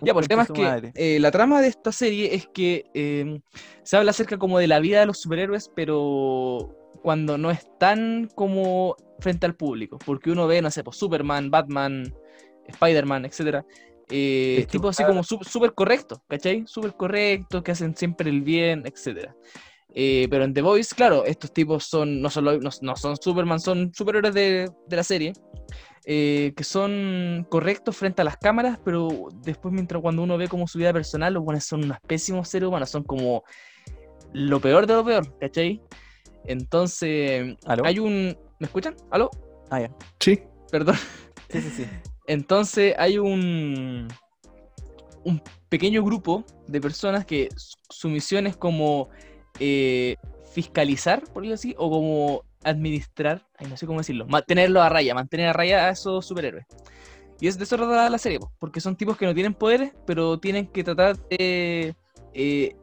Ya, 0.02 0.14
pues 0.14 0.26
el 0.26 0.28
tema 0.28 0.44
es 0.44 0.52
que 0.52 0.92
eh, 0.96 1.20
la 1.20 1.32
trama 1.32 1.62
de 1.62 1.68
esta 1.68 1.92
serie 1.92 2.36
es 2.36 2.48
que 2.48 2.86
eh, 2.94 3.40
se 3.84 3.98
habla 3.98 4.12
acerca 4.12 4.38
como 4.38 4.60
de 4.60 4.68
la 4.68 4.80
vida 4.80 5.00
de 5.00 5.06
los 5.06 5.20
superhéroes, 5.20 5.72
pero 5.74 6.76
cuando 7.02 7.38
no 7.38 7.52
están 7.52 8.30
como 8.36 8.96
frente 9.20 9.46
al 9.46 9.56
público. 9.56 9.98
Porque 10.06 10.32
uno 10.32 10.48
ve, 10.48 10.62
no 10.62 10.72
sé, 10.72 10.84
pues 10.84 10.98
Superman, 10.98 11.50
Batman, 11.50 12.14
Spider-Man, 12.68 13.26
etcétera. 13.26 13.66
eh, 14.10 14.58
El 14.60 14.68
tipos 14.68 15.00
así 15.00 15.08
como 15.08 15.24
súper 15.24 15.74
correctos, 15.74 16.20
¿cachai? 16.28 16.64
Súper 16.68 16.94
correctos, 16.94 17.64
que 17.64 17.72
hacen 17.72 17.96
siempre 17.96 18.30
el 18.30 18.42
bien, 18.42 18.84
etcétera. 18.86 19.36
Eh, 19.96 20.28
pero 20.30 20.44
en 20.44 20.54
The 20.54 20.62
Voice, 20.62 20.96
claro, 20.96 21.24
estos 21.24 21.54
tipos 21.54 21.86
son 21.86 22.20
no, 22.20 22.30
solo, 22.30 22.60
no, 22.60 22.70
no 22.82 22.96
son 22.96 23.16
Superman, 23.16 23.60
son 23.60 23.94
superhéroes 23.94 24.34
de, 24.34 24.72
de 24.88 24.96
la 24.96 25.04
serie, 25.04 25.34
eh, 26.06 26.54
que 26.56 26.64
son 26.64 27.46
correctos 27.50 27.96
frente 27.96 28.22
a 28.22 28.26
las 28.26 28.38
cámaras, 28.38 28.80
pero 28.84 29.30
después 29.44 29.74
mientras 29.74 30.02
cuando 30.02 30.24
uno 30.24 30.38
ve 30.38 30.48
como 30.48 30.68
su 30.68 30.78
vida 30.78 30.92
personal, 30.94 31.34
los 31.34 31.44
buenos 31.44 31.64
son 31.64 31.84
unos 31.84 31.98
pésimos 32.06 32.50
seres 32.50 32.68
humanos, 32.68 32.90
son 32.90 33.04
como 33.04 33.44
lo 34.34 34.60
peor 34.60 34.86
de 34.88 34.94
lo 34.96 35.06
peor, 35.06 35.38
¿cachai? 35.40 35.82
Entonces, 36.46 37.56
¿Aló? 37.66 37.86
hay 37.86 38.00
un... 38.00 38.38
¿Me 38.60 38.66
escuchan? 38.66 38.96
¿Aló? 39.12 39.30
Ah, 39.70 39.82
ya. 39.82 39.90
Sí, 40.20 40.42
Perdón. 40.72 40.96
Sí, 41.50 41.62
sí, 41.62 41.70
sí. 41.70 41.86
Entonces 42.28 42.96
hay 42.98 43.18
un, 43.20 44.08
un 45.24 45.42
pequeño 45.70 46.04
grupo 46.04 46.44
de 46.68 46.82
personas 46.82 47.26
que 47.26 47.50
su- 47.56 47.78
su 47.90 48.10
misión 48.10 48.48
es 48.48 48.58
como 48.58 49.10
eh, 49.60 50.16
fiscalizar, 50.52 51.22
por 51.26 51.44
decirlo 51.44 51.54
así, 51.56 51.76
o 51.78 51.90
como 51.90 52.44
administrar, 52.64 53.42
ay, 53.58 53.68
no 53.68 53.78
sé 53.78 53.86
cómo 53.86 54.00
decirlo, 54.00 54.26
mantenerlo 54.28 54.82
a 54.82 54.90
raya, 54.90 55.14
mantener 55.14 55.48
a 55.48 55.54
raya 55.54 55.88
a 55.88 55.90
esos 55.92 56.26
superhéroes. 56.26 56.66
Y 57.40 57.48
es 57.48 57.58
de 57.58 57.64
eso 57.66 57.76
trata 57.76 58.10
la 58.10 58.18
serie, 58.18 58.40
po, 58.40 58.52
porque 58.60 58.80
son 58.80 58.96
tipos 58.96 59.18
que 59.18 59.26
no 59.26 59.34
tienen 59.34 59.54
poderes, 59.54 59.92
pero 60.06 60.40
tienen 60.40 60.68
que 60.68 60.84
tratar 60.84 61.18
de 61.30 61.96
eh, 62.34 62.76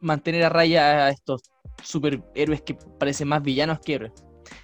mantener 0.00 0.44
a 0.44 0.48
raya 0.48 1.06
a 1.06 1.10
estos 1.10 1.42
superhéroes 1.82 2.62
que 2.62 2.74
parecen 2.98 3.28
más 3.28 3.42
villanos 3.42 3.78
que 3.80 3.94
héroes. 3.94 4.12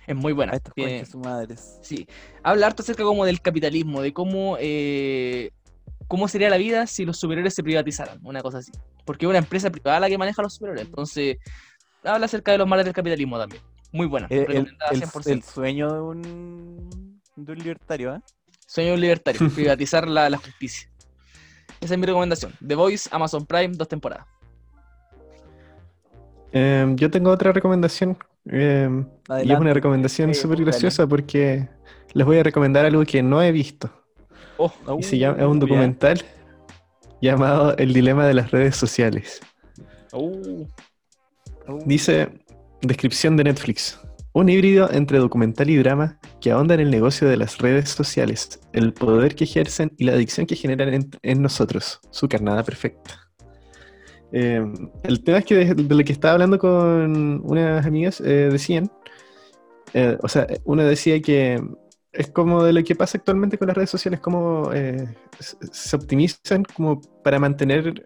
Es 0.06 0.16
muy 0.16 0.32
buena. 0.32 0.52
A 0.52 0.56
estos 0.56 0.74
tiene- 0.74 1.04
su 1.06 1.18
madres. 1.18 1.78
Sí, 1.82 2.06
habla 2.42 2.66
harto 2.66 2.82
acerca 2.82 3.04
como 3.04 3.24
del 3.24 3.40
capitalismo, 3.40 4.02
de 4.02 4.12
cómo, 4.12 4.56
eh, 4.60 5.50
cómo 6.08 6.28
sería 6.28 6.50
la 6.50 6.56
vida 6.56 6.86
si 6.86 7.04
los 7.04 7.18
superhéroes 7.18 7.54
se 7.54 7.62
privatizaran, 7.62 8.18
una 8.22 8.40
cosa 8.42 8.58
así. 8.58 8.72
Porque 9.04 9.26
es 9.26 9.30
una 9.30 9.38
empresa 9.38 9.70
privada 9.70 10.00
la 10.00 10.08
que 10.08 10.18
maneja 10.18 10.42
a 10.42 10.44
los 10.44 10.54
superhéroes, 10.54 10.86
entonces 10.86 11.36
habla 12.02 12.26
acerca 12.26 12.52
de 12.52 12.58
los 12.58 12.66
males 12.68 12.84
del 12.84 12.94
capitalismo 12.94 13.38
también. 13.38 13.62
Muy 13.96 14.06
buena, 14.06 14.26
El, 14.30 14.38
el- 14.40 14.46
recomendada 14.46 14.90
el- 14.92 15.00
100%. 15.02 15.32
el 15.32 15.42
sueño 15.42 15.92
de 15.94 16.00
un, 16.00 17.20
de 17.36 17.52
un 17.52 17.58
libertario, 17.58 18.14
¿eh? 18.14 18.20
Sueño 18.66 18.90
de 18.90 18.94
un 18.94 19.00
libertario, 19.00 19.40
privatizar 19.54 20.06
la, 20.06 20.28
la 20.28 20.36
justicia. 20.36 20.88
Esa 21.80 21.94
es 21.94 22.00
mi 22.00 22.06
recomendación. 22.06 22.52
The 22.66 22.74
Voice, 22.74 23.08
Amazon 23.12 23.46
Prime, 23.46 23.74
dos 23.76 23.88
temporadas. 23.88 24.26
Em, 26.52 26.96
yo 26.96 27.10
tengo 27.10 27.30
otra 27.30 27.52
recomendación. 27.52 28.16
em, 28.46 29.06
y 29.44 29.52
es 29.52 29.58
una 29.58 29.72
recomendación 29.74 30.30
Eh, 30.30 30.34
súper 30.34 30.58
búscala. 30.58 30.70
graciosa 30.72 31.06
porque 31.06 31.68
les 32.12 32.26
voy 32.26 32.38
a 32.38 32.42
recomendar 32.42 32.84
algo 32.86 33.04
que 33.04 33.22
no 33.22 33.42
he 33.42 33.50
visto. 33.52 33.90
Oh, 34.58 34.72
Y 34.98 35.02
se 35.02 35.18
llama, 35.18 35.38
es 35.38 35.44
un 35.44 35.56
Uh, 35.58 35.60
documental 35.60 36.24
llamado 37.20 37.76
El 37.76 37.92
dilema 37.92 38.26
de 38.26 38.34
las 38.34 38.50
redes 38.50 38.76
sociales. 38.76 39.40
uh, 40.12 40.66
Uh, 41.68 41.82
Dice, 41.84 42.28
descripción 42.82 43.36
de 43.36 43.44
Netflix. 43.44 44.00
Un 44.32 44.48
híbrido 44.48 44.90
entre 44.92 45.18
documental 45.18 45.70
y 45.70 45.76
drama 45.76 46.18
que 46.40 46.50
ahonda 46.50 46.74
en 46.74 46.80
el 46.80 46.90
negocio 46.90 47.26
de 47.28 47.38
las 47.38 47.58
redes 47.58 47.88
sociales, 47.88 48.60
el 48.72 48.92
poder 48.92 49.34
que 49.34 49.44
ejercen 49.44 49.92
y 49.96 50.04
la 50.04 50.12
adicción 50.12 50.46
que 50.46 50.56
generan 50.56 51.08
en, 51.22 51.42
nosotros. 51.42 52.00
Su 52.10 52.28
carnada 52.28 52.62
perfecta. 52.62 53.28
Eh, 54.32 54.62
el 55.04 55.24
tema 55.24 55.38
es 55.38 55.44
que 55.46 55.74
de, 55.74 55.94
lo 55.94 56.04
que 56.04 56.12
estaba 56.12 56.34
hablando 56.34 56.58
con 56.58 57.40
unas 57.44 57.86
amigas 57.86 58.20
eh, 58.20 58.50
decían, 58.52 58.90
eh, 59.94 60.18
o 60.22 60.28
sea, 60.28 60.46
una 60.64 60.84
decía 60.84 61.20
que 61.22 61.58
es 62.12 62.30
como 62.30 62.62
de 62.62 62.72
lo 62.74 62.84
que 62.84 62.94
pasa 62.94 63.16
actualmente 63.16 63.56
con 63.56 63.68
las 63.68 63.76
redes 63.76 63.90
sociales, 63.90 64.20
como 64.20 64.70
eh, 64.74 65.16
se 65.38 65.96
optimizan 65.96 66.64
como 66.64 67.00
para 67.22 67.38
mantener 67.38 68.02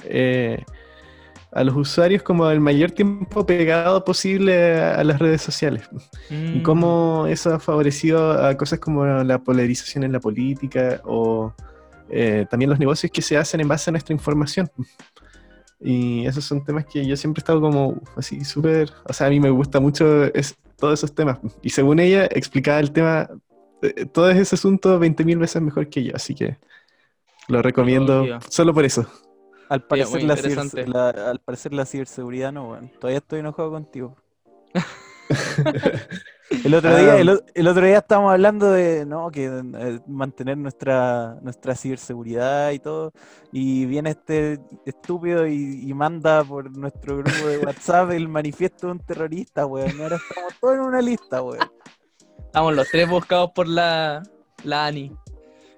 a 1.53 1.64
los 1.64 1.74
usuarios 1.76 2.22
como 2.22 2.48
el 2.51 2.61
mayor 2.61 2.92
tiempo 2.92 3.44
pegado 3.44 4.05
posible 4.05 4.78
a, 4.80 4.94
a 4.96 5.05
las 5.05 5.18
redes 5.18 5.42
sociales. 5.42 5.88
Y 6.30 6.59
Mm. 6.61 6.62
cómo 6.62 7.26
eso 7.28 7.55
ha 7.55 7.59
favorecido 7.61 8.32
a 8.44 8.57
cosas 8.57 8.78
como 8.78 9.05
la 9.05 9.38
polarización 9.38 10.05
en 10.05 10.12
la 10.12 10.20
política 10.20 11.01
o 11.05 11.53
eh, 12.09 12.46
también 12.51 12.70
los 12.70 12.78
negocios 12.78 13.11
que 13.12 13.22
se 13.22 13.36
hacen 13.36 13.61
en 13.61 13.68
base 13.68 13.90
a 13.90 13.92
nuestra 13.92 14.12
información. 14.12 14.70
Y 15.82 16.26
esos 16.26 16.44
son 16.44 16.62
temas 16.64 16.84
que 16.84 17.07
yo 17.07 17.16
siempre 17.16 17.40
he 17.40 17.42
estado 17.42 17.61
como 17.61 18.01
así 18.16 18.44
súper, 18.44 18.90
o 19.09 19.12
sea, 19.12 19.28
a 19.28 19.30
mí 19.30 19.40
me 19.40 19.48
gusta 19.51 19.80
mucho 19.80 20.24
es, 20.34 20.57
todos 20.76 20.98
esos 20.98 21.14
temas. 21.14 21.38
Y 21.62 21.70
según 21.70 22.01
ella, 22.01 22.26
explicaba 22.26 22.80
el 22.80 22.92
tema, 22.92 23.28
eh, 23.82 24.05
todo 24.07 24.30
ese 24.30 24.55
asunto 24.57 25.01
20.000 25.01 25.38
veces 25.38 25.62
mejor 25.62 25.88
que 25.88 26.05
yo, 26.05 26.12
así 26.14 26.34
que 26.34 26.59
lo 27.48 27.62
recomiendo 27.62 28.26
solo 28.48 28.74
por 28.74 28.84
eso. 28.84 29.07
Al 29.70 29.82
parecer, 29.86 30.88
la, 30.88 31.08
al 31.08 31.38
parecer 31.40 31.72
la 31.72 31.86
ciberseguridad 31.86 32.52
no, 32.52 32.70
weón. 32.72 32.90
Todavía 33.00 33.18
estoy 33.18 33.40
enojado 33.40 33.70
contigo. 33.70 34.16
El 36.64 36.74
otro 36.74 36.96
día, 36.96 37.16
el, 37.18 37.28
o- 37.30 37.44
el 37.54 37.68
otro 37.68 37.86
día 37.86 37.98
estábamos 37.98 38.32
hablando 38.32 38.72
de 38.72 39.06
no, 39.06 39.30
que 39.30 39.44
eh, 39.46 40.00
mantener 40.08 40.58
nuestra, 40.58 41.38
nuestra 41.42 41.76
ciberseguridad 41.76 42.72
y 42.72 42.80
todo. 42.80 43.12
Y 43.52 43.86
viene 43.86 44.10
este 44.10 44.58
estúpido 44.84 45.46
y, 45.46 45.88
y 45.88 45.94
manda 45.94 46.42
por 46.42 46.76
nuestro 46.76 47.18
grupo 47.18 47.46
de 47.46 47.58
WhatsApp 47.58 48.10
el 48.10 48.26
manifiesto 48.26 48.88
de 48.88 48.92
un 48.94 48.98
terrorista, 48.98 49.64
weón. 49.64 49.96
Y 49.96 50.02
ahora 50.02 50.16
estamos 50.16 50.54
todos 50.60 50.74
en 50.74 50.80
una 50.80 51.00
lista, 51.00 51.40
weón. 51.40 51.70
Estamos 52.46 52.74
los 52.74 52.88
tres 52.88 53.08
buscados 53.08 53.52
por 53.54 53.68
la, 53.68 54.20
la 54.64 54.86
ANI. 54.86 55.12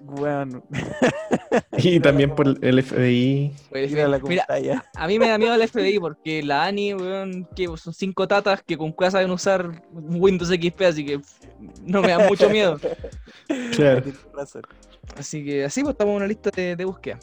Weón, 0.01 0.65
Y 1.79 2.01
también 2.01 2.35
por 2.35 2.47
el 2.65 2.83
FBI. 2.83 3.53
Pues, 3.71 3.91
mira 3.91 4.09
la 4.09 4.19
Mira, 4.19 4.47
a 4.95 5.07
mí 5.07 5.19
me 5.19 5.29
da 5.29 5.39
miedo 5.39 5.55
el 5.55 5.69
FBI 5.69 5.99
porque 5.99 6.43
la 6.43 6.65
ANI, 6.65 6.95
weón, 6.95 7.49
que 7.55 7.67
son 7.77 7.93
cinco 7.95 8.27
tatas 8.29 8.63
que 8.63 8.77
con 8.79 8.93
cueva 8.93 9.11
saben 9.11 9.31
usar 9.31 9.83
Windows 9.93 10.51
XP, 10.51 10.83
así 10.83 11.05
que 11.05 11.21
no 11.83 12.03
me 12.03 12.09
da 12.09 12.19
mucho 12.29 12.49
miedo. 12.51 12.79
Claro. 13.77 14.03
Así 15.17 15.45
que 15.45 15.65
así 15.65 15.83
pues 15.83 15.93
estamos 15.93 16.13
en 16.13 16.17
una 16.17 16.27
lista 16.27 16.51
de, 16.55 16.77
de 16.77 16.85
búsqueda. 16.85 17.19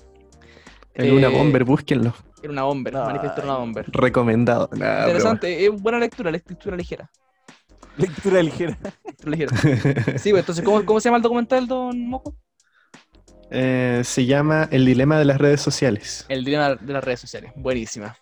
En 0.94 1.14
una 1.14 1.28
Eh, 1.28 1.32
bomber, 1.38 1.64
búsquenlo. 1.64 2.14
Era 2.42 2.52
una 2.52 2.64
bomber, 2.64 2.94
manifiesto 2.94 3.42
era 3.42 3.52
una 3.52 3.60
bomber. 3.60 3.86
Recomendado. 3.90 4.70
Nah, 4.74 5.02
Interesante, 5.02 5.66
es 5.66 5.82
buena 5.82 6.00
lectura, 6.00 6.30
lectura 6.32 6.76
ligera. 6.76 7.10
Lectura 7.98 8.42
ligera. 8.44 8.78
lectura 9.06 9.32
ligera. 9.32 9.58
Sí, 10.20 10.32
pues 10.32 10.42
entonces, 10.42 10.64
¿cómo, 10.64 10.86
cómo 10.86 11.00
se 11.00 11.06
llama 11.10 11.18
el 11.18 11.24
documental, 11.24 11.68
don 11.68 12.08
Moco? 12.08 12.36
Eh, 13.52 14.02
se 14.04 14.26
llama 14.26 14.68
El 14.72 14.86
dilema 14.86 15.18
de 15.18 15.26
las 15.26 15.38
redes 15.40 15.62
sociales. 15.62 16.26
El 16.30 16.44
dilema 16.46 16.76
de 16.76 16.94
las 16.94 17.04
redes 17.04 17.20
sociales. 17.20 17.52
Buenísima. 17.56 18.16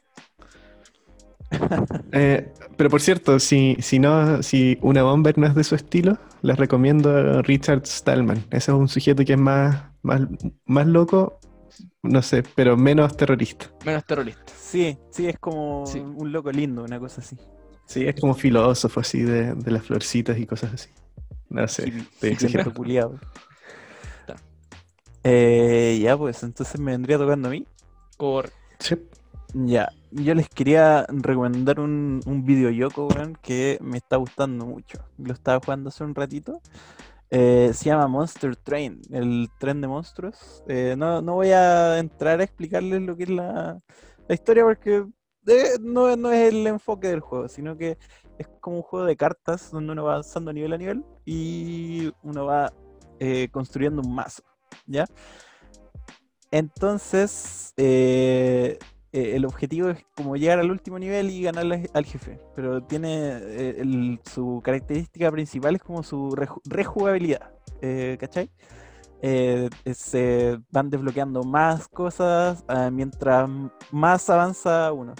Eh, 2.11 2.51
pero 2.75 2.89
por 2.89 3.01
cierto, 3.01 3.39
si, 3.39 3.77
si 3.79 3.99
no, 3.99 4.41
si 4.43 4.77
una 4.81 5.03
bomber 5.03 5.37
no 5.37 5.47
es 5.47 5.55
de 5.55 5.63
su 5.63 5.75
estilo, 5.75 6.17
les 6.41 6.57
recomiendo 6.57 7.15
a 7.15 7.41
Richard 7.41 7.85
Stallman. 7.85 8.39
Ese 8.51 8.71
es 8.71 8.77
un 8.77 8.87
sujeto 8.89 9.23
que 9.23 9.33
es 9.33 9.39
más, 9.39 9.83
más, 10.01 10.21
más 10.65 10.87
loco, 10.87 11.39
no 12.03 12.21
sé, 12.21 12.43
pero 12.55 12.75
menos 12.77 13.15
terrorista. 13.15 13.67
Menos 13.85 14.05
terrorista. 14.05 14.43
Sí, 14.57 14.97
sí, 15.11 15.27
es 15.27 15.39
como 15.39 15.85
Sí. 15.85 15.99
un 15.99 16.31
loco 16.31 16.51
lindo, 16.51 16.83
una 16.83 16.99
cosa 16.99 17.21
así. 17.21 17.37
Sí, 17.85 18.05
es 18.05 18.19
como 18.19 18.33
filósofo 18.33 18.99
así 18.99 19.21
de, 19.21 19.53
de 19.55 19.71
las 19.71 19.83
florcitas 19.83 20.37
y 20.37 20.45
cosas 20.45 20.73
así. 20.73 20.89
No 21.49 21.65
sé, 21.67 21.93
exagerando. 22.21 22.71
hippie 22.71 22.73
culiao. 22.73 23.13
Ya. 23.13 23.19
Eh, 25.29 25.99
ya, 26.01 26.17
pues 26.17 26.41
entonces 26.43 26.79
me 26.79 26.91
vendría 26.91 27.17
tocando 27.17 27.49
a 27.49 27.51
mí. 27.51 27.67
Por... 28.17 28.49
Sí. 28.79 28.95
Ya, 29.53 29.91
yo 30.11 30.33
les 30.35 30.47
quería 30.47 31.05
recomendar 31.09 31.79
un, 31.79 32.21
un 32.25 32.45
videojuego, 32.45 33.07
weón, 33.07 33.37
que 33.41 33.77
me 33.81 33.97
está 33.97 34.15
gustando 34.15 34.65
mucho. 34.65 34.99
Lo 35.17 35.33
estaba 35.33 35.59
jugando 35.59 35.89
hace 35.89 36.03
un 36.03 36.15
ratito. 36.15 36.61
Eh, 37.29 37.71
se 37.73 37.85
llama 37.85 38.07
Monster 38.07 38.55
Train, 38.55 39.01
el 39.11 39.49
tren 39.59 39.81
de 39.81 39.87
monstruos. 39.87 40.63
Eh, 40.67 40.95
no, 40.97 41.21
no 41.21 41.33
voy 41.33 41.51
a 41.51 41.99
entrar 41.99 42.39
a 42.39 42.43
explicarles 42.43 43.01
lo 43.01 43.17
que 43.17 43.23
es 43.23 43.29
la, 43.29 43.79
la 44.27 44.33
historia 44.33 44.63
porque 44.63 45.05
eh, 45.47 45.77
no, 45.81 46.15
no 46.15 46.31
es 46.31 46.53
el 46.53 46.65
enfoque 46.67 47.09
del 47.09 47.19
juego, 47.19 47.49
sino 47.49 47.77
que 47.77 47.97
es 48.37 48.47
como 48.61 48.77
un 48.77 48.83
juego 48.83 49.05
de 49.05 49.17
cartas 49.17 49.71
donde 49.71 49.91
uno 49.91 50.05
va 50.05 50.13
avanzando 50.13 50.53
nivel 50.53 50.73
a 50.73 50.77
nivel 50.77 51.03
y 51.25 52.13
uno 52.23 52.45
va 52.45 52.71
eh, 53.19 53.49
construyendo 53.51 54.01
un 54.01 54.13
mazo, 54.13 54.43
¿ya? 54.85 55.05
Entonces, 56.51 57.73
eh, 57.77 58.77
eh, 59.11 59.35
el 59.35 59.45
objetivo 59.45 59.89
es 59.89 60.05
como 60.15 60.35
llegar 60.37 60.59
al 60.59 60.71
último 60.71 60.97
nivel 60.97 61.29
y 61.29 61.43
ganarle 61.43 61.89
al 61.93 62.05
jefe, 62.05 62.39
pero 62.55 62.81
tiene 62.83 63.37
eh, 63.41 64.19
su 64.23 64.61
característica 64.63 65.31
principal 65.31 65.75
es 65.75 65.83
como 65.83 66.03
su 66.03 66.29
reju- 66.31 66.61
rejugabilidad, 66.65 67.51
¿cachai? 68.19 68.49
Se 69.93 70.59
van 70.71 70.89
desbloqueando 70.89 71.43
más 71.43 71.87
cosas 71.87 72.63
ah, 72.67 72.89
mientras 72.91 73.49
más 73.91 74.29
avanza 74.29 74.93
uno. 74.93 75.15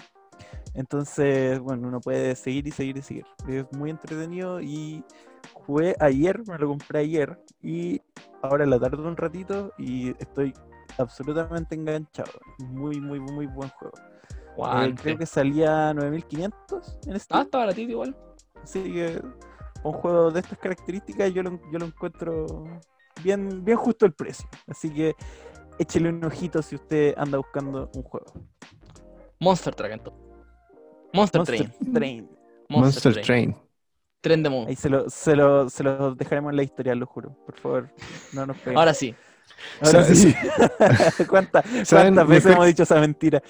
Entonces, 0.74 1.58
bueno, 1.58 1.88
uno 1.88 2.00
puede 2.00 2.36
seguir 2.36 2.68
y 2.68 2.70
seguir 2.70 2.96
y 2.98 3.02
seguir. 3.02 3.26
Es 3.48 3.66
muy 3.72 3.90
entretenido 3.90 4.60
y 4.60 5.04
jugué 5.52 5.96
ayer, 5.98 6.40
me 6.46 6.56
lo 6.56 6.68
compré 6.68 7.00
ayer 7.00 7.38
y 7.62 8.00
ahora 8.42 8.66
la 8.66 8.78
tarde 8.78 9.02
un 9.02 9.16
ratito 9.16 9.72
y 9.78 10.10
estoy 10.20 10.52
absolutamente 10.98 11.74
enganchado. 11.74 12.32
Muy, 12.58 13.00
muy, 13.00 13.20
muy 13.20 13.46
buen 13.46 13.68
juego. 13.70 13.94
Eh, 14.82 14.94
creo 15.00 15.16
que 15.18 15.26
salía 15.26 15.94
9500 15.94 16.98
en 17.06 17.12
Ah, 17.14 17.18
Steam. 17.18 17.42
está 17.42 17.58
baratito 17.58 17.92
igual. 17.92 18.16
Así 18.62 18.82
que 18.82 19.20
un 19.84 19.92
juego 19.92 20.30
de 20.32 20.40
estas 20.40 20.58
características 20.58 21.32
yo 21.32 21.42
lo, 21.44 21.60
yo 21.70 21.78
lo 21.78 21.86
encuentro 21.86 22.46
bien, 23.22 23.64
bien 23.64 23.76
justo 23.78 24.04
el 24.06 24.12
precio. 24.12 24.48
Así 24.66 24.90
que 24.92 25.14
échele 25.78 26.08
un 26.08 26.24
ojito 26.24 26.60
si 26.62 26.74
usted 26.74 27.14
anda 27.16 27.38
buscando 27.38 27.88
un 27.94 28.02
juego. 28.02 28.26
Monster 29.40 29.74
Train. 29.74 29.92
entonces. 29.92 30.20
Monster, 31.14 31.38
Monster 31.40 31.44
Train. 31.70 31.92
Train. 31.94 32.30
Monster, 32.68 32.78
Monster 32.80 33.12
Train. 33.12 33.24
Train. 33.54 33.56
Tren 34.28 34.42
de 34.42 34.50
Moon. 34.50 34.68
Ahí 34.68 34.76
se 34.76 34.88
lo, 34.88 35.08
se, 35.10 35.34
lo, 35.36 35.68
se 35.70 35.82
lo 35.82 36.14
dejaremos 36.14 36.50
en 36.50 36.56
la 36.56 36.62
historia, 36.62 36.94
lo 36.94 37.06
juro. 37.06 37.36
Por 37.46 37.54
favor, 37.58 37.88
no 38.32 38.46
nos 38.46 38.56
peguen. 38.58 38.78
Ahora 38.78 38.94
sí. 38.94 39.14
Ahora 39.80 40.04
¿Sabes? 40.04 40.20
sí. 40.20 40.34
¿Cuántas, 41.28 41.64
veces 41.72 41.92
Mejor- 42.28 42.52
hemos 42.52 42.66
dicho 42.66 42.82
esa 42.84 43.00
mentira? 43.00 43.42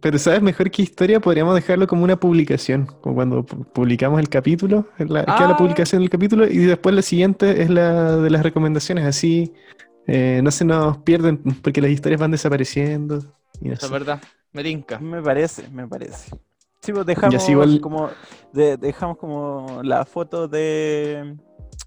Pero 0.00 0.18
¿sabes 0.18 0.42
mejor 0.42 0.70
que 0.70 0.82
historia? 0.82 1.20
Podríamos 1.20 1.54
dejarlo 1.54 1.86
como 1.86 2.02
una 2.04 2.18
publicación, 2.18 2.86
como 3.00 3.14
cuando 3.14 3.44
pu- 3.46 3.64
publicamos 3.72 4.18
el 4.20 4.28
capítulo, 4.28 4.88
la, 4.98 5.24
queda 5.24 5.36
Ah. 5.38 5.48
la 5.50 5.56
publicación 5.56 6.00
del 6.02 6.10
capítulo 6.10 6.46
y 6.46 6.58
después 6.58 6.94
la 6.94 7.02
siguiente 7.02 7.62
es 7.62 7.70
la 7.70 8.16
de 8.16 8.30
las 8.30 8.42
recomendaciones, 8.42 9.04
así 9.04 9.52
eh, 10.08 10.40
no 10.42 10.50
se 10.50 10.64
nos 10.64 10.98
pierden 10.98 11.38
porque 11.62 11.80
las 11.80 11.90
historias 11.92 12.20
van 12.20 12.32
desapareciendo. 12.32 13.20
y 13.60 13.70
Eso 13.70 13.86
es 13.86 13.92
verdad. 13.92 14.20
Me 14.52 14.62
tinca. 14.64 14.98
Me 14.98 15.22
parece, 15.22 15.68
me 15.70 15.86
parece. 15.86 16.30
Sí, 16.84 16.92
pues 16.92 17.06
dejamos 17.06 17.34
así 17.36 17.52
igual- 17.52 17.80
como 17.80 18.10
de- 18.52 18.76
dejamos 18.76 19.16
como 19.18 19.80
la 19.82 20.04
foto 20.04 20.46
de, 20.48 21.36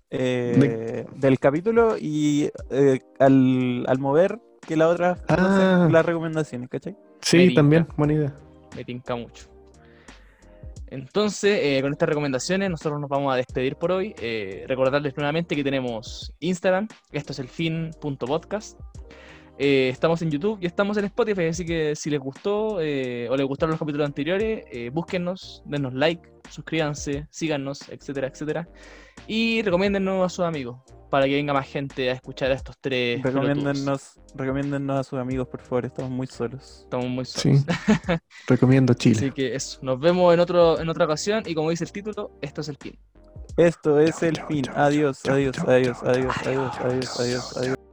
eh, 0.10 1.06
del 1.16 1.40
capítulo 1.40 1.96
y 2.00 2.50
eh, 2.72 3.00
al, 3.20 3.86
al 3.88 4.00
mover 4.00 4.40
que 4.66 4.76
la 4.76 4.88
otra 4.90 5.18
Ah. 5.28 5.88
las 5.92 6.06
recomendaciones, 6.06 6.68
¿cachai? 6.70 6.96
Sí, 7.22 7.54
también, 7.54 7.88
buena 7.96 8.14
idea. 8.14 8.34
Me 8.76 8.84
tinca 8.84 9.16
mucho. 9.16 9.46
Entonces, 10.90 11.60
eh, 11.62 11.80
con 11.82 11.92
estas 11.92 12.08
recomendaciones, 12.08 12.70
nosotros 12.70 13.00
nos 13.02 13.10
vamos 13.10 13.34
a 13.34 13.36
despedir 13.36 13.76
por 13.76 13.92
hoy. 13.92 14.16
Eh, 14.20 14.64
recordarles 14.68 15.16
nuevamente 15.18 15.56
que 15.56 15.64
tenemos 15.64 16.34
Instagram, 16.40 16.88
esto 17.12 17.34
es 17.34 17.40
el 17.40 17.50
fin.podcast. 17.50 18.80
Eh, 19.60 19.90
estamos 19.90 20.22
en 20.22 20.30
YouTube 20.30 20.60
y 20.62 20.68
estamos 20.68 20.98
en 20.98 21.06
Spotify, 21.06 21.46
así 21.46 21.66
que 21.66 21.96
si 21.96 22.12
les 22.12 22.20
gustó 22.20 22.80
eh, 22.80 23.28
o 23.30 23.36
les 23.36 23.46
gustaron 23.46 23.72
los 23.72 23.80
capítulos 23.80 24.06
anteriores, 24.06 24.66
eh, 24.72 24.92
búsquennos, 24.94 25.64
denos 25.66 25.94
like, 25.96 26.22
suscríbanse, 26.50 27.28
síganos, 27.32 27.90
etcétera, 27.90 28.28
etcétera. 28.28 28.70
Y 29.26 29.64
recomiéndennos 29.64 30.24
a 30.24 30.30
sus 30.30 30.46
amigos 30.46 30.78
para 31.10 31.26
que 31.26 31.34
venga 31.34 31.54
más 31.54 31.68
gente 31.68 32.10
a 32.10 32.14
escuchar 32.14 32.52
a 32.52 32.54
estos 32.54 32.78
tres. 32.80 33.22
recomiéndennos 33.24 35.00
a 35.00 35.04
sus 35.04 35.18
amigos, 35.18 35.48
por 35.48 35.62
favor, 35.62 35.86
estamos 35.86 36.12
muy 36.12 36.28
solos. 36.28 36.82
Estamos 36.84 37.08
muy 37.08 37.26
solos. 37.26 37.62
Sí. 37.66 38.16
Recomiendo 38.48 38.94
Chile. 38.94 39.18
Así 39.18 39.32
que 39.32 39.56
eso, 39.56 39.80
nos 39.82 40.00
vemos 40.00 40.34
en, 40.36 40.40
otro, 40.40 40.80
en 40.80 40.88
otra 40.88 41.06
ocasión 41.06 41.44
y 41.48 41.56
como 41.56 41.72
dice 41.72 41.84
el 41.84 41.92
título, 41.92 42.38
esto 42.42 42.62
es 42.62 42.70
el 42.70 42.78
fin. 42.78 43.00
Esto 43.56 44.00
es 44.00 44.22
el 44.22 44.40
fin. 44.48 44.66
Adiós, 44.76 45.26
adiós, 45.26 45.58
adiós, 45.66 45.98
adiós, 46.04 46.38
adiós, 46.44 46.78
adiós, 46.84 47.20
adiós, 47.20 47.58
adiós. 47.58 47.87